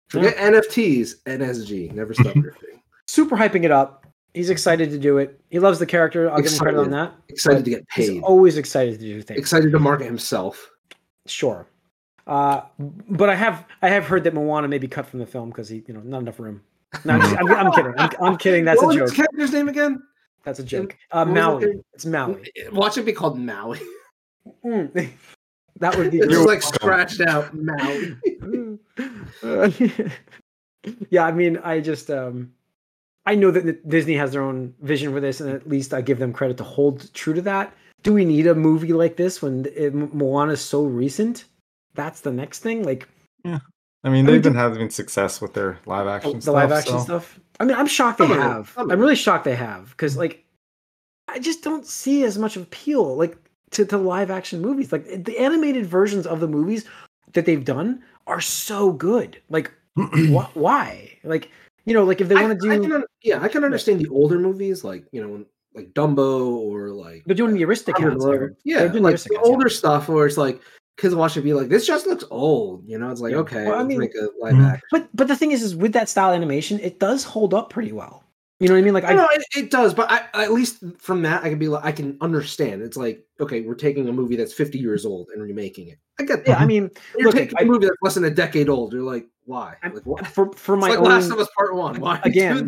Forget 0.10 0.36
NFTs, 0.38 1.22
NSG. 1.26 1.92
Never 1.94 2.14
stop 2.14 2.28
grifting. 2.36 2.80
Super 3.08 3.36
hyping 3.36 3.64
it 3.64 3.72
up. 3.72 4.06
He's 4.34 4.50
excited 4.50 4.90
to 4.92 5.00
do 5.00 5.18
it. 5.18 5.40
He 5.50 5.60
loves 5.60 5.80
the 5.80 5.86
character. 5.86 6.30
I'll 6.30 6.42
give 6.42 6.52
him 6.52 6.60
credit 6.60 6.80
on 6.80 6.92
that. 6.92 7.14
Excited 7.30 7.66
to 7.66 7.72
get 7.72 7.86
He's 7.94 8.10
paid. 8.10 8.22
always 8.24 8.58
excited 8.58 9.00
to 9.00 9.06
do 9.06 9.22
things. 9.22 9.40
Excited 9.40 9.72
to 9.72 9.80
market 9.80 10.06
himself. 10.06 10.70
Sure. 11.26 11.68
Uh, 12.28 12.62
but 12.78 13.30
I 13.30 13.36
have 13.36 13.66
I 13.82 13.90
have 13.90 14.06
heard 14.06 14.24
that 14.26 14.34
Moana 14.34 14.68
may 14.68 14.78
be 14.78 14.88
cut 14.88 15.08
from 15.08 15.20
the 15.20 15.26
film 15.26 15.50
because 15.50 15.70
he 15.70 15.84
you 15.88 15.94
know 15.94 16.02
not 16.02 16.22
enough 16.22 16.40
room. 16.40 16.62
No, 17.06 17.14
I'm, 17.14 17.22
just- 17.22 17.36
I'm, 17.38 17.52
I'm 17.52 17.72
kidding. 17.72 17.94
I'm, 17.98 18.10
I'm 18.22 18.38
kidding. 18.38 18.66
That's 18.66 18.82
what 18.82 18.96
a 18.96 19.00
joke. 19.00 19.10
his 19.10 19.16
character's 19.18 19.52
name 19.54 19.70
again? 19.70 20.02
That's 20.44 20.60
a 20.60 20.64
joke. 20.64 20.98
Uh, 21.12 21.26
what 21.26 21.34
Maui. 21.34 21.76
It's 21.94 22.06
Maui. 22.06 22.52
Watch 22.72 22.98
it 22.98 23.06
be 23.06 23.12
called 23.12 23.38
Maui. 23.38 23.80
Mm. 24.64 25.10
that 25.80 25.98
would 25.98 26.12
be. 26.12 26.20
It's 26.20 26.28
just 26.28 26.48
like 26.48 26.62
scratched 26.62 27.22
out 27.22 27.54
Maui. 27.54 28.18
yeah, 31.10 31.26
I 31.26 31.32
mean, 31.32 31.58
I 31.58 31.82
just 31.82 32.10
um, 32.10 32.54
I 33.26 33.36
know 33.36 33.52
that 33.52 33.88
Disney 33.90 34.16
has 34.16 34.32
their 34.32 34.42
own 34.42 34.74
vision 34.82 35.12
for 35.12 35.20
this, 35.20 35.42
and 35.42 35.52
at 35.52 35.68
least 35.68 35.94
I 35.94 36.00
give 36.02 36.20
them 36.20 36.32
credit 36.32 36.56
to 36.58 36.64
hold 36.64 37.14
true 37.14 37.34
to 37.34 37.42
that. 37.42 37.74
Do 38.04 38.14
we 38.14 38.24
need 38.24 38.48
a 38.48 38.56
movie 38.56 38.94
like 38.94 39.18
this 39.18 39.42
when 39.42 39.66
it, 39.76 39.94
Moana 39.94 40.54
is 40.54 40.62
so 40.62 40.86
recent? 40.86 41.44
That's 41.94 42.22
the 42.22 42.32
next 42.32 42.60
thing. 42.60 42.84
Like 42.84 43.08
I 44.04 44.10
mean, 44.10 44.26
they've 44.26 44.42
been 44.42 44.56
having 44.56 44.90
success 44.90 45.42
with 45.42 45.54
their 45.54 45.80
live 45.86 46.08
oh, 46.08 46.10
action 46.10 46.34
the 46.34 46.42
stuff. 46.42 46.54
live 46.54 46.72
action 46.72 46.98
so- 47.00 47.04
stuff. 47.04 47.40
I 47.60 47.66
mean, 47.66 47.76
I'm 47.76 47.88
shocked 47.88 48.20
they 48.20 48.28
Some 48.28 48.38
of 48.38 48.44
have. 48.44 48.72
some 48.76 48.86
of 48.86 48.92
I'm 48.92 49.00
really 49.00 49.16
shocked 49.16 49.44
they 49.44 49.56
have 49.56 49.90
because 49.90 50.16
like 50.16 50.46
I 51.28 51.40
just 51.40 51.64
don't 51.64 51.86
see 51.86 52.24
as 52.24 52.38
much 52.38 52.56
appeal 52.56 53.16
like 53.16 53.36
to, 53.72 53.86
to 53.86 53.98
live 53.98 54.30
action 54.30 54.62
movies. 54.62 54.92
Like 54.92 55.24
the 55.26 55.38
animated 55.40 55.86
versions 55.86 56.28
of 56.28 56.40
the 56.40 56.48
movies 56.48 56.86
that 57.34 57.46
they've 57.46 57.66
done 57.66 58.04
are 58.28 58.42
so 58.42 58.92
good. 58.92 59.42
Like 59.50 59.72
wh- 59.98 60.56
why? 60.56 61.18
Like 61.24 61.50
you 61.86 61.94
know, 61.94 62.04
like 62.04 62.22
if 62.22 62.28
they 62.28 62.36
want 62.36 62.60
to 62.62 62.70
I 62.70 62.78
do, 62.78 62.90
can, 62.90 63.04
yeah, 63.24 63.42
I 63.42 63.48
can 63.48 63.64
understand 63.64 64.00
the 64.00 64.10
older 64.10 64.38
movies, 64.38 64.84
like 64.84 65.06
you 65.12 65.26
know, 65.26 65.46
like 65.74 65.94
Dumbo 65.94 66.52
or 66.58 66.90
like 66.92 67.24
they're 67.26 67.36
doing 67.36 67.52
uh, 67.52 67.58
the 67.58 67.64
Aristocats. 67.64 68.04
Under 68.04 68.18
the 68.20 68.26
I 68.28 68.36
Road. 68.36 68.56
Yeah, 68.64 68.80
They're 68.80 68.90
doing 68.90 69.04
like 69.04 69.16
Aristocats, 69.16 69.28
the 69.30 69.34
yeah. 69.36 69.50
older 69.50 69.70
stuff 69.70 70.10
where 70.10 70.26
it's 70.26 70.38
like 70.38 70.62
kids 70.98 71.14
watch 71.16 71.38
it 71.38 71.42
be 71.44 71.54
like, 71.54 71.70
this 71.70 71.86
just 71.86 72.08
looks 72.08 72.24
old. 72.32 72.84
You 72.88 72.98
know, 72.98 73.10
it's 73.12 73.22
like 73.22 73.32
Yeah. 73.32 73.38
okay, 73.40 73.66
Well, 73.66 73.80
I 73.80 73.84
mean- 73.84 74.00
make 74.00 74.16
a 74.16 74.28
live 74.40 74.54
Mhm. 74.56 74.66
action. 74.72 74.88
But 74.92 75.08
but 75.14 75.28
the 75.28 75.36
thing 75.36 75.52
is, 75.52 75.62
is 75.64 75.76
with 75.76 75.94
that 75.94 76.10
style 76.10 76.34
animation, 76.34 76.80
it 76.80 77.00
does 77.00 77.24
hold 77.24 77.54
up 77.54 77.70
pretty 77.70 77.92
well. 77.92 78.24
You 78.60 78.68
know 78.68 78.74
what 78.74 78.80
I 78.80 78.82
mean? 78.82 78.94
Like 78.96 79.04
I 79.04 79.14
know 79.14 79.28
it, 79.32 79.44
it 79.56 79.70
does, 79.70 79.94
but 79.94 80.10
I, 80.10 80.22
at 80.34 80.52
least 80.52 80.84
from 80.98 81.22
that, 81.22 81.44
I 81.44 81.50
can 81.50 81.60
be 81.60 81.68
like, 81.68 81.86
I 81.86 81.92
can 81.92 82.18
understand. 82.22 82.82
It's 82.82 82.98
like, 82.98 83.24
okay, 83.40 83.62
we're 83.62 83.76
taking 83.76 84.10
a 84.10 84.12
movie 84.12 84.36
that's 84.36 84.52
50 84.52 84.80
years 84.80 85.06
old 85.06 85.30
and 85.32 85.44
remaking 85.44 85.90
it. 85.90 86.00
I 86.20 86.24
get 86.24 86.44
that. 86.46 86.52
yeah, 86.54 86.58
I 86.58 86.66
mean, 86.66 86.90
You're 87.16 87.28
look, 87.28 87.36
taking 87.36 87.56
I- 87.60 87.62
a 87.62 87.66
movie 87.66 87.86
that's 87.86 87.98
less 88.02 88.16
than 88.16 88.24
a 88.26 88.32
decade 88.32 88.68
old. 88.68 88.94
You're 88.94 89.04
like, 89.04 89.28
why? 89.46 89.76
I'm- 89.84 89.94
Like, 89.94 90.08
what? 90.08 90.26
for 90.26 90.52
for 90.54 90.76
my 90.76 90.90
like 90.90 90.98
own 90.98 91.04
Last 91.06 91.30
of 91.30 91.38
Us 91.38 91.48
Part 91.56 91.76
One. 91.76 92.00
Why 92.00 92.20
Again, 92.24 92.68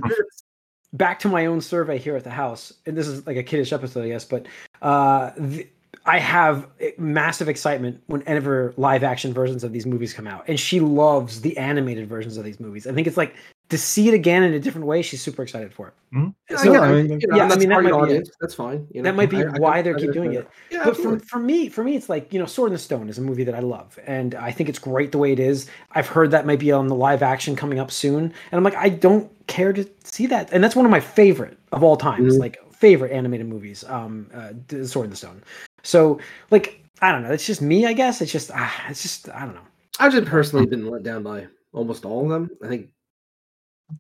back 0.93 1.17
to 1.19 1.27
my 1.27 1.47
own 1.47 1.59
survey 1.59 1.97
here 1.97 2.15
at 2.15 2.23
the 2.23 2.29
house, 2.29 2.71
and 2.85 2.95
this 2.95 3.07
is 3.07 3.25
like 3.25 3.37
a 3.37 3.43
kiddish 3.43 3.73
episode, 3.73 4.05
I 4.05 4.09
guess, 4.09 4.25
but 4.25 4.45
uh, 4.83 5.31
the, 5.37 5.67
I 6.10 6.17
have 6.17 6.67
massive 6.98 7.48
excitement 7.48 8.02
whenever 8.08 8.74
live 8.78 9.04
action 9.04 9.32
versions 9.32 9.63
of 9.63 9.72
these 9.72 9.86
movies 9.86 10.12
come 10.12 10.26
out, 10.26 10.43
and 10.48 10.60
she 10.60 10.80
loves 10.80 11.41
the 11.41 11.56
animated 11.58 12.10
versions 12.10 12.36
of 12.38 12.43
these 12.43 12.60
movies. 12.60 12.88
I 12.88 12.93
think 12.93 13.06
it's 13.06 13.15
like 13.17 13.36
to 13.69 13.78
see 13.78 14.08
it 14.08 14.15
again 14.15 14.41
in 14.41 14.54
a 14.56 14.60
different 14.60 14.88
way. 14.88 15.04
She's 15.04 15.22
super 15.22 15.43
excited 15.43 15.72
for 15.72 15.89
it. 15.89 15.93
Mhm. 16.15 16.34
So, 16.58 16.72
get 16.74 16.82
I 16.82 16.91
mean, 16.93 17.19
You 17.22 17.28
know, 17.28 17.38
yeah, 17.38 17.45
I 17.45 17.48
that's 17.50 17.60
mean, 17.60 17.69
that 17.69 17.76
target 17.76 17.91
might 17.93 18.08
be 18.08 18.15
it. 18.15 18.30
That's 18.41 18.56
fine. 18.56 18.88
You 18.91 19.04
know, 19.04 19.10
that 19.12 19.15
might 19.15 19.30
be 19.30 19.38
I- 19.38 19.41
I 19.41 19.43
can- 19.52 19.62
why 19.62 19.82
they 19.84 19.91
I 19.91 19.93
keep 19.93 20.12
doing 20.13 20.30
understand. 20.30 20.48
it. 20.72 20.74
Yeah, 20.74 20.78
but 20.86 20.95
for, 20.95 21.02
absolutely. 21.02 21.26
for 21.28 21.39
me, 21.39 21.69
for 21.69 21.84
me, 21.84 21.95
it's 21.95 22.10
like 22.10 22.34
you 22.34 22.39
know, 22.39 22.48
Sword 22.48 22.69
in 22.69 22.74
the 22.74 22.80
Stone 22.80 23.10
is 23.10 23.19
a 23.19 23.22
movie 23.22 23.43
that 23.43 23.54
I 23.54 23.60
love, 23.60 24.00
and 24.08 24.34
I 24.34 24.50
think 24.52 24.69
it's 24.69 24.80
great 24.80 25.12
the 25.12 25.19
way 25.19 25.32
it 25.32 25.39
is. 25.39 25.67
I've 25.91 26.08
heard 26.08 26.32
that 26.32 26.48
might 26.48 26.58
be 26.60 26.72
on 26.72 26.88
the 26.88 26.95
live 26.95 27.22
action 27.22 27.56
coming 27.56 27.78
up 27.78 27.91
soon, 27.91 28.24
and 28.24 28.34
I'm 28.54 28.63
like, 28.63 28.76
I 28.76 28.89
don't 28.89 29.30
care 29.45 29.74
to 29.74 29.86
see 30.04 30.26
that, 30.26 30.50
and 30.52 30.63
that's 30.63 30.76
one 30.76 30.86
of 30.86 30.91
my 30.91 31.00
favorite 31.02 31.58
of 31.72 31.84
all 31.84 31.95
times, 31.98 32.36
Mhm. 32.38 32.39
like 32.39 32.58
favorite 32.74 33.12
animated 33.12 33.48
movies. 33.48 33.84
Um, 33.88 34.28
uh, 34.34 34.86
Sword 34.86 35.04
in 35.06 35.10
the 35.12 35.17
Stone. 35.17 35.43
So, 35.83 36.19
like, 36.51 36.83
I 37.01 37.11
don't 37.11 37.23
know. 37.23 37.31
It's 37.31 37.45
just 37.45 37.61
me, 37.61 37.85
I 37.85 37.93
guess. 37.93 38.21
It's 38.21 38.31
just, 38.31 38.51
ah, 38.53 38.85
it's 38.89 39.01
just, 39.01 39.29
I 39.29 39.45
don't 39.45 39.55
know. 39.55 39.67
I've 39.99 40.11
just 40.11 40.27
personally 40.27 40.65
been 40.65 40.87
let 40.87 41.03
down 41.03 41.23
by 41.23 41.47
almost 41.73 42.05
all 42.05 42.23
of 42.23 42.29
them. 42.29 42.49
I 42.63 42.67
think 42.67 42.89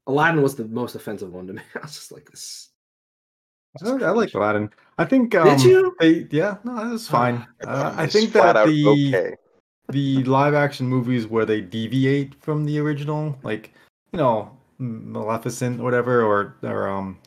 Aladdin 0.07 0.41
was 0.41 0.55
the 0.55 0.65
most 0.65 0.95
offensive 0.95 1.33
one 1.33 1.47
to 1.47 1.53
me. 1.53 1.61
I 1.75 1.79
was 1.79 1.95
just 1.95 2.11
like 2.11 2.29
this. 2.29 2.69
I, 3.83 3.89
I 3.89 4.11
like 4.11 4.33
Aladdin. 4.33 4.69
I 4.97 5.05
think. 5.05 5.35
Um, 5.35 5.47
Did 5.47 5.63
you? 5.63 5.95
They, 5.99 6.27
yeah, 6.31 6.57
no, 6.63 6.77
it 6.77 6.91
was 6.91 7.07
fine. 7.07 7.45
Uh, 7.61 7.93
I 7.95 8.07
think 8.07 8.31
that 8.33 8.53
the 8.65 8.87
okay. 8.87 9.35
the 9.89 10.23
live 10.23 10.53
action 10.53 10.87
movies 10.87 11.27
where 11.27 11.45
they 11.45 11.61
deviate 11.61 12.33
from 12.41 12.65
the 12.65 12.79
original, 12.79 13.37
like 13.43 13.71
you 14.11 14.17
know 14.17 14.57
Maleficent 14.79 15.79
or 15.79 15.83
whatever, 15.83 16.23
or 16.23 16.55
or 16.63 16.87
um, 16.87 17.19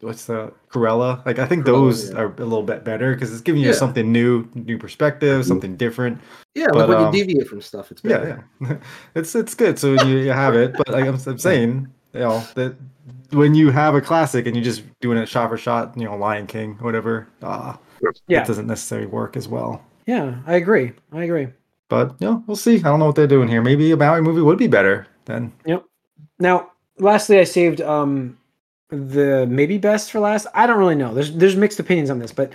what's 0.00 0.26
the 0.26 0.52
Cruella? 0.70 1.24
Like 1.26 1.38
I 1.38 1.46
think 1.46 1.64
those 1.64 2.10
yeah. 2.10 2.18
are 2.18 2.26
a 2.26 2.44
little 2.44 2.62
bit 2.62 2.84
better 2.84 3.14
because 3.14 3.32
it's 3.32 3.40
giving 3.40 3.62
you 3.62 3.68
Yeah. 3.68 3.74
something 3.74 4.10
new, 4.12 4.48
new 4.54 4.78
perspective, 4.78 5.44
something 5.44 5.76
different. 5.76 6.20
Yeah, 6.54 6.66
But, 6.70 6.76
like 6.78 6.88
when 6.88 6.98
um, 6.98 7.14
you 7.14 7.24
deviate 7.24 7.48
from 7.48 7.60
stuff, 7.60 7.90
it's 7.90 8.00
better. 8.00 8.44
Yeah, 8.60 8.68
yeah, 8.68 8.76
it's 9.14 9.34
it's 9.34 9.54
good. 9.54 9.78
So 9.78 9.94
you, 10.04 10.18
you 10.18 10.30
have 10.32 10.54
it, 10.54 10.72
but 10.76 10.88
like 10.88 11.06
I'm, 11.06 11.18
I'm 11.26 11.38
saying, 11.38 11.88
you 12.12 12.20
know 12.20 12.42
that 12.54 12.76
when 13.30 13.54
you 13.54 13.70
have 13.70 13.94
a 13.94 14.00
classic 14.00 14.46
and 14.46 14.56
you're 14.56 14.64
just 14.64 14.82
doing 15.00 15.18
it 15.18 15.28
shot 15.28 15.50
for 15.50 15.56
shot, 15.58 15.94
you 15.96 16.04
know, 16.04 16.16
Lion 16.16 16.46
King, 16.46 16.76
whatever, 16.80 17.28
uh, 17.42 17.76
Yeah, 18.26 18.42
it 18.42 18.46
doesn't 18.46 18.66
necessarily 18.66 19.06
work 19.06 19.36
as 19.36 19.48
well. 19.48 19.84
yeah, 20.06 20.36
I 20.46 20.54
agree. 20.54 20.92
I 21.12 21.24
agree. 21.24 21.48
But 21.88 22.16
you 22.20 22.26
know, 22.26 22.44
we'll 22.46 22.56
see. 22.56 22.76
I 22.76 22.82
don't 22.82 22.98
know 22.98 23.06
what 23.06 23.16
they're 23.16 23.26
doing 23.26 23.48
here. 23.48 23.62
Maybe 23.62 23.90
a 23.92 23.96
Maui 23.96 24.20
movie 24.20 24.42
would 24.42 24.58
be 24.58 24.66
better 24.68 25.06
then. 25.24 25.52
Yep. 25.66 25.84
Now, 26.38 26.70
lastly, 26.98 27.38
I 27.38 27.44
saved 27.44 27.80
um 27.80 28.36
the 28.90 29.46
maybe 29.46 29.78
best 29.78 30.10
for 30.10 30.20
last. 30.20 30.46
I 30.54 30.66
don't 30.66 30.78
really 30.78 30.94
know. 30.94 31.12
There's 31.14 31.32
there's 31.34 31.56
mixed 31.56 31.78
opinions 31.80 32.10
on 32.10 32.18
this, 32.18 32.32
but 32.32 32.52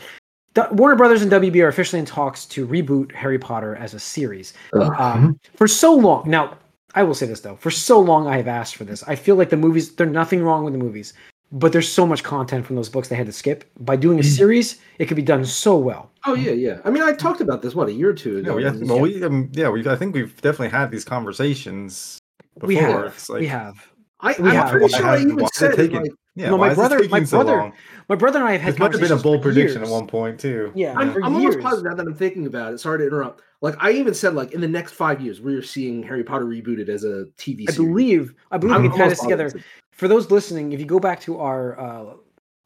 Du- 0.54 0.68
Warner 0.72 0.96
Brothers 0.96 1.22
and 1.22 1.32
WB 1.32 1.64
are 1.64 1.68
officially 1.68 2.00
in 2.00 2.06
talks 2.06 2.46
to 2.48 2.68
reboot 2.68 3.12
Harry 3.14 3.40
Potter 3.40 3.76
as 3.76 3.94
a 3.94 4.00
series. 4.00 4.54
Ugh. 4.74 4.94
Um, 5.00 5.40
for 5.56 5.68
so 5.68 5.94
long 5.96 6.30
now, 6.30 6.58
I 6.96 7.04
will 7.04 7.14
say 7.16 7.26
this 7.26 7.42
though: 7.42 7.56
for 7.56 7.72
so 7.72 8.00
long, 8.00 8.28
I 8.28 8.38
have 8.38 8.48
asked 8.48 8.76
for 8.76 8.84
this. 8.84 9.04
I 9.04 9.16
feel 9.16 9.36
like 9.36 9.50
the 9.50 9.58
movies. 9.58 9.96
There's 9.96 10.12
nothing 10.12 10.44
wrong 10.44 10.64
with 10.64 10.74
the 10.74 10.80
movies, 10.80 11.14
but 11.52 11.72
there's 11.72 11.90
so 11.92 12.06
much 12.06 12.24
content 12.24 12.66
from 12.66 12.76
those 12.76 12.90
books 12.90 13.08
they 13.08 13.16
had 13.16 13.26
to 13.28 13.32
skip. 13.32 13.66
By 13.80 13.96
doing 13.96 14.20
a 14.20 14.24
series, 14.24 14.80
it 15.00 15.06
could 15.06 15.18
be 15.18 15.24
done 15.24 15.46
so 15.46 15.78
well. 15.78 16.12
Oh 16.26 16.36
yeah, 16.36 16.52
yeah. 16.52 16.80
I 16.86 16.90
mean, 16.90 17.04
I 17.04 17.14
talked 17.14 17.42
about 17.42 17.62
this 17.62 17.76
what 17.76 17.90
a 17.90 17.94
year 17.94 18.10
or 18.10 18.14
two 18.14 18.42
Yeah, 18.44 18.54
we 18.54 18.64
have, 18.64 18.82
well, 18.82 19.00
we 19.00 19.24
um, 19.24 19.50
yeah, 19.54 19.70
we 19.70 19.88
I 19.88 19.96
think 19.96 20.16
we've 20.16 20.36
definitely 20.42 20.70
had 20.70 20.90
these 20.90 21.04
conversations 21.06 22.18
before. 22.56 22.68
we 22.68 22.76
have. 22.76 23.06
It's 23.08 23.30
like, 23.30 23.40
we 23.42 23.48
have. 23.48 23.88
I, 24.22 24.34
I'm 24.36 24.46
have- 24.46 24.70
pretty 24.70 24.88
sure 24.94 25.06
I 25.06 25.18
has- 25.18 25.22
even 25.26 25.48
said 25.54 25.78
like, 25.92 26.12
Yeah, 26.36 26.50
No, 26.50 26.58
my 26.58 26.74
brother- 26.74 26.98
my 26.98 27.02
taking 27.20 27.26
so 27.28 27.38
brother 27.44 27.58
long? 27.58 27.74
My 28.10 28.16
brother 28.16 28.40
and 28.40 28.48
I 28.48 28.54
have 28.54 28.62
had 28.62 28.74
This 28.74 28.80
might 28.80 28.92
have 28.92 29.02
been 29.02 29.12
a 29.12 29.18
bold 29.18 29.38
for 29.42 29.44
prediction 29.50 29.82
years. 29.82 29.90
at 29.90 29.94
one 29.94 30.08
point 30.08 30.40
too. 30.40 30.72
Yeah, 30.76 30.94
I'm, 30.98 31.14
for 31.14 31.24
I'm 31.24 31.36
almost 31.36 31.60
positive 31.60 31.86
now 31.86 31.96
that 31.96 32.06
I'm 32.08 32.16
thinking 32.16 32.48
about 32.48 32.74
it. 32.74 32.80
Sorry 32.80 32.98
to 33.00 33.06
interrupt. 33.08 33.42
Like 33.62 33.76
I 33.80 33.92
even 33.92 34.14
said, 34.14 34.34
like 34.34 34.52
in 34.52 34.60
the 34.60 34.68
next 34.68 34.94
five 34.94 35.22
years, 35.22 35.40
we're 35.42 35.62
seeing 35.62 36.02
Harry 36.04 36.24
Potter 36.24 36.46
rebooted 36.46 36.90
as 36.90 37.04
a 37.04 37.26
TV 37.38 37.66
I 37.70 37.72
series. 37.72 37.78
believe 37.78 38.34
I 38.52 38.58
believe 38.58 38.76
I'm 38.76 38.82
we 38.84 38.90
can 38.90 38.98
tie 38.98 39.08
this 39.10 39.20
together. 39.22 39.46
positive. 39.46 39.66
For 39.92 40.08
those 40.08 40.32
listening, 40.32 40.72
if 40.74 40.80
you 40.80 40.86
go 40.88 41.00
back 41.00 41.22
to 41.22 41.40
our 41.40 41.80
uh, 41.80 42.06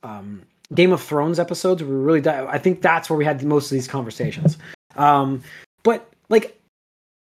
um, 0.03 0.43
Game 0.73 0.91
of 0.93 1.01
Thrones 1.03 1.37
episodes, 1.39 1.83
we 1.83 1.93
really 1.93 2.21
di- 2.21 2.47
I 2.47 2.57
think 2.57 2.81
that's 2.81 3.09
where 3.09 3.17
we 3.17 3.25
had 3.25 3.43
most 3.43 3.65
of 3.65 3.75
these 3.75 3.87
conversations. 3.87 4.57
Um, 4.95 5.43
but 5.83 6.09
like, 6.29 6.59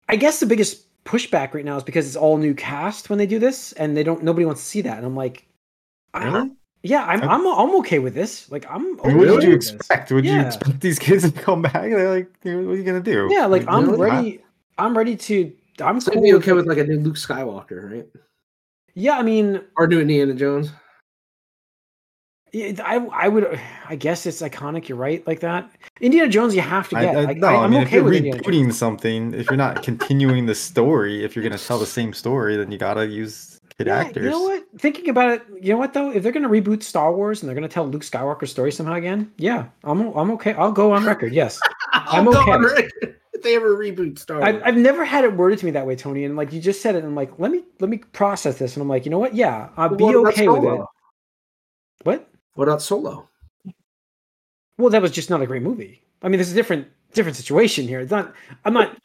I 0.09 0.15
guess 0.15 0.39
the 0.39 0.47
biggest 0.47 0.87
pushback 1.05 1.53
right 1.53 1.63
now 1.63 1.77
is 1.77 1.83
because 1.83 2.07
it's 2.07 2.15
all 2.15 2.37
new 2.37 2.53
cast 2.55 3.09
when 3.09 3.19
they 3.19 3.27
do 3.27 3.39
this, 3.39 3.73
and 3.73 3.95
they 3.95 4.03
don't 4.03 4.23
nobody 4.23 4.45
wants 4.45 4.61
to 4.61 4.67
see 4.67 4.81
that. 4.81 4.97
And 4.97 5.05
I'm 5.05 5.15
like, 5.15 5.45
I- 6.13 6.25
Really? 6.25 6.51
yeah, 6.83 7.05
I'm, 7.05 7.21
I- 7.23 7.33
I'm 7.33 7.47
I'm 7.47 7.75
okay 7.77 7.99
with 7.99 8.13
this. 8.13 8.49
Like, 8.51 8.65
I'm 8.69 8.99
I 9.01 9.07
mean, 9.09 9.17
what 9.17 9.27
did 9.27 9.43
you 9.43 9.49
with 9.51 9.61
this. 9.61 9.71
expect? 9.73 10.11
Would 10.11 10.25
you 10.25 10.39
expect 10.39 10.79
these 10.81 10.99
kids 10.99 11.23
to 11.23 11.31
come 11.31 11.61
back? 11.61 11.73
They're 11.73 12.09
like, 12.09 12.29
what 12.43 12.51
are 12.51 12.75
you 12.75 12.83
gonna 12.83 12.99
do? 13.01 13.27
Yeah, 13.31 13.45
like 13.45 13.65
I'm 13.67 13.89
really? 13.89 14.09
ready. 14.11 14.43
I'm 14.77 14.97
ready 14.97 15.15
to. 15.15 15.53
I'm 15.79 15.99
So 16.01 16.11
cool 16.11 16.21
be 16.21 16.33
okay 16.35 16.51
it. 16.51 16.55
with 16.55 16.67
like 16.67 16.77
a 16.77 16.83
new 16.83 16.99
Luke 16.99 17.15
Skywalker, 17.15 17.91
right? 17.91 18.07
Yeah, 18.93 19.17
I 19.17 19.23
mean, 19.23 19.61
Or 19.77 19.87
new 19.87 20.01
Indiana 20.01 20.33
Jones. 20.33 20.71
Yeah, 22.51 22.73
I 22.83 22.97
I 22.97 23.27
would 23.29 23.57
I 23.87 23.95
guess 23.95 24.25
it's 24.25 24.41
iconic. 24.41 24.89
You're 24.89 24.97
right, 24.97 25.25
like 25.25 25.39
that. 25.39 25.71
Indiana 26.01 26.27
Jones, 26.27 26.53
you 26.53 26.61
have 26.61 26.89
to 26.89 26.97
I, 26.97 27.05
get. 27.05 27.15
I, 27.15 27.21
like, 27.21 27.37
no, 27.37 27.47
I, 27.47 27.53
I, 27.53 27.63
am 27.65 27.71
mean, 27.71 27.81
if 27.81 27.87
okay 27.87 27.95
you're 27.97 28.03
with 28.03 28.15
Indiana 28.15 28.41
rebooting 28.41 28.73
something, 28.73 29.33
if 29.33 29.45
you're 29.49 29.55
not 29.55 29.81
continuing 29.83 30.45
the 30.45 30.55
story, 30.55 31.23
if 31.23 31.33
you're 31.35 31.43
gonna 31.43 31.57
tell 31.57 31.79
the 31.79 31.85
same 31.85 32.11
story, 32.11 32.57
then 32.57 32.69
you 32.69 32.77
gotta 32.77 33.07
use 33.07 33.60
kid 33.83 33.89
Yeah, 33.89 33.99
actors. 33.99 34.23
You 34.23 34.29
know 34.29 34.41
what? 34.41 34.65
Thinking 34.77 35.09
about 35.09 35.31
it, 35.31 35.43
you 35.61 35.71
know 35.73 35.77
what 35.77 35.93
though? 35.93 36.11
If 36.11 36.23
they're 36.23 36.31
gonna 36.31 36.49
reboot 36.49 36.83
Star 36.83 37.13
Wars 37.13 37.41
and 37.41 37.47
they're 37.47 37.55
gonna 37.55 37.67
tell 37.67 37.87
Luke 37.87 38.03
Skywalker's 38.03 38.51
story 38.51 38.71
somehow 38.71 38.93
again, 38.93 39.31
yeah, 39.37 39.67
I'm 39.83 40.01
I'm 40.15 40.31
okay. 40.31 40.53
I'll 40.53 40.71
go 40.71 40.91
on 40.91 41.05
record. 41.05 41.33
Yes, 41.33 41.59
I'm 41.93 42.27
okay. 42.27 42.51
on 42.51 42.63
record 42.63 42.91
If 43.33 43.43
they 43.43 43.55
ever 43.55 43.75
reboot 43.75 44.19
Star 44.19 44.39
Wars. 44.39 44.55
I've, 44.55 44.61
I've 44.63 44.77
never 44.77 45.03
had 45.03 45.23
it 45.23 45.33
worded 45.33 45.57
to 45.59 45.65
me 45.65 45.71
that 45.71 45.87
way, 45.87 45.95
Tony. 45.95 46.25
And 46.25 46.35
like 46.35 46.53
you 46.53 46.61
just 46.61 46.81
said 46.81 46.95
it, 46.95 46.99
and 46.99 47.07
I'm 47.07 47.15
like, 47.15 47.39
let 47.39 47.51
me 47.51 47.63
let 47.79 47.89
me 47.89 47.97
process 47.97 48.59
this, 48.59 48.75
and 48.75 48.81
I'm 48.81 48.89
like, 48.89 49.05
you 49.05 49.11
know 49.11 49.19
what? 49.19 49.33
Yeah, 49.33 49.69
I'll 49.77 49.89
be 49.95 50.03
What 50.03 50.15
about 50.15 50.33
okay 50.33 50.47
with 50.47 50.63
it. 50.63 50.81
What? 52.03 52.29
What 52.53 52.67
about 52.67 52.81
Solo? 52.81 53.29
Well, 54.77 54.89
that 54.89 55.01
was 55.01 55.11
just 55.11 55.29
not 55.29 55.41
a 55.41 55.47
great 55.47 55.61
movie. 55.61 56.01
I 56.21 56.27
mean, 56.27 56.37
there's 56.37 56.51
a 56.51 56.55
different 56.55 56.87
different 57.13 57.37
situation 57.37 57.87
here. 57.87 57.99
It's 57.99 58.11
not. 58.11 58.33
I'm 58.65 58.73
not 58.73 58.97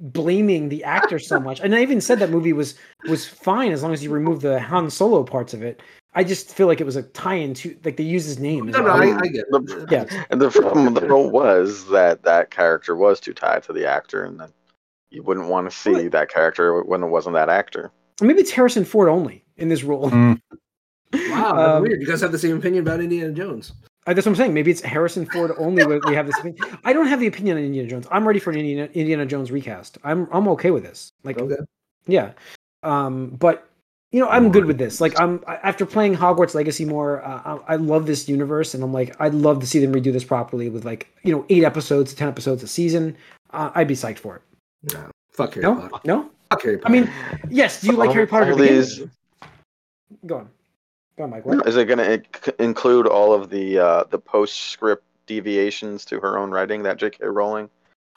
blaming 0.00 0.68
the 0.68 0.82
actor 0.84 1.18
so 1.18 1.38
much. 1.48 1.60
And 1.60 1.74
I 1.74 1.82
even 1.82 2.00
said 2.00 2.18
that 2.18 2.30
movie 2.30 2.52
was 2.52 2.74
was 3.08 3.26
fine 3.26 3.72
as 3.72 3.82
long 3.82 3.92
as 3.92 4.02
you 4.02 4.10
remove 4.10 4.40
the 4.40 4.58
Han 4.60 4.90
Solo 4.90 5.22
parts 5.24 5.54
of 5.54 5.62
it. 5.62 5.82
I 6.14 6.24
just 6.24 6.52
feel 6.52 6.66
like 6.66 6.80
it 6.80 6.84
was 6.84 6.96
a 6.96 7.04
tie-in 7.04 7.54
to 7.54 7.76
like 7.84 7.96
they 7.96 8.02
use 8.02 8.24
his 8.24 8.38
name. 8.40 8.68
as 8.68 8.74
No, 8.74 8.82
no. 8.82 8.90
I, 8.90 9.16
I 9.16 9.26
get 9.28 9.44
it. 9.48 9.50
The- 9.50 9.86
yeah, 9.90 10.24
And 10.30 10.40
the 10.40 10.50
problem 10.50 10.86
with 10.86 10.94
the 11.02 11.08
role 11.08 11.30
was 11.30 11.88
that 11.90 12.24
that 12.24 12.50
character 12.50 12.96
was 12.96 13.20
too 13.20 13.32
tied 13.32 13.62
to 13.64 13.72
the 13.72 13.86
actor, 13.86 14.24
and 14.24 14.40
that 14.40 14.50
you 15.10 15.22
wouldn't 15.22 15.48
want 15.48 15.70
to 15.70 15.76
see 15.76 15.92
Well, 15.92 16.10
that 16.10 16.28
character 16.28 16.82
when 16.82 17.02
it 17.04 17.08
wasn't 17.08 17.34
that 17.34 17.48
actor. 17.48 17.92
maybe 18.20 18.40
it's 18.40 18.50
Harrison 18.50 18.84
Ford 18.84 19.08
only 19.08 19.44
in 19.56 19.68
this 19.68 19.84
role. 19.84 20.10
Mm, 20.10 20.40
Wow, 21.12 21.54
that's 21.54 21.76
Um, 21.76 21.82
weird. 21.82 22.00
You 22.00 22.06
guys 22.06 22.20
have 22.20 22.32
the 22.32 22.38
same 22.38 22.56
opinion 22.56 22.82
about 22.84 23.00
Indiana 23.00 23.32
Jones. 23.32 23.72
Uh, 24.10 24.14
that's 24.14 24.26
what 24.26 24.32
I'm 24.32 24.36
saying. 24.36 24.54
Maybe 24.54 24.70
it's 24.72 24.80
Harrison 24.80 25.24
Ford 25.26 25.52
only. 25.56 25.84
where 25.86 26.00
we 26.06 26.14
have 26.14 26.26
this. 26.26 26.36
Opinion. 26.38 26.78
I 26.84 26.92
don't 26.92 27.06
have 27.06 27.20
the 27.20 27.28
opinion 27.28 27.58
on 27.58 27.62
Indiana 27.64 27.88
Jones. 27.88 28.06
I'm 28.10 28.26
ready 28.26 28.40
for 28.40 28.50
an 28.50 28.56
Indiana, 28.58 28.90
Indiana 28.92 29.24
Jones 29.26 29.52
recast. 29.52 29.98
I'm 30.02 30.26
I'm 30.32 30.48
okay 30.48 30.70
with 30.72 30.82
this. 30.82 31.12
Like 31.22 31.38
Okay. 31.38 31.56
Yeah. 32.06 32.32
Um, 32.82 33.28
but 33.30 33.68
you 34.10 34.18
know, 34.20 34.28
I'm 34.28 34.50
good 34.50 34.64
with 34.64 34.76
this. 34.78 35.00
Like, 35.00 35.20
I'm 35.20 35.44
after 35.46 35.86
playing 35.86 36.16
Hogwarts 36.16 36.52
Legacy 36.56 36.84
more. 36.84 37.22
Uh, 37.22 37.58
I, 37.68 37.74
I 37.74 37.76
love 37.76 38.06
this 38.06 38.28
universe, 38.28 38.74
and 38.74 38.82
I'm 38.82 38.92
like, 38.92 39.14
I'd 39.20 39.34
love 39.34 39.60
to 39.60 39.66
see 39.68 39.78
them 39.78 39.94
redo 39.94 40.12
this 40.12 40.24
properly 40.24 40.68
with 40.68 40.84
like 40.84 41.06
you 41.22 41.30
know 41.32 41.44
eight 41.48 41.62
episodes, 41.62 42.12
ten 42.12 42.26
episodes 42.26 42.64
a 42.64 42.66
season. 42.66 43.16
Uh, 43.52 43.70
I'd 43.76 43.86
be 43.86 43.94
psyched 43.94 44.18
for 44.18 44.36
it. 44.36 44.42
No, 44.92 45.10
fuck 45.30 45.54
Harry 45.54 45.62
No, 45.62 45.88
Potter. 45.88 46.02
no. 46.06 46.30
Fuck 46.50 46.62
Harry 46.62 46.80
I 46.84 46.88
mean, 46.88 47.08
yes. 47.50 47.80
Do 47.80 47.86
you 47.88 47.92
like 47.92 48.08
All- 48.08 48.14
Harry 48.14 48.26
Potter? 48.26 48.46
to 48.46 48.50
all 48.52 48.58
these- 48.58 49.02
Go 50.26 50.38
on. 50.38 50.48
Go 51.20 51.24
on, 51.24 51.30
Mike. 51.30 51.44
What? 51.44 51.68
Is 51.68 51.76
it 51.76 51.84
going 51.84 51.98
to 51.98 52.62
include 52.62 53.06
all 53.06 53.34
of 53.34 53.50
the 53.50 53.78
uh, 53.78 54.04
the 54.04 54.18
postscript 54.18 55.04
deviations 55.26 56.06
to 56.06 56.18
her 56.18 56.38
own 56.38 56.50
writing 56.50 56.82
that 56.84 56.96
J.K. 56.96 57.26
Rowling 57.26 57.68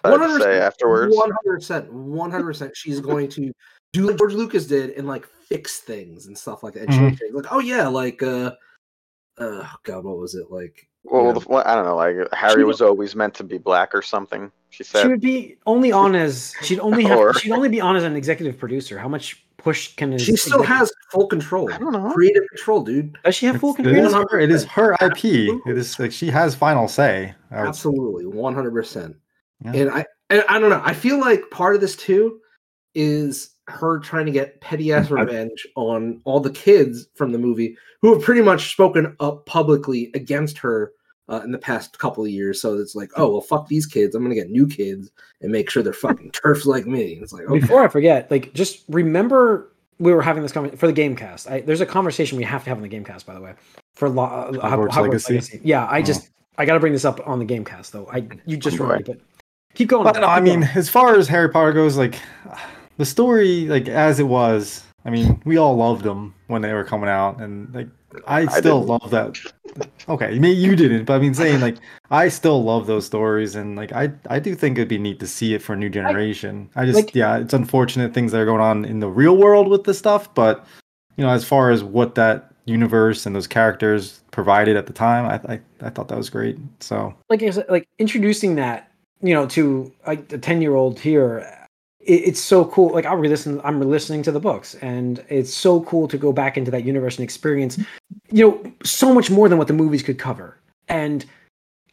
had 0.06 0.16
to 0.16 0.40
say 0.40 0.58
afterwards? 0.62 1.14
One 1.14 1.30
hundred 1.32 1.58
percent, 1.58 1.92
one 1.92 2.32
hundred 2.32 2.46
percent. 2.46 2.72
She's 2.78 3.02
going 3.02 3.28
to 3.32 3.52
do 3.92 4.08
like 4.08 4.18
George 4.18 4.32
Lucas 4.32 4.68
did 4.68 4.92
and 4.92 5.06
like 5.06 5.26
fix 5.50 5.82
things 5.82 6.28
and 6.28 6.38
stuff 6.38 6.64
like 6.64 6.76
that. 6.76 6.84
And 6.84 6.92
Mhm. 6.94 7.20
things. 7.20 7.34
Like, 7.34 7.52
oh 7.52 7.60
yeah, 7.60 7.88
like 7.90 8.24
uh, 8.24 8.52
uh, 9.38 9.68
God, 9.84 10.06
what 10.06 10.18
was 10.18 10.36
it 10.36 10.50
like? 10.50 10.88
Well, 11.04 11.26
Yeah. 11.26 11.32
the, 11.34 11.46
well, 11.50 11.64
I 11.66 11.76
don't 11.76 11.84
know. 11.84 11.98
Like 11.98 12.16
Harry 12.34 12.62
She- 12.62 12.64
was 12.64 12.82
always 12.82 13.18
meant 13.18 13.34
to 13.34 13.44
be 13.44 13.58
black 13.58 13.94
or 13.94 14.02
something. 14.02 14.50
She 14.70 14.86
said 14.86 15.02
She 15.02 15.08
would 15.10 15.20
be 15.20 15.58
only 15.66 15.92
on 15.92 16.16
as 16.16 16.54
she'd 16.62 16.80
only 16.80 17.04
have 17.04 17.18
Or- 17.20 17.34
she'd 17.34 17.52
only 17.52 17.68
be 17.68 17.82
on 17.82 17.98
as 17.98 18.06
an 18.06 18.16
executive 18.16 18.58
producer. 18.58 18.98
How 18.98 19.10
much 19.10 19.46
push 19.64 19.96
can 19.96 20.12
his 20.12 20.22
She 20.22 20.36
still 20.36 20.62
executive- 20.62 20.76
has 20.78 20.92
full 21.12 21.28
control, 21.28 21.72
I 21.74 21.78
don't 21.78 21.94
know. 21.94 22.12
creative 22.14 22.44
control, 22.50 22.82
dude. 22.84 23.18
Does 23.24 23.36
she 23.36 23.46
have 23.48 23.60
full 23.60 23.72
it's- 23.74 23.86
control? 23.86 24.06
is 24.06 24.14
her. 24.32 24.40
It 24.40 24.52
is 24.52 24.64
her 24.66 24.94
IP. 25.02 25.26
It 25.66 25.78
is 25.78 25.98
like 26.00 26.12
she 26.12 26.28
has 26.30 26.54
final 26.54 26.88
say. 26.88 27.34
Absolutely, 27.52 28.26
one 28.26 28.54
hundred 28.54 28.72
percent. 28.72 29.16
Yeah. 29.64 29.72
And 29.74 29.90
I, 29.90 30.06
and 30.30 30.44
I 30.50 30.60
don't 30.60 30.70
know. 30.70 30.82
I 30.84 30.94
feel 30.94 31.20
like 31.20 31.50
part 31.52 31.76
of 31.76 31.82
this 31.82 31.96
too 31.96 32.40
is 32.96 33.52
her 33.68 33.98
trying 34.00 34.26
to 34.26 34.32
get 34.32 34.60
petty 34.62 34.92
ass 34.92 35.10
I- 35.12 35.16
revenge 35.22 35.66
on 35.76 36.22
all 36.26 36.40
the 36.40 36.50
kids 36.52 37.08
from 37.16 37.32
the 37.32 37.38
movie 37.38 37.78
who 38.02 38.14
have 38.14 38.22
pretty 38.24 38.42
much 38.42 38.72
spoken 38.74 39.16
up 39.22 39.46
publicly 39.46 40.12
against 40.14 40.58
her 40.58 40.92
uh, 41.30 41.42
in 41.44 41.52
the 41.52 41.58
past 41.58 41.98
couple 42.00 42.24
of 42.24 42.30
years. 42.30 42.62
So 42.62 42.78
it's 42.78 42.96
like, 42.96 43.12
oh 43.18 43.32
well, 43.32 43.42
fuck 43.42 43.68
these 43.68 43.86
kids. 43.86 44.16
I'm 44.16 44.24
gonna 44.24 44.36
get 44.36 44.50
new 44.50 44.68
kids 44.68 45.12
and 45.42 45.52
make 45.52 45.70
sure 45.70 45.84
they're 45.84 45.94
fucking 45.94 46.32
TERFs 46.34 46.66
like 46.66 46.86
me. 46.86 47.20
It's 47.22 47.34
like, 47.34 47.44
okay, 47.46 47.60
Before 47.60 47.84
I 47.84 47.88
forget, 47.88 48.30
like 48.32 48.54
just 48.54 48.84
remember 48.90 49.70
we 50.00 50.12
were 50.14 50.22
having 50.22 50.44
this 50.44 50.52
conversation 50.52 50.80
for 50.80 50.88
the 50.92 50.94
Gamecast. 51.02 51.50
I, 51.50 51.62
there's 51.62 51.80
a 51.82 51.86
conversation 51.86 52.38
we 52.38 52.44
have 52.44 52.64
to 52.64 52.70
have 52.70 52.78
on 52.78 52.84
the 52.84 52.90
Gamecast, 52.90 53.26
by 53.26 53.34
the 53.36 53.42
way, 53.42 53.54
for 53.94 54.10
lo- 54.10 54.24
uh, 54.26 54.52
Hogwarts 54.54 54.90
Hogwarts 54.90 55.02
Legacy? 55.02 55.34
Legacy. 55.36 55.62
Yeah, 55.64 55.86
I 55.86 56.00
Oh. 56.00 56.04
just 56.04 56.30
I 56.58 56.66
got 56.66 56.74
to 56.74 56.80
bring 56.80 56.94
this 56.94 57.06
up 57.06 57.26
on 57.28 57.40
the 57.40 57.46
Gamecast 57.46 57.92
though. 57.92 58.08
I 58.12 58.28
you 58.46 58.58
just 58.58 58.76
Oh, 58.76 58.80
boy. 58.80 58.84
reminded, 58.86 59.06
but 59.06 59.20
keep 59.76 59.90
going. 59.90 60.04
But 60.04 60.20
no, 60.20 60.28
I 60.28 60.40
mean, 60.42 60.62
going. 60.62 60.72
as 60.76 60.90
far 60.90 61.16
as 61.16 61.28
Harry 61.28 61.50
Potter 61.50 61.74
goes, 61.74 61.96
like 61.98 62.16
the 62.98 63.06
story, 63.06 63.68
like 63.68 63.88
as 63.88 64.20
it 64.20 64.24
was, 64.28 64.84
I 65.06 65.10
mean, 65.10 65.42
we 65.46 65.58
all 65.58 65.76
loved 65.76 66.04
them 66.04 66.34
when 66.48 66.62
they 66.62 66.74
were 66.74 66.84
coming 66.84 67.10
out, 67.10 67.40
and 67.42 67.74
like 67.74 67.88
I 68.28 68.42
I 68.42 68.46
still 68.48 68.80
didn't. 68.86 68.90
love 68.90 69.10
that. 69.12 69.38
Okay, 70.10 70.38
maybe 70.40 70.60
you 70.60 70.76
didn't, 70.76 71.06
but 71.06 71.14
I 71.16 71.20
mean, 71.20 71.34
saying 71.34 71.62
like 71.62 71.78
I 72.12 72.28
still 72.30 72.64
love 72.64 72.88
those 72.88 73.06
stories, 73.06 73.56
and 73.56 73.76
like 73.76 73.92
I 73.94 74.12
I 74.30 74.40
do 74.40 74.56
think 74.56 74.78
it'd 74.78 74.88
be 74.88 74.98
neat 74.98 75.20
to 75.20 75.28
see 75.28 75.54
it 75.54 75.62
for 75.62 75.74
a 75.74 75.78
new 75.78 75.90
generation. 75.90 76.70
I, 76.76 76.86
just 76.86 76.96
like- 76.98 77.16
yeah, 77.16 77.38
it's 77.38 77.54
unfortunate 77.54 78.14
things 78.14 78.32
that 78.32 78.40
are 78.42 78.46
going 78.46 78.62
on 78.62 78.86
in 78.86 79.00
the 79.00 79.10
real 79.10 79.38
world 79.38 79.68
with 79.68 79.86
this 79.86 79.98
stuff, 79.98 80.34
but 80.34 80.66
you 81.16 81.24
know, 81.24 81.30
as 81.30 81.46
far 81.46 81.72
as 81.72 81.84
what 81.84 82.16
that 82.16 82.52
universe 82.66 83.26
and 83.26 83.36
those 83.36 83.48
characters 83.48 84.22
provided 84.32 84.76
at 84.76 84.88
the 84.88 84.94
time, 84.94 85.26
I 85.26 85.54
I, 85.54 85.62
I 85.88 85.90
thought 85.90 86.08
that 86.10 86.18
was 86.18 86.30
great. 86.30 86.58
So 86.80 87.14
like 87.30 87.42
like 87.70 87.88
introducing 88.00 88.56
that 88.56 88.90
you 89.24 89.34
know 89.34 89.48
to 89.48 89.92
like 90.06 90.32
a 90.32 90.38
10 90.38 90.62
year 90.62 90.76
old 90.76 91.00
here 91.00 91.40
it, 92.02 92.14
it's 92.14 92.40
so 92.42 92.66
cool 92.66 92.92
like 92.92 93.06
i'll 93.06 93.16
re-listen 93.16 93.60
i'm 93.64 93.80
re-listening 93.80 94.22
to 94.22 94.32
the 94.32 94.40
books 94.40 94.76
and 94.76 95.24
it's 95.30 95.54
so 95.54 95.82
cool 95.82 96.08
to 96.10 96.18
go 96.18 96.32
back 96.34 96.58
into 96.58 96.70
that 96.70 96.84
universe 96.84 97.16
and 97.18 97.24
experience 97.24 97.80
you 98.34 98.48
know 98.48 98.74
so 98.84 99.14
much 99.14 99.30
more 99.30 99.48
than 99.48 99.58
what 99.58 99.68
the 99.68 99.74
movies 99.74 100.04
could 100.04 100.20
cover 100.20 100.58
and 100.88 101.26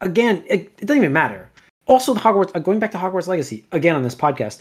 again 0.00 0.42
it, 0.46 0.72
it 0.78 0.86
doesn't 0.86 1.02
even 1.02 1.12
matter 1.12 1.48
also 1.86 2.14
the 2.14 2.20
hogwarts 2.20 2.50
uh, 2.54 2.58
going 2.58 2.78
back 2.78 2.90
to 2.90 2.98
hogwarts 2.98 3.26
legacy 3.28 3.64
again 3.72 3.94
on 3.94 4.02
this 4.02 4.14
podcast 4.14 4.58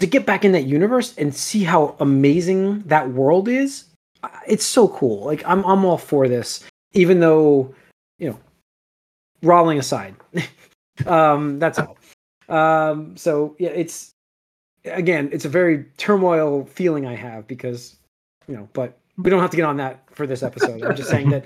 to 0.00 0.06
get 0.06 0.26
back 0.26 0.44
in 0.44 0.50
that 0.52 0.64
universe 0.64 1.14
and 1.16 1.34
see 1.34 1.62
how 1.62 1.94
amazing 2.00 2.80
that 2.80 3.08
world 3.10 3.48
is 3.48 3.84
uh, 4.24 4.28
it's 4.48 4.64
so 4.64 4.88
cool 4.88 5.24
like 5.24 5.42
i'm 5.46 5.64
i'm 5.64 5.84
all 5.84 5.98
for 5.98 6.26
this 6.26 6.64
even 6.94 7.20
though 7.20 7.72
you 8.18 8.28
know 8.28 8.38
Rowling 9.44 9.78
aside. 9.78 10.14
um, 11.06 11.58
that's 11.58 11.78
all. 11.78 11.98
Um, 12.48 13.16
so 13.16 13.54
yeah, 13.58 13.70
it's 13.70 14.10
again, 14.86 15.28
it's 15.32 15.44
a 15.44 15.50
very 15.50 15.84
turmoil 15.98 16.64
feeling 16.64 17.06
I 17.06 17.14
have 17.14 17.46
because 17.46 17.96
you 18.48 18.56
know, 18.56 18.68
but 18.72 18.98
we 19.18 19.30
don't 19.30 19.40
have 19.40 19.50
to 19.50 19.56
get 19.56 19.66
on 19.66 19.76
that 19.76 20.02
for 20.14 20.26
this 20.26 20.42
episode. 20.42 20.82
I'm 20.82 20.96
just 20.96 21.10
saying 21.10 21.30
that 21.30 21.44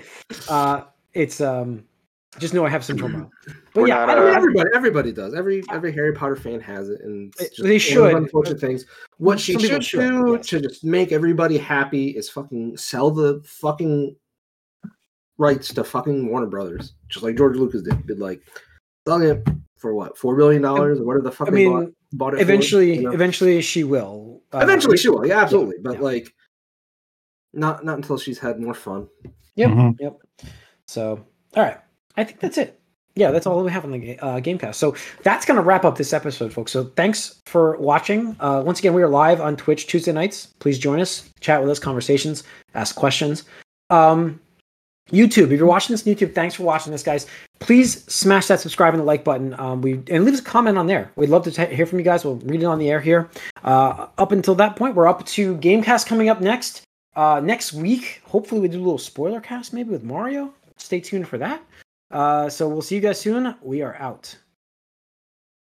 uh, 0.49 0.83
it's 1.13 1.41
um, 1.41 1.83
just 2.37 2.53
know 2.53 2.65
I 2.65 2.69
have 2.69 2.85
some 2.85 2.97
turmoil. 2.97 3.29
But 3.73 3.81
We're 3.81 3.87
yeah, 3.87 4.05
not, 4.05 4.09
I 4.09 4.13
I 4.13 4.19
mean, 4.19 4.33
uh, 4.33 4.37
everybody, 4.37 4.69
everybody 4.75 5.11
does. 5.11 5.33
Every 5.33 5.63
every 5.71 5.91
Harry 5.93 6.13
Potter 6.13 6.35
fan 6.35 6.59
has 6.59 6.89
it, 6.89 7.01
and 7.01 7.33
They- 7.37 7.45
just 7.45 7.63
they 7.63 7.77
should. 7.77 8.13
Unfortunate 8.13 8.59
things. 8.59 8.85
What 9.17 9.39
she 9.39 9.57
should, 9.59 9.83
should, 9.83 9.99
do 9.99 10.33
yes. 10.35 10.47
to 10.47 10.61
just 10.61 10.83
make 10.83 11.11
everybody 11.11 11.57
happy 11.57 12.09
is 12.09 12.29
fucking 12.29 12.77
sell 12.77 13.11
the 13.11 13.41
fucking 13.45 14.15
rights 15.37 15.73
to 15.73 15.83
fucking 15.83 16.29
Warner 16.29 16.47
Brothers, 16.47 16.93
just 17.07 17.23
like 17.23 17.35
George 17.35 17.57
Lucas 17.57 17.81
did. 17.81 18.05
Did 18.05 18.19
like 18.19 18.41
selling 19.07 19.29
it 19.29 19.47
for 19.77 19.95
what 19.95 20.17
four 20.17 20.35
billion 20.35 20.61
dollars 20.61 20.99
or 20.99 21.05
whatever 21.05 21.23
the 21.23 21.31
fuck 21.31 21.47
I 21.47 21.51
they 21.51 21.65
mean, 21.65 21.71
bought, 21.71 21.93
bought 22.13 22.33
it. 22.33 22.37
for, 22.37 22.43
eventually, 22.43 22.97
you 22.97 23.01
know? 23.03 23.11
eventually 23.11 23.61
she 23.61 23.83
will. 23.83 24.41
Uh, 24.53 24.59
eventually 24.59 24.97
she 24.97 25.09
will. 25.09 25.25
Yeah, 25.25 25.41
absolutely. 25.41 25.77
But 25.81 25.95
yeah. 25.95 26.01
like, 26.01 26.33
Not 27.53 27.83
not 27.83 27.97
until 27.97 28.17
she's 28.17 28.39
had 28.39 28.59
more 28.59 28.73
fun. 28.73 29.07
Yep. 29.55 29.69
Mhm. 29.71 29.95
Yep. 29.99 30.17
So, 30.87 31.25
all 31.55 31.63
right. 31.63 31.77
I 32.17 32.23
think 32.23 32.39
that's 32.39 32.57
it. 32.57 32.79
Yeah, 33.15 33.31
that's 33.31 33.45
all 33.47 33.61
we 33.63 33.71
have 33.71 33.83
on 33.83 33.91
the 33.91 33.97
ga- 33.97 34.17
uh, 34.19 34.39
Gamecast. 34.39 34.75
So 34.75 34.95
that's 35.23 35.45
going 35.45 35.57
to 35.57 35.63
wrap 35.63 35.83
up 35.83 35.97
this 35.97 36.13
episode, 36.13 36.53
folks. 36.53 36.71
So 36.71 36.85
thanks 36.95 37.41
for 37.47 37.75
watching. 37.77 38.35
Uh, 38.39 38.61
once 38.65 38.79
again, 38.79 38.93
we 38.93 39.01
are 39.01 39.09
live 39.09 39.41
on 39.41 39.57
Twitch 39.57 39.87
Tuesday 39.87 40.11
nights. 40.13 40.47
Please 40.59 40.77
join 40.79 40.99
us, 41.01 41.29
chat 41.41 41.59
with 41.59 41.69
us, 41.69 41.79
conversations, 41.79 42.43
ask 42.75 42.95
questions. 42.95 43.43
Um, 43.89 44.39
YouTube, 45.11 45.45
if 45.51 45.57
you're 45.57 45.65
watching 45.65 45.93
this 45.93 46.05
on 46.07 46.13
YouTube, 46.13 46.35
thanks 46.35 46.53
for 46.55 46.63
watching 46.63 46.91
this, 46.91 47.01
guys. 47.03 47.25
Please 47.59 48.03
smash 48.05 48.45
that 48.47 48.59
subscribe 48.59 48.93
and 48.93 49.01
the 49.01 49.05
like 49.05 49.23
button. 49.23 49.59
Um, 49.59 49.81
we 49.81 49.93
and 50.09 50.23
leave 50.23 50.35
us 50.35 50.39
a 50.39 50.43
comment 50.43 50.77
on 50.77 50.85
there. 50.87 51.11
We'd 51.15 51.29
love 51.29 51.43
to 51.45 51.51
t- 51.51 51.75
hear 51.75 51.87
from 51.87 51.97
you 51.99 52.05
guys. 52.05 52.23
We'll 52.23 52.35
read 52.37 52.61
it 52.61 52.65
on 52.65 52.77
the 52.79 52.89
air 52.91 53.01
here. 53.01 53.29
Uh, 53.63 54.07
up 54.19 54.31
until 54.31 54.53
that 54.55 54.75
point, 54.75 54.93
we're 54.95 55.07
up 55.07 55.25
to 55.25 55.57
Gamecast 55.57 56.05
coming 56.05 56.29
up 56.29 56.41
next. 56.41 56.83
Uh, 57.19 57.41
next 57.41 57.73
week, 57.73 58.21
hopefully, 58.23 58.61
we 58.61 58.69
do 58.69 58.77
a 58.77 58.79
little 58.79 58.97
spoiler 58.97 59.41
cast 59.41 59.73
maybe 59.73 59.89
with 59.89 60.05
Mario. 60.05 60.53
Stay 60.77 61.01
tuned 61.01 61.27
for 61.27 61.37
that. 61.37 61.61
Uh, 62.11 62.47
so 62.47 62.69
we'll 62.69 62.81
see 62.81 62.95
you 62.95 63.01
guys 63.01 63.19
soon. 63.19 63.53
We 63.61 63.81
are 63.81 63.97
out. 63.97 64.33